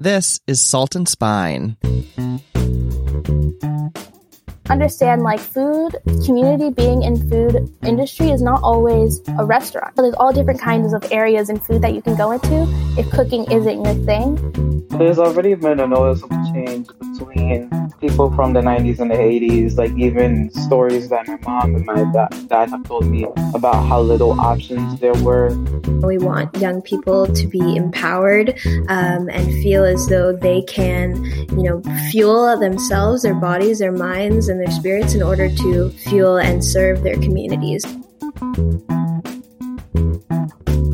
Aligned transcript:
This 0.00 0.40
is 0.46 0.62
Salt 0.62 0.96
and 0.96 1.06
Spine. 1.06 1.76
Understand 4.70 5.22
like 5.22 5.40
food 5.40 5.96
community 6.24 6.70
being 6.70 7.02
in 7.02 7.28
food 7.28 7.74
industry 7.82 8.30
is 8.30 8.40
not 8.40 8.62
always 8.62 9.20
a 9.36 9.44
restaurant. 9.44 9.96
There's 9.96 10.14
all 10.14 10.32
different 10.32 10.60
kinds 10.60 10.92
of 10.92 11.04
areas 11.10 11.50
in 11.50 11.58
food 11.58 11.82
that 11.82 11.92
you 11.92 12.00
can 12.00 12.16
go 12.16 12.30
into 12.30 12.68
if 12.96 13.10
cooking 13.10 13.50
isn't 13.50 13.84
your 13.84 13.94
thing. 14.06 14.86
There's 14.90 15.18
already 15.18 15.54
been 15.54 15.80
a 15.80 15.86
noticeable 15.86 16.36
change 16.52 16.86
between 16.86 17.70
people 18.00 18.34
from 18.34 18.54
the 18.54 18.60
90s 18.60 18.98
and 18.98 19.10
the 19.10 19.14
80s, 19.14 19.76
like 19.76 19.92
even 19.96 20.50
stories 20.50 21.08
that 21.10 21.28
my 21.28 21.38
mom 21.42 21.74
and 21.74 21.84
my 21.84 22.04
dad, 22.12 22.48
dad 22.48 22.70
have 22.70 22.84
told 22.84 23.06
me 23.06 23.26
about 23.54 23.86
how 23.86 24.00
little 24.00 24.40
options 24.40 24.98
there 25.00 25.14
were. 25.22 25.50
We 26.02 26.18
want 26.18 26.56
young 26.56 26.80
people 26.82 27.26
to 27.26 27.46
be 27.46 27.76
empowered 27.76 28.58
um, 28.88 29.28
and 29.28 29.46
feel 29.62 29.84
as 29.84 30.06
though 30.08 30.34
they 30.34 30.62
can, 30.62 31.24
you 31.50 31.62
know, 31.62 31.82
fuel 32.10 32.58
themselves, 32.58 33.22
their 33.22 33.34
bodies, 33.34 33.78
their 33.78 33.92
minds, 33.92 34.48
and 34.48 34.59
their 34.60 34.70
spirits 34.70 35.14
in 35.14 35.22
order 35.22 35.48
to 35.48 35.90
fuel 35.90 36.36
and 36.36 36.64
serve 36.64 37.02
their 37.02 37.16
communities. 37.16 37.84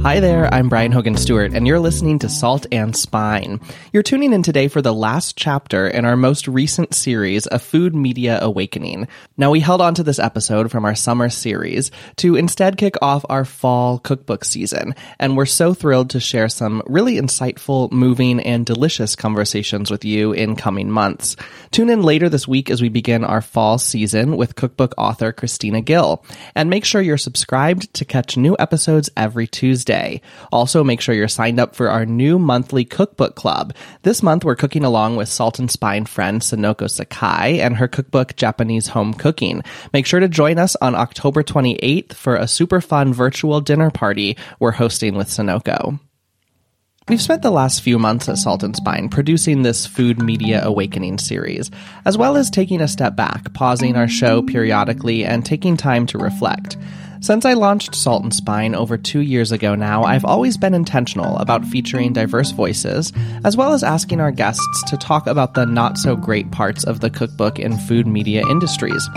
Hi 0.07 0.21
there, 0.21 0.49
I'm 0.55 0.69
Brian 0.69 0.93
Hogan 0.93 1.17
Stewart, 1.17 1.53
and 1.53 1.67
you're 1.67 1.81
listening 1.81 2.21
to 2.21 2.29
Salt 2.29 2.65
and 2.71 2.97
Spine. 2.97 3.59
You're 3.93 4.05
tuning 4.05 4.33
in 4.33 4.45
today 4.45 4.69
for 4.69 4.81
the 4.81 4.95
last 4.95 5.37
chapter 5.37 5.89
in 5.89 6.05
our 6.05 6.17
most 6.17 6.47
recent 6.47 6.95
series, 6.95 7.49
A 7.51 7.59
Food 7.59 7.93
Media 7.93 8.39
Awakening. 8.41 9.09
Now, 9.37 9.51
we 9.51 9.59
held 9.59 9.81
on 9.81 9.95
to 9.95 10.05
this 10.05 10.21
episode 10.21 10.71
from 10.71 10.85
our 10.85 10.95
summer 10.95 11.29
series 11.29 11.91
to 12.19 12.37
instead 12.37 12.77
kick 12.77 12.95
off 13.03 13.27
our 13.29 13.45
fall 13.45 13.99
cookbook 13.99 14.45
season, 14.45 14.95
and 15.19 15.37
we're 15.37 15.45
so 15.45 15.75
thrilled 15.75 16.11
to 16.11 16.21
share 16.21 16.49
some 16.49 16.85
really 16.87 17.17
insightful, 17.17 17.91
moving, 17.91 18.39
and 18.39 18.65
delicious 18.65 19.17
conversations 19.17 19.91
with 19.91 20.05
you 20.05 20.31
in 20.31 20.55
coming 20.55 20.89
months. 20.89 21.35
Tune 21.73 21.91
in 21.91 22.03
later 22.03 22.29
this 22.29 22.47
week 22.47 22.71
as 22.71 22.81
we 22.81 22.91
begin 22.91 23.25
our 23.25 23.43
fall 23.43 23.77
season 23.77 24.37
with 24.37 24.55
cookbook 24.55 24.95
author 24.97 25.33
Christina 25.33 25.81
Gill, 25.81 26.25
and 26.55 26.71
make 26.71 26.85
sure 26.85 27.03
you're 27.03 27.19
subscribed 27.19 27.93
to 27.95 28.05
catch 28.05 28.37
new 28.37 28.55
episodes 28.61 29.11
every 29.17 29.49
Tuesday. 29.49 29.96
Also, 30.53 30.85
make 30.85 31.01
sure 31.01 31.15
you're 31.15 31.29
signed 31.29 31.61
up 31.61 31.75
for 31.75 31.91
our 31.91 32.07
new 32.07 32.39
monthly 32.39 32.85
cookbook 32.85 33.35
club. 33.35 33.75
This 34.03 34.23
month, 34.23 34.45
we're 34.45 34.57
cooking 34.57 34.85
along 34.85 35.17
with 35.17 35.29
Salt 35.29 35.59
and 35.59 35.71
Spine 35.71 36.07
friend 36.07 36.41
Sonoko 36.41 36.91
Sakai 36.91 37.61
and 37.61 37.77
her 37.77 37.89
cookbook 37.89 38.37
Japanese 38.37 38.89
Home 38.89 39.15
Cooking. 39.15 39.63
Make 39.93 40.07
sure 40.07 40.21
to 40.21 40.29
join 40.29 40.59
us 40.59 40.77
on 40.81 40.95
October 40.95 41.43
28th 41.43 42.13
for 42.13 42.37
a 42.37 42.49
super 42.49 42.81
fun 42.81 43.13
virtual 43.13 43.61
dinner 43.61 43.91
party 43.91 44.37
we're 44.59 44.73
hosting 44.73 45.15
with 45.15 45.29
Sonoko. 45.29 45.99
We've 47.09 47.23
spent 47.23 47.43
the 47.43 47.53
last 47.53 47.83
few 47.83 48.01
months 48.01 48.29
at 48.29 48.37
Salt 48.37 48.65
and 48.65 48.75
Spine 48.75 49.09
producing 49.09 49.63
this 49.63 49.87
Food 49.87 50.21
Media 50.21 50.61
Awakening 50.65 51.19
series, 51.19 51.71
as 52.05 52.19
well 52.19 52.37
as 52.37 52.51
taking 52.51 52.81
a 52.81 52.89
step 52.89 53.15
back, 53.15 53.55
pausing 53.55 53.95
our 53.95 54.09
show 54.09 54.43
periodically, 54.43 55.25
and 55.25 55.47
taking 55.47 55.77
time 55.77 56.07
to 56.07 56.19
reflect. 56.19 56.77
Since 57.21 57.45
I 57.45 57.55
launched 57.55 57.95
Salt 57.95 58.23
and 58.23 58.35
Spine 58.35 58.75
over 58.75 58.99
two 58.99 59.21
years 59.21 59.51
ago 59.51 59.75
now, 59.75 60.05
I've 60.05 60.25
always 60.25 60.57
been 60.57 60.75
intentional 60.75 61.37
about 61.39 61.65
featuring 61.65 62.13
diverse 62.13 62.51
voices, 62.51 63.13
as 63.45 63.57
well 63.57 63.73
as 63.73 63.83
asking 63.83 64.21
our 64.21 64.31
guests 64.31 64.83
to 64.89 64.97
talk 64.97 65.27
about 65.27 65.55
the 65.55 65.65
not 65.65 65.97
so 65.97 66.15
great 66.15 66.51
parts 66.51 66.85
of 66.85 67.01
the 67.01 67.11
cookbook 67.11 67.59
and 67.59 67.81
food 67.83 68.07
media 68.07 68.43
industries. 68.49 69.09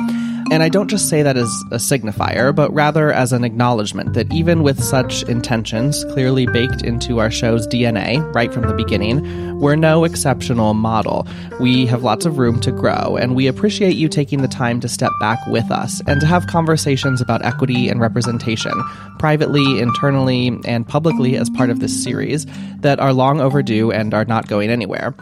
And 0.51 0.63
I 0.63 0.69
don't 0.69 0.87
just 0.89 1.09
say 1.09 1.21
that 1.21 1.37
as 1.37 1.47
a 1.69 1.75
signifier, 1.75 2.55
but 2.55 2.73
rather 2.73 3.11
as 3.11 3.31
an 3.31 3.43
acknowledgement 3.43 4.13
that 4.13 4.33
even 4.33 4.63
with 4.63 4.83
such 4.83 5.21
intentions 5.23 6.03
clearly 6.05 6.47
baked 6.47 6.81
into 6.81 7.19
our 7.19 7.29
show's 7.29 7.67
DNA 7.67 8.19
right 8.33 8.51
from 8.51 8.63
the 8.63 8.73
beginning, 8.73 9.59
we're 9.59 9.75
no 9.75 10.05
exceptional 10.05 10.73
model. 10.73 11.27
We 11.59 11.85
have 11.85 12.01
lots 12.01 12.25
of 12.25 12.39
room 12.39 12.59
to 12.61 12.71
grow, 12.71 13.15
and 13.15 13.35
we 13.35 13.45
appreciate 13.45 13.95
you 13.95 14.09
taking 14.09 14.41
the 14.41 14.47
time 14.47 14.79
to 14.79 14.87
step 14.87 15.11
back 15.19 15.37
with 15.45 15.69
us 15.69 16.01
and 16.07 16.19
to 16.19 16.25
have 16.25 16.47
conversations 16.47 17.21
about 17.21 17.45
equity 17.45 17.87
and 17.87 18.01
representation, 18.01 18.73
privately, 19.19 19.79
internally, 19.79 20.59
and 20.65 20.87
publicly 20.87 21.37
as 21.37 21.49
part 21.51 21.69
of 21.69 21.79
this 21.79 22.03
series 22.03 22.47
that 22.77 22.99
are 22.99 23.13
long 23.13 23.39
overdue 23.39 23.91
and 23.91 24.15
are 24.15 24.25
not 24.25 24.47
going 24.47 24.71
anywhere. 24.71 25.13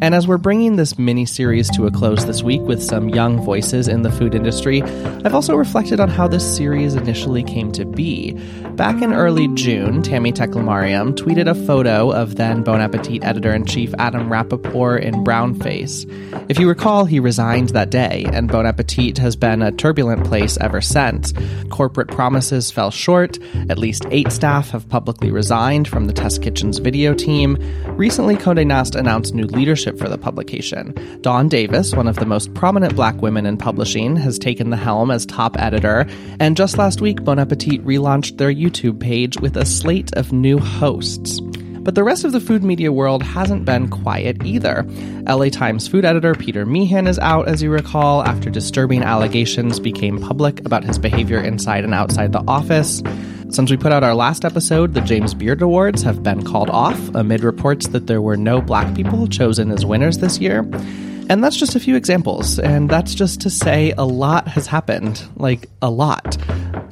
And 0.00 0.14
as 0.14 0.26
we're 0.26 0.38
bringing 0.38 0.76
this 0.76 0.98
mini 0.98 1.24
series 1.24 1.70
to 1.70 1.86
a 1.86 1.90
close 1.90 2.26
this 2.26 2.42
week 2.42 2.60
with 2.62 2.82
some 2.82 3.08
young 3.08 3.42
voices 3.42 3.88
in 3.88 4.02
the 4.02 4.10
food 4.10 4.34
industry, 4.34 4.82
I've 4.82 5.34
also 5.34 5.54
reflected 5.54 6.00
on 6.00 6.08
how 6.08 6.28
this 6.28 6.56
series 6.56 6.94
initially 6.94 7.42
came 7.42 7.72
to 7.72 7.84
be. 7.84 8.38
Back 8.76 9.02
in 9.02 9.12
early 9.12 9.46
June, 9.54 10.02
Tammie 10.02 10.32
Teclemariam 10.32 11.14
tweeted 11.14 11.48
a 11.48 11.54
photo 11.54 12.10
of 12.10 12.34
then 12.34 12.64
Bon 12.64 12.80
Appetit 12.80 13.22
editor 13.22 13.54
in 13.54 13.66
chief 13.66 13.94
Adam 13.98 14.28
Rapoport 14.28 15.04
in 15.04 15.24
brownface. 15.24 16.10
If 16.50 16.58
you 16.58 16.68
recall, 16.68 17.04
he 17.04 17.20
resigned 17.20 17.68
that 17.68 17.90
day, 17.90 18.26
and 18.32 18.50
Bon 18.50 18.66
Appetit 18.66 19.18
has 19.18 19.36
been 19.36 19.62
a 19.62 19.70
turbulent 19.70 20.26
place 20.26 20.58
ever 20.58 20.80
since. 20.80 21.32
Corporate 21.70 22.08
promises 22.08 22.72
fell 22.72 22.90
short, 22.90 23.38
at 23.70 23.78
least 23.78 24.06
eight 24.10 24.32
staff 24.32 24.70
have 24.70 24.88
publicly 24.88 25.30
resigned 25.30 25.86
from 25.86 26.06
the 26.06 26.12
Test 26.12 26.42
Kitchen's 26.42 26.78
video 26.78 27.14
team. 27.14 27.56
Recently, 27.96 28.36
Conde 28.36 28.66
Nast 28.66 28.96
announced 28.96 29.34
new 29.34 29.46
leadership 29.46 29.98
for 30.00 30.08
the 30.08 30.18
publication. 30.18 30.94
Dawn 31.20 31.48
Davis, 31.48 31.94
one 31.94 32.08
of 32.08 32.16
the 32.16 32.26
most 32.26 32.52
prominent 32.54 32.96
black 32.96 33.22
women 33.22 33.46
in 33.46 33.56
publishing, 33.56 34.16
has 34.16 34.36
taken 34.36 34.70
the 34.70 34.76
helm 34.76 35.12
as 35.12 35.24
top 35.24 35.56
editor, 35.60 36.06
and 36.40 36.56
just 36.56 36.76
last 36.76 37.00
week, 37.00 37.22
Bon 37.22 37.38
Appetit 37.38 37.84
relaunched 37.84 38.36
their 38.36 38.63
YouTube 38.64 39.00
page 39.00 39.38
with 39.38 39.56
a 39.56 39.66
slate 39.66 40.12
of 40.14 40.32
new 40.32 40.58
hosts. 40.58 41.40
But 41.84 41.94
the 41.94 42.02
rest 42.02 42.24
of 42.24 42.32
the 42.32 42.40
food 42.40 42.64
media 42.64 42.90
world 42.90 43.22
hasn't 43.22 43.66
been 43.66 43.90
quiet 43.90 44.42
either. 44.42 44.84
LA 45.28 45.50
Times 45.50 45.86
food 45.86 46.06
editor 46.06 46.34
Peter 46.34 46.64
Meehan 46.64 47.06
is 47.06 47.18
out, 47.18 47.46
as 47.46 47.62
you 47.62 47.70
recall, 47.70 48.22
after 48.22 48.48
disturbing 48.48 49.02
allegations 49.02 49.78
became 49.78 50.18
public 50.18 50.60
about 50.64 50.82
his 50.82 50.98
behavior 50.98 51.40
inside 51.40 51.84
and 51.84 51.92
outside 51.92 52.32
the 52.32 52.42
office. 52.48 53.02
Since 53.50 53.70
we 53.70 53.76
put 53.76 53.92
out 53.92 54.02
our 54.02 54.14
last 54.14 54.46
episode, 54.46 54.94
the 54.94 55.02
James 55.02 55.34
Beard 55.34 55.60
Awards 55.60 56.02
have 56.02 56.22
been 56.22 56.42
called 56.42 56.70
off 56.70 56.98
amid 57.14 57.44
reports 57.44 57.88
that 57.88 58.06
there 58.06 58.22
were 58.22 58.38
no 58.38 58.62
black 58.62 58.94
people 58.96 59.26
chosen 59.26 59.70
as 59.70 59.84
winners 59.84 60.18
this 60.18 60.38
year. 60.38 60.60
And 61.28 61.44
that's 61.44 61.56
just 61.56 61.74
a 61.74 61.80
few 61.80 61.96
examples. 61.96 62.58
And 62.58 62.88
that's 62.88 63.14
just 63.14 63.42
to 63.42 63.50
say 63.50 63.92
a 63.96 64.04
lot 64.04 64.48
has 64.48 64.66
happened. 64.66 65.22
Like, 65.36 65.68
a 65.82 65.90
lot. 65.90 66.38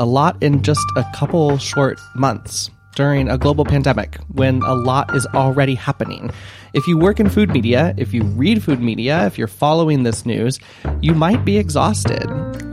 A 0.02 0.04
lot 0.04 0.42
in 0.42 0.64
just 0.64 0.84
a 0.96 1.04
couple 1.14 1.56
short 1.58 2.00
months 2.16 2.70
during 2.96 3.28
a 3.28 3.38
global 3.38 3.64
pandemic 3.64 4.16
when 4.32 4.60
a 4.62 4.74
lot 4.74 5.14
is 5.14 5.26
already 5.26 5.76
happening. 5.76 6.28
If 6.74 6.88
you 6.88 6.98
work 6.98 7.20
in 7.20 7.30
food 7.30 7.50
media, 7.50 7.94
if 7.96 8.12
you 8.12 8.24
read 8.24 8.64
food 8.64 8.80
media, 8.80 9.24
if 9.26 9.38
you're 9.38 9.46
following 9.46 10.02
this 10.02 10.26
news, 10.26 10.58
you 11.00 11.14
might 11.14 11.44
be 11.44 11.56
exhausted. 11.56 12.26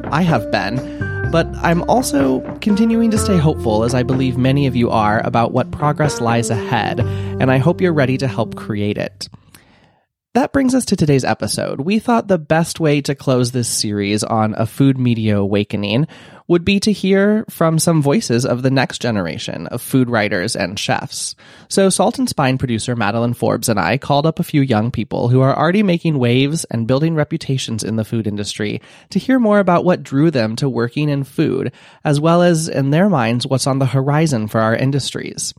I 0.05 0.23
have 0.23 0.49
been. 0.49 0.77
But 1.31 1.45
I'm 1.57 1.83
also 1.83 2.39
continuing 2.61 3.11
to 3.11 3.17
stay 3.19 3.37
hopeful, 3.37 3.83
as 3.83 3.93
I 3.93 4.01
believe 4.01 4.35
many 4.35 4.65
of 4.65 4.75
you 4.75 4.89
are, 4.89 5.21
about 5.23 5.51
what 5.51 5.69
progress 5.69 6.19
lies 6.19 6.49
ahead, 6.49 6.99
and 6.99 7.51
I 7.51 7.59
hope 7.59 7.79
you're 7.79 7.93
ready 7.93 8.17
to 8.17 8.27
help 8.27 8.55
create 8.55 8.97
it. 8.97 9.29
That 10.35 10.53
brings 10.53 10.75
us 10.75 10.85
to 10.85 10.95
today's 10.95 11.23
episode. 11.23 11.81
We 11.81 11.97
thought 11.97 12.27
the 12.27 12.37
best 12.37 12.79
way 12.79 13.01
to 13.01 13.15
close 13.15 13.51
this 13.51 13.67
series 13.67 14.23
on 14.23 14.53
a 14.55 14.67
food 14.67 14.95
media 14.95 15.39
awakening 15.39 16.07
would 16.47 16.63
be 16.63 16.79
to 16.81 16.91
hear 16.91 17.45
from 17.49 17.79
some 17.79 18.03
voices 18.03 18.45
of 18.45 18.61
the 18.61 18.69
next 18.69 19.01
generation 19.01 19.65
of 19.67 19.81
food 19.81 20.07
writers 20.07 20.55
and 20.55 20.77
chefs. 20.77 21.33
So 21.67 21.89
Salt 21.89 22.19
and 22.19 22.29
Spine 22.29 22.59
producer 22.59 22.95
Madeline 22.95 23.33
Forbes 23.33 23.69
and 23.69 23.79
I 23.79 23.97
called 23.97 24.27
up 24.27 24.39
a 24.39 24.43
few 24.43 24.61
young 24.61 24.91
people 24.91 25.29
who 25.29 25.41
are 25.41 25.57
already 25.57 25.81
making 25.81 26.19
waves 26.19 26.63
and 26.65 26.87
building 26.87 27.15
reputations 27.15 27.83
in 27.83 27.95
the 27.95 28.05
food 28.05 28.27
industry 28.27 28.83
to 29.09 29.17
hear 29.17 29.39
more 29.39 29.57
about 29.57 29.83
what 29.83 30.03
drew 30.03 30.29
them 30.29 30.55
to 30.57 30.69
working 30.69 31.09
in 31.09 31.23
food, 31.23 31.71
as 32.03 32.19
well 32.19 32.43
as 32.43 32.69
in 32.69 32.91
their 32.91 33.09
minds 33.09 33.47
what's 33.47 33.65
on 33.65 33.79
the 33.79 33.85
horizon 33.87 34.47
for 34.47 34.61
our 34.61 34.75
industries. 34.75 35.55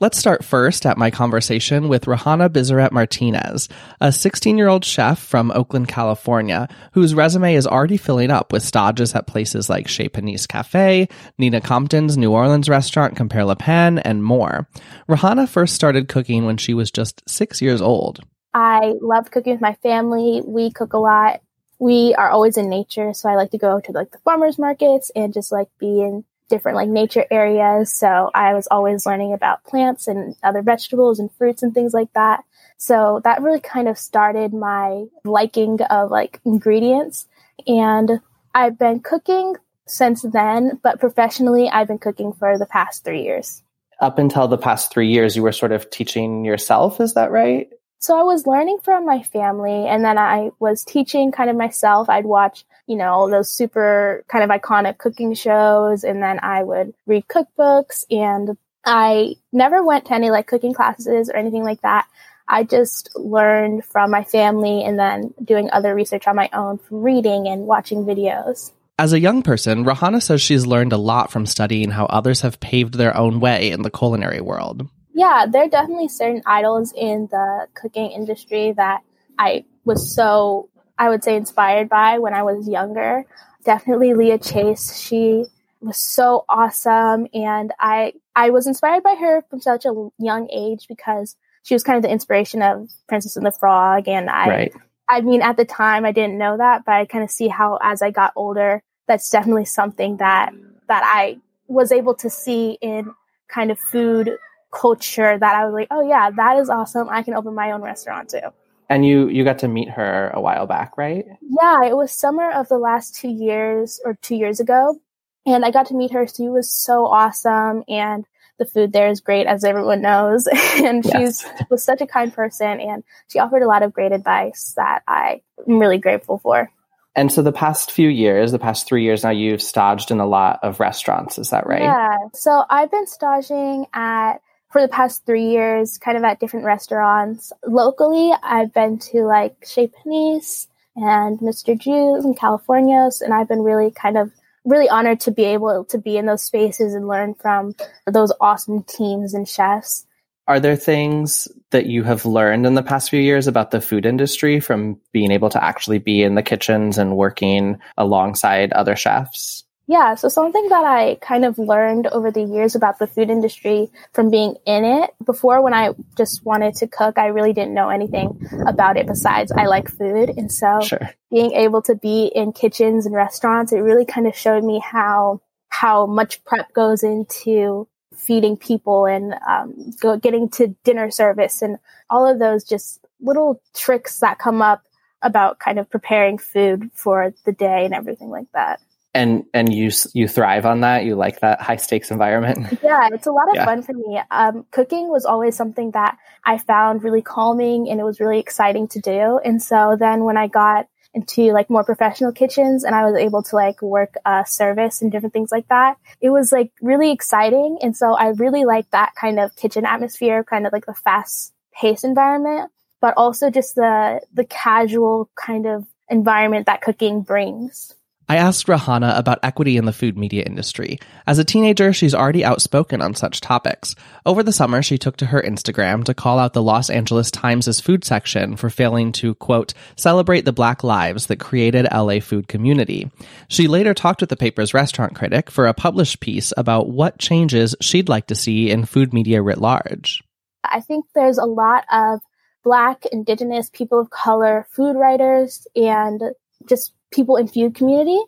Let's 0.00 0.16
start 0.16 0.44
first 0.44 0.86
at 0.86 0.96
my 0.96 1.10
conversation 1.10 1.88
with 1.88 2.04
Rahanna 2.04 2.50
Bisseret 2.50 2.92
Martinez, 2.92 3.68
a 4.00 4.12
16 4.12 4.56
year 4.56 4.68
old 4.68 4.84
chef 4.84 5.18
from 5.18 5.50
Oakland, 5.50 5.88
California, 5.88 6.68
whose 6.92 7.16
resume 7.16 7.56
is 7.56 7.66
already 7.66 7.96
filling 7.96 8.30
up 8.30 8.52
with 8.52 8.62
stages 8.62 9.12
at 9.16 9.26
places 9.26 9.68
like 9.68 9.88
Chez 9.88 10.08
Panisse 10.08 10.46
Cafe, 10.46 11.08
Nina 11.36 11.60
Compton's 11.60 12.16
New 12.16 12.30
Orleans 12.30 12.68
restaurant 12.68 13.16
Compère 13.16 13.44
Lapin, 13.44 13.98
and 13.98 14.22
more. 14.22 14.68
Rahanna 15.08 15.48
first 15.48 15.74
started 15.74 16.06
cooking 16.06 16.46
when 16.46 16.58
she 16.58 16.74
was 16.74 16.92
just 16.92 17.28
six 17.28 17.60
years 17.60 17.82
old. 17.82 18.20
I 18.54 18.94
love 19.02 19.32
cooking 19.32 19.54
with 19.54 19.60
my 19.60 19.74
family. 19.82 20.42
We 20.46 20.70
cook 20.70 20.92
a 20.92 20.98
lot. 20.98 21.40
We 21.80 22.14
are 22.14 22.30
always 22.30 22.56
in 22.56 22.70
nature, 22.70 23.14
so 23.14 23.28
I 23.28 23.34
like 23.34 23.50
to 23.50 23.58
go 23.58 23.80
to 23.80 23.90
like 23.90 24.12
the 24.12 24.18
farmers 24.18 24.60
markets 24.60 25.10
and 25.16 25.34
just 25.34 25.50
like 25.50 25.66
be 25.80 26.02
in 26.02 26.24
different 26.48 26.76
like 26.76 26.88
nature 26.88 27.24
areas. 27.30 27.92
So 27.92 28.30
I 28.34 28.54
was 28.54 28.66
always 28.70 29.06
learning 29.06 29.32
about 29.32 29.64
plants 29.64 30.08
and 30.08 30.34
other 30.42 30.62
vegetables 30.62 31.18
and 31.18 31.30
fruits 31.32 31.62
and 31.62 31.74
things 31.74 31.94
like 31.94 32.12
that. 32.14 32.44
So 32.76 33.20
that 33.24 33.42
really 33.42 33.60
kind 33.60 33.88
of 33.88 33.98
started 33.98 34.52
my 34.52 35.06
liking 35.24 35.80
of 35.82 36.10
like 36.10 36.40
ingredients. 36.44 37.26
And 37.66 38.20
I've 38.54 38.78
been 38.78 39.00
cooking 39.00 39.56
since 39.86 40.22
then, 40.22 40.80
but 40.82 41.00
professionally, 41.00 41.68
I've 41.68 41.88
been 41.88 41.98
cooking 41.98 42.32
for 42.32 42.58
the 42.58 42.66
past 42.66 43.04
three 43.04 43.22
years. 43.22 43.62
Up 44.00 44.18
until 44.18 44.46
the 44.46 44.58
past 44.58 44.92
three 44.92 45.08
years, 45.08 45.34
you 45.34 45.42
were 45.42 45.52
sort 45.52 45.72
of 45.72 45.90
teaching 45.90 46.44
yourself. 46.44 47.00
Is 47.00 47.14
that 47.14 47.30
right? 47.30 47.68
So 48.00 48.18
I 48.18 48.22
was 48.22 48.46
learning 48.46 48.78
from 48.82 49.04
my 49.04 49.22
family 49.22 49.86
and 49.86 50.04
then 50.04 50.18
I 50.18 50.50
was 50.60 50.84
teaching 50.84 51.32
kind 51.32 51.50
of 51.50 51.56
myself. 51.56 52.08
I'd 52.08 52.26
watch, 52.26 52.64
you 52.86 52.96
know, 52.96 53.28
those 53.28 53.50
super 53.50 54.24
kind 54.28 54.44
of 54.44 54.50
iconic 54.50 54.98
cooking 54.98 55.34
shows 55.34 56.04
and 56.04 56.22
then 56.22 56.38
I 56.40 56.62
would 56.62 56.94
read 57.06 57.26
cookbooks 57.26 58.04
and 58.10 58.56
I 58.84 59.34
never 59.52 59.82
went 59.82 60.06
to 60.06 60.14
any 60.14 60.30
like 60.30 60.46
cooking 60.46 60.74
classes 60.74 61.28
or 61.28 61.36
anything 61.36 61.64
like 61.64 61.82
that. 61.82 62.06
I 62.46 62.62
just 62.62 63.10
learned 63.16 63.84
from 63.84 64.10
my 64.10 64.22
family 64.22 64.84
and 64.84 64.98
then 64.98 65.34
doing 65.44 65.68
other 65.70 65.94
research 65.94 66.26
on 66.26 66.36
my 66.36 66.48
own 66.52 66.78
from 66.78 67.02
reading 67.02 67.48
and 67.48 67.66
watching 67.66 68.04
videos. 68.04 68.72
As 68.98 69.12
a 69.12 69.20
young 69.20 69.42
person, 69.42 69.84
Rahanna 69.84 70.22
says 70.22 70.40
she's 70.40 70.66
learned 70.66 70.92
a 70.92 70.96
lot 70.96 71.30
from 71.30 71.46
studying 71.46 71.90
how 71.90 72.06
others 72.06 72.40
have 72.40 72.60
paved 72.60 72.94
their 72.94 73.16
own 73.16 73.38
way 73.40 73.70
in 73.70 73.82
the 73.82 73.90
culinary 73.90 74.40
world. 74.40 74.88
Yeah, 75.18 75.46
there 75.50 75.64
are 75.64 75.68
definitely 75.68 76.06
certain 76.06 76.42
idols 76.46 76.92
in 76.96 77.26
the 77.28 77.66
cooking 77.74 78.12
industry 78.12 78.70
that 78.76 79.02
I 79.36 79.64
was 79.84 80.14
so, 80.14 80.68
I 80.96 81.08
would 81.08 81.24
say, 81.24 81.34
inspired 81.34 81.88
by 81.88 82.20
when 82.20 82.34
I 82.34 82.44
was 82.44 82.68
younger. 82.68 83.24
Definitely 83.64 84.14
Leah 84.14 84.38
Chase. 84.38 84.96
She 84.96 85.46
was 85.80 85.96
so 85.96 86.44
awesome 86.48 87.26
and 87.34 87.72
I 87.80 88.12
I 88.36 88.50
was 88.50 88.68
inspired 88.68 89.02
by 89.02 89.16
her 89.16 89.42
from 89.50 89.60
such 89.60 89.84
a 89.86 90.08
young 90.20 90.48
age 90.52 90.86
because 90.88 91.34
she 91.64 91.74
was 91.74 91.82
kind 91.82 91.96
of 91.96 92.02
the 92.02 92.10
inspiration 92.10 92.62
of 92.62 92.88
Princess 93.08 93.36
and 93.36 93.46
the 93.46 93.50
Frog 93.52 94.06
and 94.06 94.30
I 94.30 94.48
right. 94.48 94.74
I 95.08 95.20
mean 95.20 95.42
at 95.42 95.56
the 95.56 95.64
time 95.64 96.04
I 96.04 96.10
didn't 96.10 96.36
know 96.36 96.56
that 96.56 96.84
but 96.84 96.94
I 96.94 97.06
kind 97.06 97.22
of 97.22 97.30
see 97.30 97.46
how 97.46 97.78
as 97.80 98.02
I 98.02 98.10
got 98.10 98.32
older 98.34 98.82
that's 99.06 99.30
definitely 99.30 99.66
something 99.66 100.16
that 100.16 100.52
that 100.88 101.02
I 101.04 101.38
was 101.68 101.92
able 101.92 102.14
to 102.16 102.28
see 102.28 102.78
in 102.80 103.14
kind 103.48 103.70
of 103.70 103.78
food 103.78 104.36
culture 104.70 105.38
that 105.38 105.54
I 105.54 105.64
was 105.64 105.74
like, 105.74 105.88
oh 105.90 106.06
yeah, 106.06 106.30
that 106.30 106.58
is 106.58 106.68
awesome. 106.68 107.08
I 107.10 107.22
can 107.22 107.34
open 107.34 107.54
my 107.54 107.72
own 107.72 107.82
restaurant 107.82 108.30
too. 108.30 108.52
And 108.90 109.04
you 109.04 109.28
you 109.28 109.44
got 109.44 109.58
to 109.60 109.68
meet 109.68 109.90
her 109.90 110.30
a 110.32 110.40
while 110.40 110.66
back, 110.66 110.96
right? 110.96 111.26
Yeah, 111.42 111.84
it 111.84 111.96
was 111.96 112.12
summer 112.12 112.50
of 112.50 112.68
the 112.68 112.78
last 112.78 113.14
two 113.14 113.28
years 113.28 114.00
or 114.04 114.18
two 114.22 114.36
years 114.36 114.60
ago, 114.60 114.98
and 115.44 115.64
I 115.64 115.70
got 115.70 115.86
to 115.86 115.94
meet 115.94 116.12
her. 116.12 116.26
She 116.26 116.48
was 116.48 116.72
so 116.72 117.04
awesome, 117.04 117.84
and 117.86 118.24
the 118.58 118.64
food 118.64 118.92
there 118.92 119.08
is 119.08 119.20
great, 119.20 119.46
as 119.46 119.62
everyone 119.62 120.00
knows. 120.00 120.46
and 120.76 121.04
yes. 121.04 121.42
she 121.42 121.64
was 121.70 121.82
such 121.82 122.00
a 122.00 122.06
kind 122.06 122.32
person, 122.32 122.80
and 122.80 123.04
she 123.28 123.38
offered 123.38 123.62
a 123.62 123.68
lot 123.68 123.82
of 123.82 123.92
great 123.92 124.12
advice 124.12 124.72
that 124.76 125.02
I 125.06 125.42
am 125.66 125.78
really 125.78 125.98
grateful 125.98 126.38
for. 126.38 126.70
And 127.18 127.32
so 127.32 127.42
the 127.42 127.52
past 127.52 127.90
few 127.90 128.08
years, 128.08 128.52
the 128.52 128.60
past 128.60 128.86
three 128.86 129.02
years 129.02 129.24
now, 129.24 129.30
you've 129.30 129.60
staged 129.60 130.12
in 130.12 130.20
a 130.20 130.26
lot 130.26 130.60
of 130.62 130.78
restaurants. 130.78 131.36
Is 131.36 131.50
that 131.50 131.66
right? 131.66 131.82
Yeah. 131.82 132.16
So 132.32 132.64
I've 132.70 132.92
been 132.92 133.08
staging 133.08 133.86
at, 133.92 134.34
for 134.70 134.82
the 134.82 134.88
past 134.88 135.24
three 135.24 135.50
years, 135.50 135.98
kind 135.98 136.16
of 136.16 136.24
at 136.24 136.40
different 136.40 136.66
restaurants. 136.66 137.52
Locally, 137.66 138.32
I've 138.42 138.72
been 138.72 138.98
to 138.98 139.24
like 139.24 139.56
Chez 139.66 139.88
Panisse 139.88 140.66
and 140.96 141.38
Mr. 141.38 141.78
Jiu's 141.78 142.24
in 142.24 142.34
California. 142.34 143.08
And 143.20 143.32
I've 143.32 143.48
been 143.48 143.62
really 143.62 143.90
kind 143.90 144.18
of 144.18 144.32
really 144.64 144.88
honored 144.88 145.20
to 145.20 145.30
be 145.30 145.44
able 145.44 145.84
to 145.86 145.98
be 145.98 146.16
in 146.16 146.26
those 146.26 146.42
spaces 146.42 146.94
and 146.94 147.08
learn 147.08 147.34
from 147.34 147.74
those 148.06 148.32
awesome 148.40 148.82
teams 148.82 149.34
and 149.34 149.48
chefs. 149.48 150.04
Are 150.46 150.60
there 150.60 150.76
things 150.76 151.46
that 151.70 151.86
you 151.86 152.04
have 152.04 152.24
learned 152.24 152.66
in 152.66 152.74
the 152.74 152.82
past 152.82 153.10
few 153.10 153.20
years 153.20 153.46
about 153.46 153.70
the 153.70 153.82
food 153.82 154.06
industry 154.06 154.60
from 154.60 154.98
being 155.12 155.30
able 155.30 155.50
to 155.50 155.62
actually 155.62 155.98
be 155.98 156.22
in 156.22 156.34
the 156.34 156.42
kitchens 156.42 156.96
and 156.96 157.16
working 157.16 157.78
alongside 157.98 158.72
other 158.72 158.96
chefs? 158.96 159.64
Yeah, 159.90 160.16
so 160.16 160.28
something 160.28 160.68
that 160.68 160.84
I 160.84 161.14
kind 161.22 161.46
of 161.46 161.58
learned 161.58 162.08
over 162.08 162.30
the 162.30 162.42
years 162.42 162.74
about 162.74 162.98
the 162.98 163.06
food 163.06 163.30
industry 163.30 163.90
from 164.12 164.30
being 164.30 164.56
in 164.66 164.84
it. 164.84 165.10
Before, 165.24 165.62
when 165.62 165.72
I 165.72 165.94
just 166.14 166.44
wanted 166.44 166.74
to 166.76 166.86
cook, 166.86 167.16
I 167.16 167.28
really 167.28 167.54
didn't 167.54 167.72
know 167.72 167.88
anything 167.88 168.38
about 168.66 168.98
it 168.98 169.06
besides 169.06 169.50
I 169.50 169.64
like 169.64 169.88
food. 169.88 170.28
And 170.36 170.52
so 170.52 170.80
sure. 170.82 171.10
being 171.30 171.52
able 171.52 171.80
to 171.82 171.94
be 171.94 172.30
in 172.34 172.52
kitchens 172.52 173.06
and 173.06 173.14
restaurants, 173.14 173.72
it 173.72 173.78
really 173.78 174.04
kind 174.04 174.26
of 174.26 174.36
showed 174.36 174.62
me 174.62 174.78
how 174.78 175.40
how 175.70 176.04
much 176.04 176.44
prep 176.44 176.70
goes 176.74 177.02
into 177.02 177.88
feeding 178.14 178.58
people 178.58 179.06
and 179.06 179.34
um, 179.48 179.92
go, 180.00 180.18
getting 180.18 180.50
to 180.50 180.76
dinner 180.84 181.10
service 181.10 181.62
and 181.62 181.78
all 182.10 182.26
of 182.26 182.38
those 182.38 182.62
just 182.62 183.00
little 183.20 183.62
tricks 183.74 184.18
that 184.18 184.38
come 184.38 184.60
up 184.60 184.82
about 185.22 185.58
kind 185.58 185.78
of 185.78 185.88
preparing 185.88 186.36
food 186.36 186.90
for 186.92 187.32
the 187.46 187.52
day 187.52 187.86
and 187.86 187.94
everything 187.94 188.28
like 188.28 188.50
that. 188.52 188.80
And 189.14 189.44
and 189.54 189.72
you 189.74 189.90
you 190.12 190.28
thrive 190.28 190.66
on 190.66 190.80
that. 190.82 191.04
You 191.04 191.16
like 191.16 191.40
that 191.40 191.60
high 191.60 191.76
stakes 191.76 192.10
environment. 192.10 192.78
Yeah, 192.82 193.08
it's 193.12 193.26
a 193.26 193.32
lot 193.32 193.48
of 193.48 193.56
yeah. 193.56 193.64
fun 193.64 193.82
for 193.82 193.92
me. 193.92 194.20
Um, 194.30 194.64
cooking 194.70 195.08
was 195.08 195.24
always 195.24 195.56
something 195.56 195.90
that 195.92 196.16
I 196.44 196.58
found 196.58 197.02
really 197.02 197.22
calming 197.22 197.88
and 197.88 198.00
it 198.00 198.04
was 198.04 198.20
really 198.20 198.38
exciting 198.38 198.86
to 198.88 199.00
do. 199.00 199.40
And 199.44 199.62
so 199.62 199.96
then 199.98 200.24
when 200.24 200.36
I 200.36 200.46
got 200.46 200.86
into 201.14 201.52
like 201.52 201.70
more 201.70 201.84
professional 201.84 202.32
kitchens 202.32 202.84
and 202.84 202.94
I 202.94 203.04
was 203.04 203.18
able 203.18 203.42
to 203.42 203.56
like 203.56 203.80
work 203.82 204.14
uh, 204.24 204.44
service 204.44 205.02
and 205.02 205.10
different 205.10 205.32
things 205.32 205.50
like 205.50 205.68
that. 205.68 205.96
It 206.20 206.30
was 206.30 206.52
like 206.52 206.72
really 206.80 207.10
exciting. 207.10 207.78
And 207.82 207.96
so 207.96 208.14
I 208.14 208.28
really 208.28 208.64
like 208.64 208.90
that 208.90 209.14
kind 209.14 209.40
of 209.40 209.56
kitchen 209.56 209.86
atmosphere, 209.86 210.44
kind 210.44 210.66
of 210.66 210.72
like 210.72 210.86
the 210.86 210.94
fast 210.94 211.52
paced 211.72 212.04
environment, 212.04 212.70
but 213.00 213.14
also 213.16 213.50
just 213.50 213.74
the, 213.74 214.20
the 214.32 214.44
casual 214.44 215.30
kind 215.34 215.66
of 215.66 215.86
environment 216.08 216.66
that 216.66 216.82
cooking 216.82 217.22
brings. 217.22 217.94
I 218.30 218.36
asked 218.36 218.66
Rahanna 218.66 219.18
about 219.18 219.38
equity 219.42 219.78
in 219.78 219.86
the 219.86 219.92
food 219.92 220.18
media 220.18 220.42
industry. 220.42 220.98
As 221.26 221.38
a 221.38 221.44
teenager, 221.44 221.94
she's 221.94 222.14
already 222.14 222.44
outspoken 222.44 223.00
on 223.00 223.14
such 223.14 223.40
topics. 223.40 223.94
Over 224.26 224.42
the 224.42 224.52
summer, 224.52 224.82
she 224.82 224.98
took 224.98 225.16
to 225.18 225.26
her 225.26 225.40
Instagram 225.40 226.04
to 226.04 226.12
call 226.12 226.38
out 226.38 226.52
the 226.52 226.62
Los 226.62 226.90
Angeles 226.90 227.30
Times' 227.30 227.80
food 227.80 228.04
section 228.04 228.56
for 228.56 228.68
failing 228.68 229.12
to, 229.12 229.34
quote, 229.36 229.72
celebrate 229.96 230.44
the 230.44 230.52
black 230.52 230.84
lives 230.84 231.26
that 231.26 231.40
created 231.40 231.88
LA 231.90 232.20
food 232.20 232.48
community. 232.48 233.10
She 233.48 233.66
later 233.66 233.94
talked 233.94 234.20
with 234.20 234.28
the 234.28 234.36
paper's 234.36 234.74
restaurant 234.74 235.14
critic 235.14 235.50
for 235.50 235.66
a 235.66 235.72
published 235.72 236.20
piece 236.20 236.52
about 236.56 236.90
what 236.90 237.18
changes 237.18 237.74
she'd 237.80 238.10
like 238.10 238.26
to 238.26 238.34
see 238.34 238.70
in 238.70 238.84
food 238.84 239.14
media 239.14 239.40
writ 239.40 239.58
large. 239.58 240.22
I 240.62 240.80
think 240.80 241.06
there's 241.14 241.38
a 241.38 241.46
lot 241.46 241.84
of 241.90 242.20
Black, 242.62 243.06
Indigenous, 243.10 243.70
people 243.70 244.00
of 244.00 244.10
color 244.10 244.66
food 244.70 244.96
writers 244.96 245.66
and 245.74 246.20
just 246.68 246.92
people 247.10 247.36
in 247.36 247.48
feud 247.48 247.74
community 247.74 248.20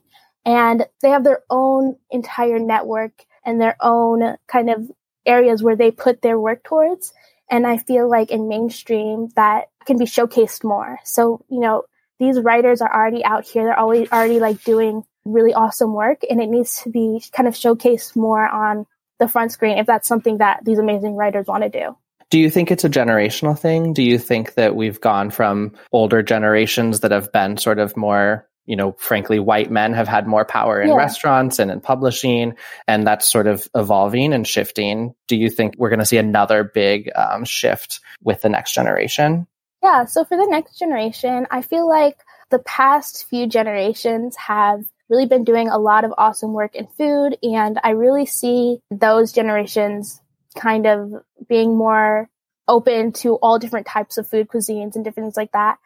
and 0.44 0.86
they 1.02 1.10
have 1.10 1.24
their 1.24 1.42
own 1.50 1.96
entire 2.10 2.58
network 2.58 3.12
and 3.44 3.60
their 3.60 3.76
own 3.80 4.36
kind 4.46 4.70
of 4.70 4.90
areas 5.26 5.62
where 5.62 5.76
they 5.76 5.90
put 5.90 6.22
their 6.22 6.38
work 6.38 6.64
towards. 6.64 7.12
And 7.50 7.66
I 7.66 7.78
feel 7.78 8.08
like 8.08 8.30
in 8.30 8.48
mainstream 8.48 9.28
that 9.36 9.68
can 9.84 9.98
be 9.98 10.04
showcased 10.04 10.64
more. 10.64 10.98
So, 11.04 11.44
you 11.50 11.60
know, 11.60 11.84
these 12.18 12.40
writers 12.40 12.80
are 12.80 12.92
already 12.92 13.24
out 13.24 13.44
here. 13.44 13.64
They're 13.64 13.78
always 13.78 14.10
already 14.10 14.40
like 14.40 14.62
doing 14.62 15.04
really 15.24 15.52
awesome 15.52 15.92
work 15.92 16.20
and 16.28 16.40
it 16.40 16.48
needs 16.48 16.82
to 16.82 16.90
be 16.90 17.22
kind 17.32 17.48
of 17.48 17.54
showcased 17.54 18.16
more 18.16 18.46
on 18.46 18.86
the 19.18 19.28
front 19.28 19.52
screen 19.52 19.78
if 19.78 19.86
that's 19.86 20.08
something 20.08 20.38
that 20.38 20.64
these 20.64 20.78
amazing 20.78 21.14
writers 21.14 21.46
want 21.46 21.62
to 21.62 21.68
do. 21.68 21.96
Do 22.30 22.38
you 22.38 22.48
think 22.48 22.70
it's 22.70 22.84
a 22.84 22.90
generational 22.90 23.58
thing? 23.58 23.92
Do 23.92 24.02
you 24.02 24.18
think 24.18 24.54
that 24.54 24.76
we've 24.76 25.00
gone 25.00 25.30
from 25.30 25.72
older 25.92 26.22
generations 26.22 27.00
that 27.00 27.10
have 27.10 27.32
been 27.32 27.56
sort 27.56 27.80
of 27.80 27.96
more 27.96 28.48
you 28.66 28.76
know, 28.76 28.92
frankly, 28.92 29.38
white 29.38 29.70
men 29.70 29.94
have 29.94 30.08
had 30.08 30.26
more 30.26 30.44
power 30.44 30.80
in 30.80 30.90
yeah. 30.90 30.94
restaurants 30.94 31.58
and 31.58 31.70
in 31.70 31.80
publishing, 31.80 32.54
and 32.86 33.06
that's 33.06 33.30
sort 33.30 33.46
of 33.46 33.68
evolving 33.74 34.32
and 34.32 34.46
shifting. 34.46 35.14
Do 35.28 35.36
you 35.36 35.50
think 35.50 35.74
we're 35.76 35.88
going 35.88 36.00
to 36.00 36.06
see 36.06 36.18
another 36.18 36.64
big 36.64 37.10
um, 37.16 37.44
shift 37.44 38.00
with 38.22 38.42
the 38.42 38.48
next 38.48 38.72
generation? 38.74 39.46
Yeah. 39.82 40.04
So 40.04 40.24
for 40.24 40.36
the 40.36 40.46
next 40.46 40.78
generation, 40.78 41.46
I 41.50 41.62
feel 41.62 41.88
like 41.88 42.18
the 42.50 42.58
past 42.58 43.26
few 43.28 43.46
generations 43.46 44.36
have 44.36 44.84
really 45.08 45.26
been 45.26 45.44
doing 45.44 45.68
a 45.68 45.78
lot 45.78 46.04
of 46.04 46.12
awesome 46.16 46.52
work 46.52 46.74
in 46.76 46.86
food, 46.86 47.38
and 47.42 47.80
I 47.82 47.90
really 47.90 48.26
see 48.26 48.78
those 48.90 49.32
generations 49.32 50.20
kind 50.56 50.86
of 50.86 51.12
being 51.48 51.76
more 51.76 52.28
open 52.68 53.12
to 53.12 53.34
all 53.36 53.58
different 53.58 53.86
types 53.86 54.16
of 54.16 54.28
food 54.28 54.46
cuisines 54.46 54.94
and 54.94 55.04
different 55.04 55.26
things 55.26 55.36
like 55.36 55.52
that 55.52 55.78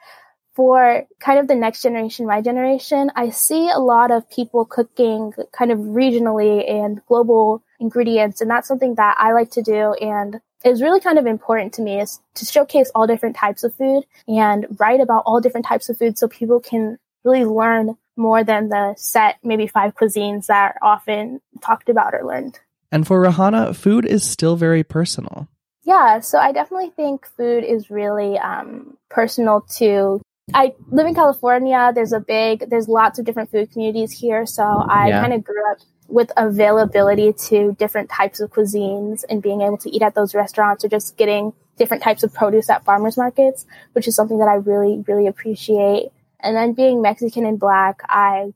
for 0.55 1.05
kind 1.21 1.39
of 1.39 1.49
the 1.49 1.55
next 1.55 1.83
generation, 1.83 2.27
my 2.27 2.41
generation, 2.41 3.11
I 3.17 3.31
see 3.31 3.69
a 3.71 3.79
lot 3.79 4.11
of 4.11 4.29
people 4.31 4.65
cooking 4.65 5.33
kind 5.53 5.73
of 5.73 5.79
regionally 5.79 6.69
and 6.71 7.05
global 7.07 7.63
ingredients. 7.81 8.41
And 8.41 8.49
that's 8.51 8.69
something 8.69 8.95
that 8.95 9.17
I 9.19 9.33
like 9.33 9.51
to 9.53 9.63
do. 9.63 9.95
And 9.95 10.41
is 10.65 10.81
really 10.81 11.01
kind 11.01 11.19
of 11.19 11.27
important 11.27 11.75
to 11.75 11.83
me 11.83 12.01
is 12.01 12.21
to 12.35 12.45
showcase 12.47 12.91
all 12.95 13.07
different 13.07 13.37
types 13.37 13.65
of 13.65 13.75
food 13.75 14.05
and 14.27 14.67
write 14.81 15.01
about 15.01 15.23
all 15.27 15.41
different 15.41 15.67
types 15.67 15.89
of 15.89 15.99
food 15.99 16.17
so 16.17 16.27
people 16.27 16.59
can 16.59 16.99
really 17.23 17.45
learn 17.45 17.97
more 18.17 18.45
than 18.45 18.69
the 18.69 18.95
set 18.97 19.37
maybe 19.43 19.67
five 19.67 19.95
cuisines 19.95 20.47
that 20.47 20.77
are 20.77 20.79
often 20.81 21.41
talked 21.61 21.89
about 21.89 22.15
or 22.15 22.25
learned. 22.25 22.59
And 22.91 23.07
for 23.07 23.23
Rahanna, 23.23 23.75
food 23.75 24.07
is 24.07 24.23
still 24.23 24.57
very 24.57 24.85
personal. 24.85 25.49
Yeah, 25.83 26.21
so 26.21 26.39
I 26.39 26.53
definitely 26.53 26.91
think 26.91 27.27
food 27.27 27.65
is 27.65 27.91
really 27.91 28.39
um, 28.39 28.97
personal 29.11 29.63
to 29.77 30.23
I 30.53 30.75
live 30.91 31.07
in 31.07 31.15
California. 31.15 31.93
There's 31.95 32.13
a 32.13 32.21
big, 32.21 32.69
there's 32.69 32.89
lots 32.89 33.19
of 33.19 33.25
different 33.25 33.51
food 33.51 33.71
communities 33.73 34.13
here. 34.13 34.45
So 34.45 34.63
I 34.63 35.09
yeah. 35.09 35.21
kind 35.21 35.33
of 35.33 35.43
grew 35.43 35.71
up 35.71 35.79
with 36.07 36.31
availability 36.37 37.33
to 37.33 37.75
different 37.79 38.11
types 38.11 38.41
of 38.41 38.51
cuisines 38.51 39.25
and 39.29 39.43
being 39.43 39.63
able 39.63 39.79
to 39.79 39.91
eat 39.91 40.03
at 40.03 40.15
those 40.15 40.35
restaurants 40.35 40.85
or 40.85 40.89
just 40.89 41.17
getting 41.17 41.55
different 41.79 42.03
types 42.03 42.23
of 42.23 42.33
produce 42.35 42.69
at 42.69 42.85
farmers 42.85 43.17
markets, 43.17 43.65
which 43.95 44.07
is 44.07 44.15
something 44.15 44.39
that 44.39 44.49
I 44.49 44.55
really, 44.55 45.03
really 45.09 45.27
appreciate. 45.27 46.11
And 46.41 46.55
then 46.55 46.75
being 46.75 47.01
Mexican 47.01 47.47
and 47.47 47.59
black, 47.59 48.01
I 48.09 48.53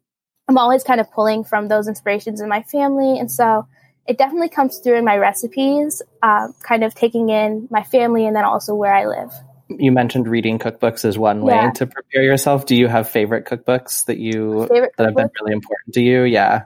am 0.49 0.59
always 0.59 0.85
kind 0.85 1.00
of 1.00 1.11
pulling 1.11 1.42
from 1.42 1.68
those 1.68 1.88
inspirations 1.88 2.40
in 2.40 2.49
my 2.50 2.62
family. 2.64 3.18
And 3.18 3.33
so 3.33 3.66
it 4.07 4.18
definitely 4.18 4.50
comes 4.50 4.78
through 4.78 4.97
in 4.97 5.04
my 5.07 5.16
recipes, 5.16 6.02
uh, 6.23 6.49
kind 6.62 6.85
of 6.85 6.95
taking 6.95 7.30
in 7.30 7.66
my 7.71 7.83
family 7.83 8.26
and 8.26 8.37
then 8.37 8.45
also 8.45 8.75
where 8.75 8.95
I 8.95 9.07
live. 9.07 9.33
You 9.68 9.92
mentioned 9.92 10.28
reading 10.28 10.58
cookbooks 10.58 11.04
as 11.04 11.18
one 11.18 11.42
way 11.42 11.54
yeah. 11.54 11.70
to 11.72 11.87
prepare 11.87 12.22
yourself. 12.22 12.66
Do 12.66 12.75
you 12.75 12.88
have 12.88 13.08
favorite 13.08 13.44
cookbooks 13.44 14.06
that 14.06 14.18
you 14.18 14.66
that 14.68 14.92
have 14.98 15.14
been 15.14 15.30
really 15.40 15.52
important 15.52 15.94
to 15.94 16.00
you? 16.00 16.22
Yeah. 16.22 16.64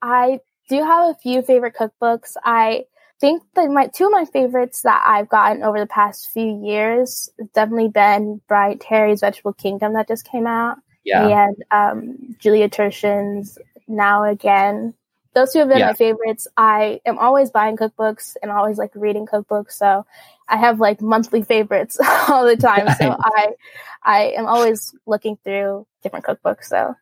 I 0.00 0.40
do 0.68 0.82
have 0.82 1.10
a 1.10 1.18
few 1.20 1.42
favorite 1.42 1.74
cookbooks. 1.74 2.36
I 2.44 2.84
think 3.20 3.42
that 3.54 3.70
my 3.70 3.86
two 3.86 4.06
of 4.06 4.12
my 4.12 4.24
favorites 4.24 4.82
that 4.82 5.02
I've 5.06 5.28
gotten 5.28 5.62
over 5.62 5.78
the 5.78 5.86
past 5.86 6.30
few 6.30 6.62
years 6.64 7.30
have 7.38 7.52
definitely 7.52 7.88
been 7.88 8.40
Bryant 8.48 8.80
Terry's 8.80 9.20
Vegetable 9.20 9.52
Kingdom 9.52 9.94
that 9.94 10.08
just 10.08 10.28
came 10.30 10.46
out. 10.46 10.78
Yeah. 11.04 11.46
And 11.46 11.64
um, 11.70 12.36
Julia 12.38 12.68
Turshen's 12.68 13.58
Now 13.88 14.24
Again. 14.24 14.94
Those 15.34 15.52
two 15.52 15.58
have 15.60 15.68
been 15.68 15.78
yeah. 15.78 15.88
my 15.88 15.94
favorites. 15.94 16.46
I 16.56 17.00
am 17.04 17.18
always 17.18 17.50
buying 17.50 17.76
cookbooks 17.76 18.36
and 18.42 18.50
always 18.50 18.78
like 18.78 18.92
reading 18.94 19.26
cookbooks. 19.26 19.72
So 19.72 20.06
I 20.48 20.56
have 20.56 20.80
like 20.80 21.00
monthly 21.00 21.42
favorites 21.42 21.98
all 22.28 22.46
the 22.46 22.56
time. 22.56 22.88
So 22.94 23.16
I 23.18 23.48
I 24.02 24.22
am 24.36 24.46
always 24.46 24.94
looking 25.06 25.36
through 25.42 25.86
different 26.02 26.24
cookbooks. 26.24 26.64
So 26.64 26.94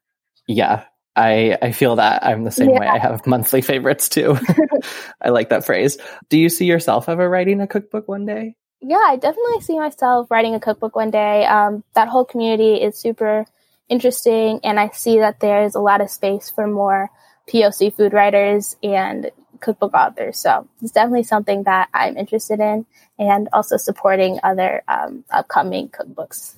yeah, 0.46 0.84
I, 1.14 1.58
I 1.60 1.72
feel 1.72 1.96
that 1.96 2.24
I'm 2.24 2.44
the 2.44 2.50
same 2.50 2.70
yeah. 2.70 2.80
way. 2.80 2.86
I 2.86 2.98
have 2.98 3.26
monthly 3.26 3.60
favorites 3.60 4.08
too. 4.08 4.38
I 5.20 5.28
like 5.28 5.50
that 5.50 5.66
phrase. 5.66 5.98
Do 6.30 6.38
you 6.38 6.48
see 6.48 6.64
yourself 6.64 7.08
ever 7.08 7.28
writing 7.28 7.60
a 7.60 7.66
cookbook 7.66 8.08
one 8.08 8.24
day? 8.24 8.56
Yeah, 8.80 8.96
I 8.96 9.16
definitely 9.16 9.60
see 9.60 9.78
myself 9.78 10.30
writing 10.30 10.54
a 10.54 10.60
cookbook 10.60 10.96
one 10.96 11.10
day. 11.10 11.44
Um, 11.44 11.84
that 11.94 12.08
whole 12.08 12.24
community 12.24 12.82
is 12.82 12.98
super 12.98 13.44
interesting, 13.88 14.60
and 14.64 14.80
I 14.80 14.88
see 14.88 15.18
that 15.18 15.38
there's 15.38 15.74
a 15.74 15.80
lot 15.80 16.00
of 16.00 16.10
space 16.10 16.50
for 16.50 16.66
more 16.66 17.10
POC 17.52 17.94
food 17.94 18.12
writers 18.12 18.76
and 18.82 19.30
cookbook 19.60 19.94
authors. 19.94 20.38
So 20.38 20.68
it's 20.80 20.92
definitely 20.92 21.24
something 21.24 21.64
that 21.64 21.88
I'm 21.94 22.16
interested 22.16 22.60
in, 22.60 22.86
and 23.18 23.48
also 23.52 23.76
supporting 23.76 24.40
other 24.42 24.82
um, 24.88 25.24
upcoming 25.30 25.88
cookbooks. 25.88 26.56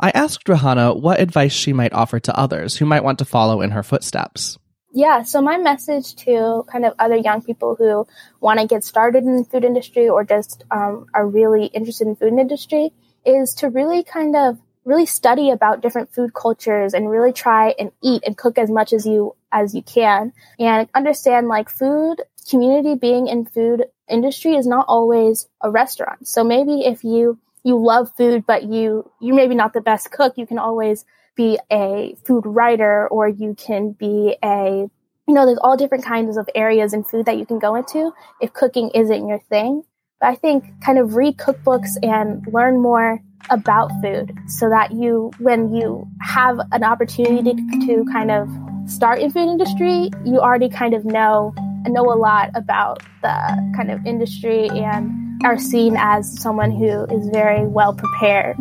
I 0.00 0.10
asked 0.10 0.46
Rahanna 0.46 1.00
what 1.00 1.20
advice 1.20 1.52
she 1.52 1.72
might 1.72 1.92
offer 1.92 2.18
to 2.20 2.38
others 2.38 2.76
who 2.76 2.86
might 2.86 3.04
want 3.04 3.18
to 3.20 3.24
follow 3.24 3.60
in 3.60 3.70
her 3.70 3.82
footsteps. 3.82 4.58
Yeah, 4.92 5.22
so 5.22 5.40
my 5.40 5.56
message 5.56 6.14
to 6.16 6.64
kind 6.70 6.84
of 6.84 6.94
other 6.98 7.16
young 7.16 7.42
people 7.42 7.74
who 7.74 8.06
want 8.40 8.60
to 8.60 8.66
get 8.66 8.84
started 8.84 9.24
in 9.24 9.36
the 9.38 9.44
food 9.44 9.64
industry 9.64 10.08
or 10.08 10.24
just 10.24 10.64
um, 10.70 11.06
are 11.14 11.26
really 11.26 11.66
interested 11.66 12.06
in 12.06 12.16
food 12.16 12.38
industry 12.38 12.92
is 13.24 13.54
to 13.54 13.70
really 13.70 14.04
kind 14.04 14.36
of 14.36 14.58
really 14.84 15.06
study 15.06 15.50
about 15.50 15.80
different 15.80 16.12
food 16.14 16.34
cultures 16.34 16.94
and 16.94 17.10
really 17.10 17.32
try 17.32 17.74
and 17.78 17.90
eat 18.02 18.22
and 18.26 18.36
cook 18.36 18.58
as 18.58 18.70
much 18.70 18.92
as 18.92 19.06
you 19.06 19.34
as 19.52 19.74
you 19.74 19.82
can 19.82 20.32
and 20.58 20.88
understand 20.94 21.48
like 21.48 21.68
food 21.68 22.16
community 22.50 22.94
being 22.94 23.26
in 23.26 23.44
food 23.46 23.84
industry 24.08 24.54
is 24.54 24.66
not 24.66 24.84
always 24.88 25.48
a 25.62 25.70
restaurant 25.70 26.26
so 26.28 26.44
maybe 26.44 26.84
if 26.84 27.02
you 27.04 27.38
you 27.64 27.82
love 27.82 28.14
food, 28.16 28.44
but 28.46 28.64
you, 28.64 29.10
you're 29.20 29.34
maybe 29.34 29.54
not 29.54 29.72
the 29.72 29.80
best 29.80 30.10
cook, 30.10 30.34
you 30.36 30.46
can 30.46 30.58
always 30.58 31.04
be 31.34 31.58
a 31.72 32.14
food 32.24 32.44
writer 32.46 33.08
or 33.08 33.26
you 33.26 33.54
can 33.54 33.92
be 33.92 34.36
a, 34.44 34.86
you 35.26 35.34
know, 35.34 35.46
there's 35.46 35.58
all 35.58 35.76
different 35.76 36.04
kinds 36.04 36.36
of 36.36 36.48
areas 36.54 36.92
in 36.92 37.02
food 37.02 37.26
that 37.26 37.38
you 37.38 37.46
can 37.46 37.58
go 37.58 37.74
into 37.74 38.12
if 38.40 38.52
cooking 38.52 38.90
isn't 38.94 39.26
your 39.26 39.38
thing. 39.38 39.82
But 40.20 40.28
I 40.28 40.34
think 40.36 40.64
kind 40.84 40.98
of 40.98 41.16
read 41.16 41.38
cookbooks 41.38 41.96
and 42.02 42.46
learn 42.52 42.80
more 42.80 43.20
about 43.50 43.90
food 44.02 44.36
so 44.48 44.68
that 44.68 44.92
you, 44.92 45.30
when 45.38 45.74
you 45.74 46.06
have 46.20 46.58
an 46.72 46.84
opportunity 46.84 47.54
to, 47.86 48.04
kind 48.12 48.30
of 48.30 48.48
start 48.86 49.20
in 49.20 49.30
food 49.30 49.48
industry, 49.48 50.10
you 50.24 50.40
already 50.40 50.68
kind 50.68 50.94
of 50.94 51.04
know 51.04 51.54
know 51.86 52.10
a 52.10 52.16
lot 52.16 52.50
about 52.54 53.02
the 53.22 53.72
kind 53.76 53.90
of 53.90 54.04
industry 54.06 54.68
and 54.70 55.10
are 55.44 55.58
seen 55.58 55.96
as 55.98 56.40
someone 56.40 56.70
who 56.70 57.04
is 57.04 57.28
very 57.28 57.66
well 57.66 57.94
prepared. 57.94 58.56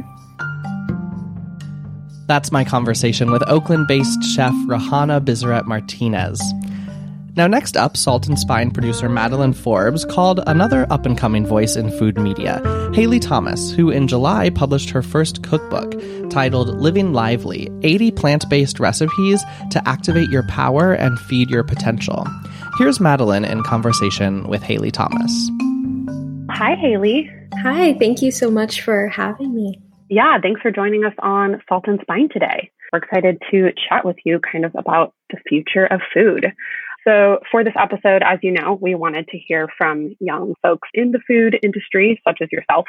That's 2.28 2.52
my 2.52 2.64
conversation 2.64 3.32
with 3.32 3.44
Oakland 3.48 3.88
based 3.88 4.24
chef 4.24 4.54
Rahanna 4.68 5.24
Bisseret 5.24 5.66
Martinez. 5.66 6.42
Now, 7.36 7.48
next 7.48 7.76
up, 7.76 7.98
Salt 7.98 8.28
and 8.28 8.38
Spine 8.38 8.72
producer 8.72 9.10
Madeline 9.10 9.54
Forbes 9.54 10.06
called 10.06 10.40
another 10.46 10.86
up 10.92 11.06
and 11.06 11.18
coming 11.18 11.46
voice 11.46 11.76
in 11.76 11.90
food 11.98 12.18
media, 12.18 12.62
Haile 12.94 13.20
Thomas, 13.20 13.72
who 13.72 13.90
in 13.90 14.08
July 14.08 14.52
published 14.52 14.92
her 14.92 15.02
first 15.02 15.42
cookbook 15.42 16.00
titled 16.30 16.80
Living 16.80 17.12
Lively 17.12 17.68
80 17.82 18.12
Plant 18.12 18.48
Based 18.50 18.80
Recipes 18.80 19.44
to 19.72 19.82
Activate 19.88 20.30
Your 20.30 20.44
Power 20.48 20.94
and 20.94 21.18
Feed 21.22 21.50
Your 21.50 21.64
Potential. 21.64 22.24
Here's 22.78 23.00
Madeline 23.00 23.46
in 23.46 23.64
conversation 23.64 24.48
with 24.48 24.62
Haile 24.62 24.92
Thomas. 24.92 25.50
Hi, 26.52 26.76
Haile. 26.76 27.24
Hi, 27.64 27.96
thank 27.98 28.22
you 28.22 28.30
so 28.30 28.52
much 28.52 28.82
for 28.82 29.08
having 29.08 29.56
me. 29.56 29.82
Yeah, 30.10 30.38
thanks 30.40 30.62
for 30.62 30.70
joining 30.70 31.04
us 31.04 31.16
on 31.18 31.64
Salt 31.68 31.86
and 31.88 32.00
Spine 32.04 32.30
today. 32.32 32.70
We're 32.92 33.00
excited 33.00 33.42
to 33.50 33.72
chat 33.90 34.06
with 34.06 34.18
you 34.24 34.40
kind 34.40 34.66
of 34.66 34.76
about 34.76 35.16
the 35.32 35.38
future 35.50 35.88
of 35.88 36.00
food. 36.14 36.46
So, 37.06 37.40
for 37.52 37.64
this 37.64 37.74
episode, 37.78 38.24
as 38.24 38.40
you 38.42 38.52
know, 38.52 38.78
we 38.80 38.96
wanted 38.96 39.28
to 39.30 39.38
hear 39.38 39.68
from 39.78 40.16
young 40.20 40.54
folks 40.62 40.88
in 40.94 41.12
the 41.12 41.20
food 41.28 41.60
industry, 41.62 42.22
such 42.26 42.40
as 42.42 42.50
yourself, 42.52 42.86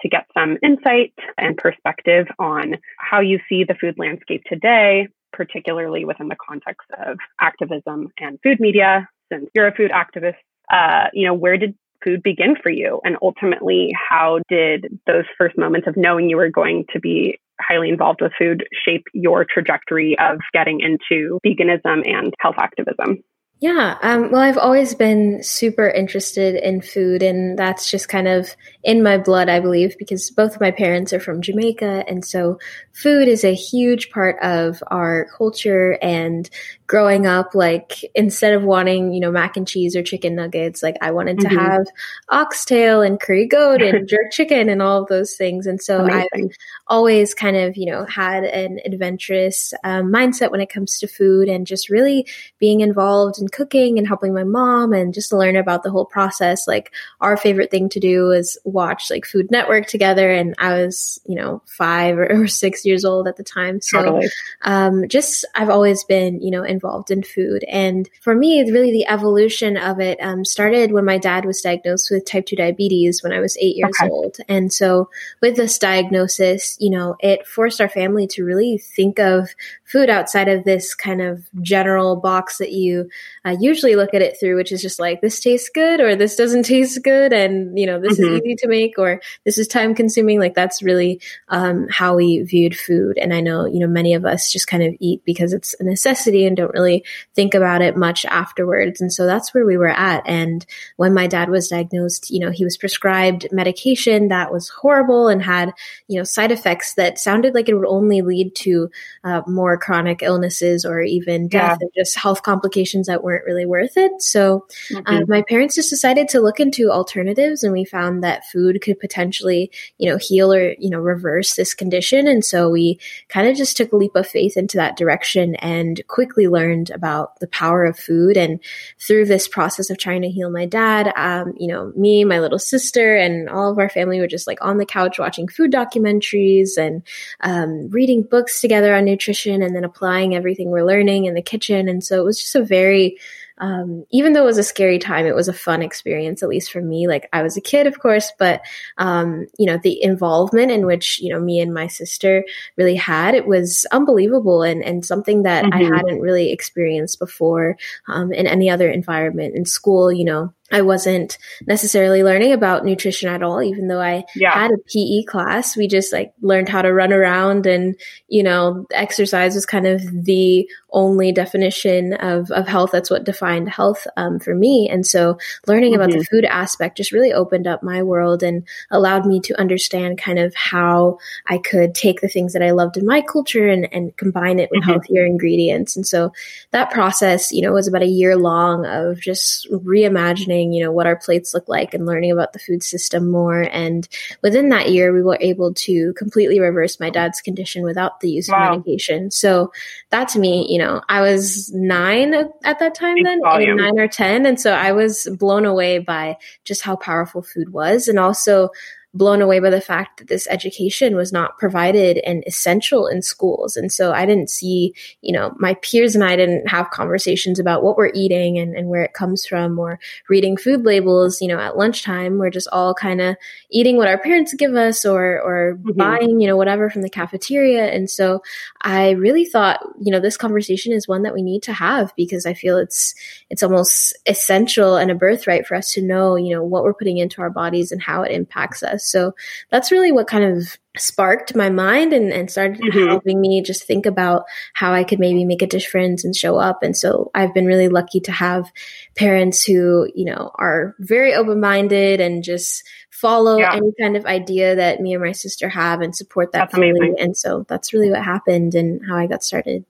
to 0.00 0.08
get 0.08 0.26
some 0.36 0.56
insight 0.62 1.12
and 1.36 1.56
perspective 1.56 2.26
on 2.38 2.76
how 2.98 3.20
you 3.20 3.38
see 3.48 3.64
the 3.64 3.74
food 3.74 3.96
landscape 3.98 4.42
today, 4.46 5.08
particularly 5.32 6.04
within 6.04 6.28
the 6.28 6.36
context 6.36 6.88
of 7.06 7.18
activism 7.40 8.08
and 8.18 8.38
food 8.42 8.58
media. 8.58 9.08
Since 9.30 9.50
you're 9.54 9.68
a 9.68 9.74
food 9.74 9.90
activist, 9.90 10.34
uh, 10.72 11.08
you 11.12 11.26
know, 11.26 11.34
where 11.34 11.58
did 11.58 11.74
food 12.02 12.22
begin 12.22 12.56
for 12.62 12.70
you? 12.70 13.00
And 13.04 13.16
ultimately, 13.22 13.92
how 13.96 14.40
did 14.48 14.98
those 15.06 15.24
first 15.38 15.58
moments 15.58 15.86
of 15.86 15.96
knowing 15.96 16.28
you 16.28 16.36
were 16.36 16.50
going 16.50 16.86
to 16.92 17.00
be 17.00 17.38
highly 17.60 17.88
involved 17.88 18.20
with 18.20 18.32
food 18.38 18.66
shape 18.84 19.04
your 19.12 19.44
trajectory 19.44 20.16
of 20.18 20.38
getting 20.52 20.80
into 20.80 21.38
veganism 21.46 22.08
and 22.08 22.34
health 22.40 22.56
activism? 22.58 23.22
Yeah, 23.62 23.96
um, 24.02 24.32
well, 24.32 24.40
I've 24.40 24.58
always 24.58 24.92
been 24.92 25.40
super 25.40 25.86
interested 25.86 26.56
in 26.56 26.80
food, 26.80 27.22
and 27.22 27.56
that's 27.56 27.88
just 27.88 28.08
kind 28.08 28.26
of 28.26 28.56
in 28.82 29.04
my 29.04 29.18
blood, 29.18 29.48
I 29.48 29.60
believe, 29.60 29.96
because 29.98 30.32
both 30.32 30.56
of 30.56 30.60
my 30.60 30.72
parents 30.72 31.12
are 31.12 31.20
from 31.20 31.40
Jamaica, 31.40 32.02
and 32.08 32.24
so 32.24 32.58
food 32.92 33.28
is 33.28 33.44
a 33.44 33.54
huge 33.54 34.10
part 34.10 34.36
of 34.42 34.82
our 34.88 35.28
culture. 35.38 35.96
And 36.02 36.50
growing 36.92 37.26
up, 37.26 37.54
like 37.54 38.04
instead 38.14 38.52
of 38.52 38.64
wanting, 38.64 39.14
you 39.14 39.20
know, 39.20 39.30
mac 39.30 39.56
and 39.56 39.66
cheese 39.66 39.96
or 39.96 40.02
chicken 40.02 40.34
nuggets, 40.34 40.82
like 40.82 40.98
I 41.00 41.10
wanted 41.10 41.38
mm-hmm. 41.38 41.56
to 41.56 41.58
have 41.58 41.86
oxtail 42.28 43.00
and 43.00 43.18
curry 43.18 43.46
goat 43.46 43.80
and 43.80 44.06
jerk 44.10 44.30
chicken 44.30 44.68
and 44.68 44.82
all 44.82 45.00
of 45.00 45.08
those 45.08 45.34
things. 45.34 45.66
And 45.66 45.80
so 45.80 46.04
Amazing. 46.04 46.28
I've 46.34 46.50
always 46.88 47.32
kind 47.32 47.56
of, 47.56 47.78
you 47.78 47.86
know, 47.86 48.04
had 48.04 48.44
an 48.44 48.78
adventurous 48.84 49.72
um, 49.84 50.12
mindset 50.12 50.50
when 50.50 50.60
it 50.60 50.68
comes 50.68 50.98
to 50.98 51.06
food 51.06 51.48
and 51.48 51.66
just 51.66 51.88
really 51.88 52.26
being 52.58 52.82
involved 52.82 53.40
in 53.40 53.48
cooking 53.48 53.96
and 53.96 54.06
helping 54.06 54.34
my 54.34 54.44
mom 54.44 54.92
and 54.92 55.14
just 55.14 55.32
learn 55.32 55.56
about 55.56 55.84
the 55.84 55.90
whole 55.90 56.04
process. 56.04 56.68
Like 56.68 56.92
our 57.22 57.38
favorite 57.38 57.70
thing 57.70 57.88
to 57.88 58.00
do 58.00 58.26
was 58.26 58.58
watch 58.64 59.08
like 59.08 59.24
Food 59.24 59.50
Network 59.50 59.86
together. 59.86 60.30
And 60.30 60.54
I 60.58 60.74
was, 60.74 61.18
you 61.24 61.36
know, 61.36 61.62
five 61.66 62.18
or, 62.18 62.26
or 62.42 62.46
six 62.48 62.84
years 62.84 63.06
old 63.06 63.28
at 63.28 63.36
the 63.36 63.44
time. 63.44 63.80
So, 63.80 64.02
totally. 64.02 64.28
um, 64.60 65.08
just, 65.08 65.46
I've 65.54 65.70
always 65.70 66.04
been, 66.04 66.42
you 66.42 66.50
know, 66.50 66.62
involved 66.64 66.81
in 67.10 67.22
food. 67.22 67.64
And 67.68 68.08
for 68.20 68.34
me, 68.34 68.70
really 68.70 68.92
the 68.92 69.06
evolution 69.06 69.76
of 69.76 70.00
it, 70.00 70.18
um, 70.20 70.44
started 70.44 70.92
when 70.92 71.04
my 71.04 71.18
dad 71.18 71.44
was 71.44 71.60
diagnosed 71.60 72.10
with 72.10 72.24
type 72.24 72.46
2 72.46 72.56
diabetes 72.56 73.22
when 73.22 73.32
I 73.32 73.40
was 73.40 73.56
eight 73.58 73.76
years 73.76 73.96
okay. 74.00 74.10
old. 74.10 74.36
And 74.48 74.72
so 74.72 75.08
with 75.40 75.56
this 75.56 75.78
diagnosis, 75.78 76.76
you 76.80 76.90
know, 76.90 77.16
it 77.20 77.46
forced 77.46 77.80
our 77.80 77.88
family 77.88 78.26
to 78.28 78.44
really 78.44 78.78
think 78.78 79.18
of 79.18 79.50
food 79.92 80.08
outside 80.08 80.48
of 80.48 80.64
this 80.64 80.94
kind 80.94 81.20
of 81.20 81.46
general 81.60 82.16
box 82.16 82.56
that 82.58 82.72
you 82.72 83.08
uh, 83.44 83.54
usually 83.60 83.94
look 83.94 84.14
at 84.14 84.22
it 84.22 84.38
through, 84.40 84.56
which 84.56 84.72
is 84.72 84.80
just 84.80 84.98
like 84.98 85.20
this 85.20 85.38
tastes 85.38 85.68
good 85.72 86.00
or 86.00 86.16
this 86.16 86.34
doesn't 86.34 86.62
taste 86.66 87.02
good, 87.04 87.32
and 87.32 87.78
you 87.78 87.86
know 87.86 88.00
this 88.00 88.18
mm-hmm. 88.18 88.34
is 88.34 88.40
easy 88.42 88.56
to 88.56 88.68
make 88.68 88.98
or 88.98 89.20
this 89.44 89.58
is 89.58 89.68
time 89.68 89.94
consuming. 89.94 90.40
Like 90.40 90.54
that's 90.54 90.82
really 90.82 91.20
um, 91.48 91.86
how 91.90 92.16
we 92.16 92.42
viewed 92.42 92.76
food. 92.76 93.18
And 93.18 93.34
I 93.34 93.40
know 93.40 93.66
you 93.66 93.78
know 93.78 93.86
many 93.86 94.14
of 94.14 94.24
us 94.24 94.50
just 94.50 94.66
kind 94.66 94.82
of 94.82 94.94
eat 94.98 95.22
because 95.24 95.52
it's 95.52 95.74
a 95.78 95.84
necessity 95.84 96.46
and 96.46 96.56
don't 96.56 96.72
really 96.72 97.04
think 97.34 97.54
about 97.54 97.82
it 97.82 97.96
much 97.96 98.24
afterwards. 98.24 99.00
And 99.00 99.12
so 99.12 99.26
that's 99.26 99.52
where 99.52 99.66
we 99.66 99.76
were 99.76 99.88
at. 99.88 100.22
And 100.26 100.64
when 100.96 101.12
my 101.12 101.26
dad 101.26 101.50
was 101.50 101.68
diagnosed, 101.68 102.30
you 102.30 102.40
know, 102.40 102.50
he 102.50 102.64
was 102.64 102.78
prescribed 102.78 103.46
medication 103.52 104.28
that 104.28 104.50
was 104.50 104.68
horrible 104.68 105.28
and 105.28 105.42
had 105.42 105.72
you 106.08 106.16
know 106.16 106.24
side 106.24 106.50
effects 106.50 106.94
that 106.94 107.18
sounded 107.18 107.54
like 107.54 107.68
it 107.68 107.74
would 107.74 107.86
only 107.86 108.22
lead 108.22 108.54
to 108.54 108.90
uh, 109.24 109.42
more 109.46 109.76
chronic 109.82 110.22
illnesses 110.22 110.84
or 110.84 111.02
even 111.02 111.48
death 111.48 111.78
yeah. 111.80 111.86
and 111.86 111.90
just 111.94 112.16
health 112.16 112.42
complications 112.42 113.08
that 113.08 113.22
were 113.22 113.32
weren't 113.32 113.46
really 113.46 113.66
worth 113.66 113.96
it. 113.96 114.20
So 114.20 114.66
mm-hmm. 114.90 115.06
uh, 115.06 115.20
my 115.26 115.42
parents 115.48 115.74
just 115.74 115.90
decided 115.90 116.28
to 116.28 116.40
look 116.40 116.60
into 116.60 116.90
alternatives, 116.90 117.62
and 117.62 117.72
we 117.72 117.84
found 117.84 118.22
that 118.22 118.46
food 118.50 118.80
could 118.82 119.00
potentially, 119.00 119.70
you 119.98 120.10
know, 120.10 120.18
heal 120.18 120.52
or 120.52 120.74
you 120.78 120.90
know 120.90 120.98
reverse 120.98 121.54
this 121.54 121.74
condition. 121.74 122.26
And 122.26 122.44
so 122.44 122.68
we 122.68 122.98
kind 123.28 123.48
of 123.48 123.56
just 123.56 123.76
took 123.76 123.92
a 123.92 123.96
leap 123.96 124.14
of 124.14 124.26
faith 124.26 124.56
into 124.56 124.76
that 124.76 124.96
direction 124.96 125.54
and 125.56 126.00
quickly 126.08 126.46
learned 126.46 126.90
about 126.90 127.40
the 127.40 127.48
power 127.48 127.84
of 127.84 127.98
food. 127.98 128.36
And 128.36 128.60
through 129.00 129.26
this 129.26 129.48
process 129.48 129.90
of 129.90 129.98
trying 129.98 130.22
to 130.22 130.28
heal 130.30 130.50
my 130.50 130.66
dad, 130.66 131.12
um, 131.16 131.54
you 131.58 131.68
know, 131.68 131.92
me, 131.96 132.24
my 132.24 132.40
little 132.40 132.58
sister, 132.58 133.16
and 133.16 133.48
all 133.48 133.70
of 133.70 133.78
our 133.78 133.88
family 133.88 134.20
were 134.20 134.26
just 134.26 134.46
like 134.46 134.58
on 134.60 134.78
the 134.78 134.86
couch 134.86 135.18
watching 135.18 135.48
food 135.48 135.72
documentaries 135.72 136.76
and 136.76 137.02
um, 137.40 137.88
reading 137.90 138.22
books 138.22 138.60
together 138.60 138.94
on 138.94 139.04
nutrition, 139.04 139.62
and 139.62 139.71
then 139.74 139.84
applying 139.84 140.34
everything 140.34 140.70
we're 140.70 140.84
learning 140.86 141.26
in 141.26 141.34
the 141.34 141.42
kitchen. 141.42 141.88
And 141.88 142.02
so 142.02 142.20
it 142.20 142.24
was 142.24 142.40
just 142.40 142.54
a 142.54 142.64
very 142.64 143.18
um, 143.58 144.04
even 144.10 144.32
though 144.32 144.42
it 144.42 144.46
was 144.46 144.58
a 144.58 144.64
scary 144.64 144.98
time, 144.98 145.24
it 145.24 145.36
was 145.36 145.46
a 145.46 145.52
fun 145.52 145.82
experience, 145.82 146.42
at 146.42 146.48
least 146.48 146.72
for 146.72 146.80
me. 146.80 147.06
Like 147.06 147.28
I 147.32 147.42
was 147.42 147.56
a 147.56 147.60
kid, 147.60 147.86
of 147.86 148.00
course, 148.00 148.32
but 148.38 148.62
um, 148.98 149.46
you 149.56 149.66
know 149.66 149.78
the 149.80 150.02
involvement 150.02 150.72
in 150.72 150.84
which 150.84 151.20
you 151.20 151.32
know 151.32 151.40
me 151.40 151.60
and 151.60 151.72
my 151.72 151.86
sister 151.86 152.44
really 152.76 152.96
had 152.96 153.34
it 153.34 153.46
was 153.46 153.86
unbelievable 153.92 154.62
and 154.62 154.82
and 154.82 155.04
something 155.04 155.44
that 155.44 155.64
mm-hmm. 155.64 155.74
I 155.74 155.96
hadn't 155.96 156.20
really 156.20 156.50
experienced 156.50 157.20
before 157.20 157.76
um, 158.08 158.32
in 158.32 158.48
any 158.48 158.68
other 158.68 158.90
environment 158.90 159.54
in 159.54 159.64
school. 159.64 160.10
You 160.10 160.24
know, 160.24 160.54
I 160.72 160.80
wasn't 160.80 161.36
necessarily 161.66 162.22
learning 162.22 162.52
about 162.52 162.84
nutrition 162.84 163.28
at 163.28 163.42
all, 163.42 163.62
even 163.62 163.88
though 163.88 164.00
I 164.00 164.24
yeah. 164.34 164.52
had 164.52 164.70
a 164.70 164.78
PE 164.92 165.24
class. 165.24 165.76
We 165.76 165.86
just 165.86 166.12
like 166.12 166.32
learned 166.40 166.70
how 166.70 166.82
to 166.82 166.92
run 166.92 167.12
around 167.12 167.66
and, 167.66 167.94
you 168.28 168.42
know, 168.42 168.86
exercise 168.90 169.54
was 169.54 169.66
kind 169.66 169.86
of 169.86 170.02
the 170.24 170.68
only 170.92 171.32
definition 171.32 172.14
of, 172.14 172.50
of 172.50 172.66
health. 172.66 172.90
That's 172.92 173.10
what 173.10 173.24
defined 173.24 173.68
health 173.68 174.06
um, 174.16 174.38
for 174.40 174.54
me. 174.54 174.88
And 174.90 175.06
so 175.06 175.38
learning 175.66 175.92
mm-hmm. 175.92 176.00
about 176.00 176.10
the 176.12 176.18
mm-hmm. 176.18 176.36
food 176.36 176.44
aspect 176.46 176.96
just 176.96 177.12
really 177.12 177.32
opened 177.32 177.66
up 177.66 177.82
my 177.82 178.02
world 178.02 178.42
and 178.42 178.66
allowed 178.90 179.26
me 179.26 179.40
to 179.40 179.60
understand 179.60 180.18
kind 180.18 180.38
of 180.38 180.54
how 180.54 181.18
I 181.48 181.58
could 181.58 181.94
take 181.94 182.20
the 182.20 182.28
things 182.28 182.54
that 182.54 182.62
I 182.62 182.70
loved 182.70 182.96
in 182.96 183.06
my 183.06 183.20
culture 183.20 183.68
and, 183.68 183.92
and 183.92 184.16
combine 184.16 184.58
it 184.58 184.70
with 184.70 184.82
mm-hmm. 184.82 184.90
healthier 184.90 185.26
ingredients. 185.26 185.96
And 185.96 186.06
so 186.06 186.32
that 186.70 186.90
process, 186.90 187.52
you 187.52 187.60
know, 187.60 187.72
was 187.72 187.88
about 187.88 188.02
a 188.02 188.06
year 188.06 188.36
long 188.36 188.86
of 188.86 189.20
just 189.20 189.70
reimagining 189.70 190.61
learning, 190.62 190.72
you 190.72 190.84
know, 190.84 190.92
what 190.92 191.06
our 191.06 191.16
plates 191.16 191.54
look 191.54 191.68
like 191.68 191.94
and 191.94 192.06
learning 192.06 192.32
about 192.32 192.52
the 192.52 192.58
food 192.58 192.82
system 192.82 193.30
more. 193.30 193.62
And 193.62 194.08
within 194.42 194.68
that 194.70 194.90
year, 194.90 195.12
we 195.12 195.22
were 195.22 195.38
able 195.40 195.74
to 195.74 196.12
completely 196.14 196.60
reverse 196.60 197.00
my 197.00 197.10
dad's 197.10 197.40
condition 197.40 197.82
without 197.82 198.20
the 198.20 198.30
use 198.30 198.48
wow. 198.48 198.72
of 198.72 198.78
medication. 198.78 199.30
So 199.30 199.72
that 200.10 200.28
to 200.30 200.38
me, 200.38 200.66
you 200.70 200.78
know, 200.78 201.02
I 201.08 201.20
was 201.20 201.72
nine 201.72 202.34
at 202.34 202.78
that 202.78 202.94
time 202.94 203.16
then, 203.22 203.40
nine 203.40 203.98
or 203.98 204.08
10. 204.08 204.46
And 204.46 204.60
so 204.60 204.72
I 204.72 204.92
was 204.92 205.28
blown 205.38 205.64
away 205.64 205.98
by 205.98 206.36
just 206.64 206.82
how 206.82 206.96
powerful 206.96 207.42
food 207.42 207.72
was 207.72 208.08
and 208.08 208.18
also 208.18 208.70
blown 209.14 209.42
away 209.42 209.60
by 209.60 209.68
the 209.68 209.80
fact 209.80 210.18
that 210.18 210.28
this 210.28 210.46
education 210.48 211.16
was 211.16 211.32
not 211.32 211.58
provided 211.58 212.16
and 212.18 212.42
essential 212.46 213.06
in 213.06 213.20
schools. 213.20 213.76
And 213.76 213.92
so 213.92 214.12
I 214.12 214.24
didn't 214.24 214.48
see, 214.48 214.94
you 215.20 215.32
know, 215.32 215.54
my 215.58 215.74
peers 215.74 216.14
and 216.14 216.24
I 216.24 216.34
didn't 216.34 216.66
have 216.68 216.90
conversations 216.90 217.58
about 217.58 217.82
what 217.82 217.98
we're 217.98 218.12
eating 218.14 218.58
and, 218.58 218.74
and 218.74 218.88
where 218.88 219.02
it 219.02 219.12
comes 219.12 219.44
from 219.44 219.78
or 219.78 220.00
reading 220.30 220.56
food 220.56 220.86
labels, 220.86 221.42
you 221.42 221.48
know, 221.48 221.58
at 221.58 221.76
lunchtime. 221.76 222.38
We're 222.38 222.48
just 222.48 222.68
all 222.72 222.94
kind 222.94 223.20
of 223.20 223.36
eating 223.70 223.98
what 223.98 224.08
our 224.08 224.16
parents 224.16 224.54
give 224.54 224.74
us 224.74 225.04
or, 225.04 225.40
or 225.42 225.74
mm-hmm. 225.74 225.98
buying, 225.98 226.40
you 226.40 226.46
know, 226.46 226.56
whatever 226.56 226.88
from 226.88 227.02
the 227.02 227.10
cafeteria. 227.10 227.88
And 227.92 228.08
so 228.08 228.42
I 228.80 229.10
really 229.10 229.44
thought, 229.44 229.80
you 230.00 230.10
know, 230.10 230.20
this 230.20 230.38
conversation 230.38 230.92
is 230.92 231.06
one 231.06 231.22
that 231.24 231.34
we 231.34 231.42
need 231.42 231.62
to 231.64 231.74
have 231.74 232.14
because 232.16 232.46
I 232.46 232.54
feel 232.54 232.78
it's, 232.78 233.14
it's 233.50 233.62
almost 233.62 234.16
essential 234.26 234.96
and 234.96 235.10
a 235.10 235.14
birthright 235.14 235.66
for 235.66 235.74
us 235.74 235.92
to 235.92 236.02
know, 236.02 236.36
you 236.36 236.54
know, 236.54 236.64
what 236.64 236.82
we're 236.82 236.94
putting 236.94 237.18
into 237.18 237.42
our 237.42 237.50
bodies 237.50 237.92
and 237.92 238.00
how 238.00 238.22
it 238.22 238.32
impacts 238.32 238.82
us. 238.82 239.01
So 239.10 239.34
that's 239.70 239.90
really 239.90 240.12
what 240.12 240.26
kind 240.26 240.44
of 240.44 240.78
sparked 240.96 241.56
my 241.56 241.70
mind 241.70 242.12
and, 242.12 242.32
and 242.32 242.50
started 242.50 242.80
mm-hmm. 242.80 243.08
helping 243.08 243.40
me 243.40 243.62
just 243.62 243.84
think 243.84 244.04
about 244.04 244.44
how 244.74 244.92
I 244.92 245.04
could 245.04 245.18
maybe 245.18 245.44
make 245.44 245.62
a 245.62 245.66
difference 245.66 246.24
and 246.24 246.36
show 246.36 246.56
up. 246.56 246.82
And 246.82 246.96
so 246.96 247.30
I've 247.34 247.54
been 247.54 247.66
really 247.66 247.88
lucky 247.88 248.20
to 248.20 248.32
have 248.32 248.70
parents 249.16 249.64
who, 249.64 250.08
you 250.14 250.26
know, 250.26 250.50
are 250.56 250.94
very 250.98 251.34
open 251.34 251.60
minded 251.60 252.20
and 252.20 252.44
just 252.44 252.84
follow 253.10 253.58
yeah. 253.58 253.74
any 253.74 253.92
kind 254.00 254.16
of 254.16 254.26
idea 254.26 254.74
that 254.76 255.00
me 255.00 255.14
and 255.14 255.22
my 255.22 255.32
sister 255.32 255.68
have 255.68 256.00
and 256.00 256.14
support 256.14 256.52
that 256.52 256.58
that's 256.58 256.74
family. 256.74 256.90
Amazing. 256.90 257.16
And 257.20 257.36
so 257.36 257.64
that's 257.68 257.92
really 257.92 258.10
what 258.10 258.22
happened 258.22 258.74
and 258.74 259.00
how 259.08 259.16
I 259.16 259.26
got 259.26 259.42
started. 259.42 259.84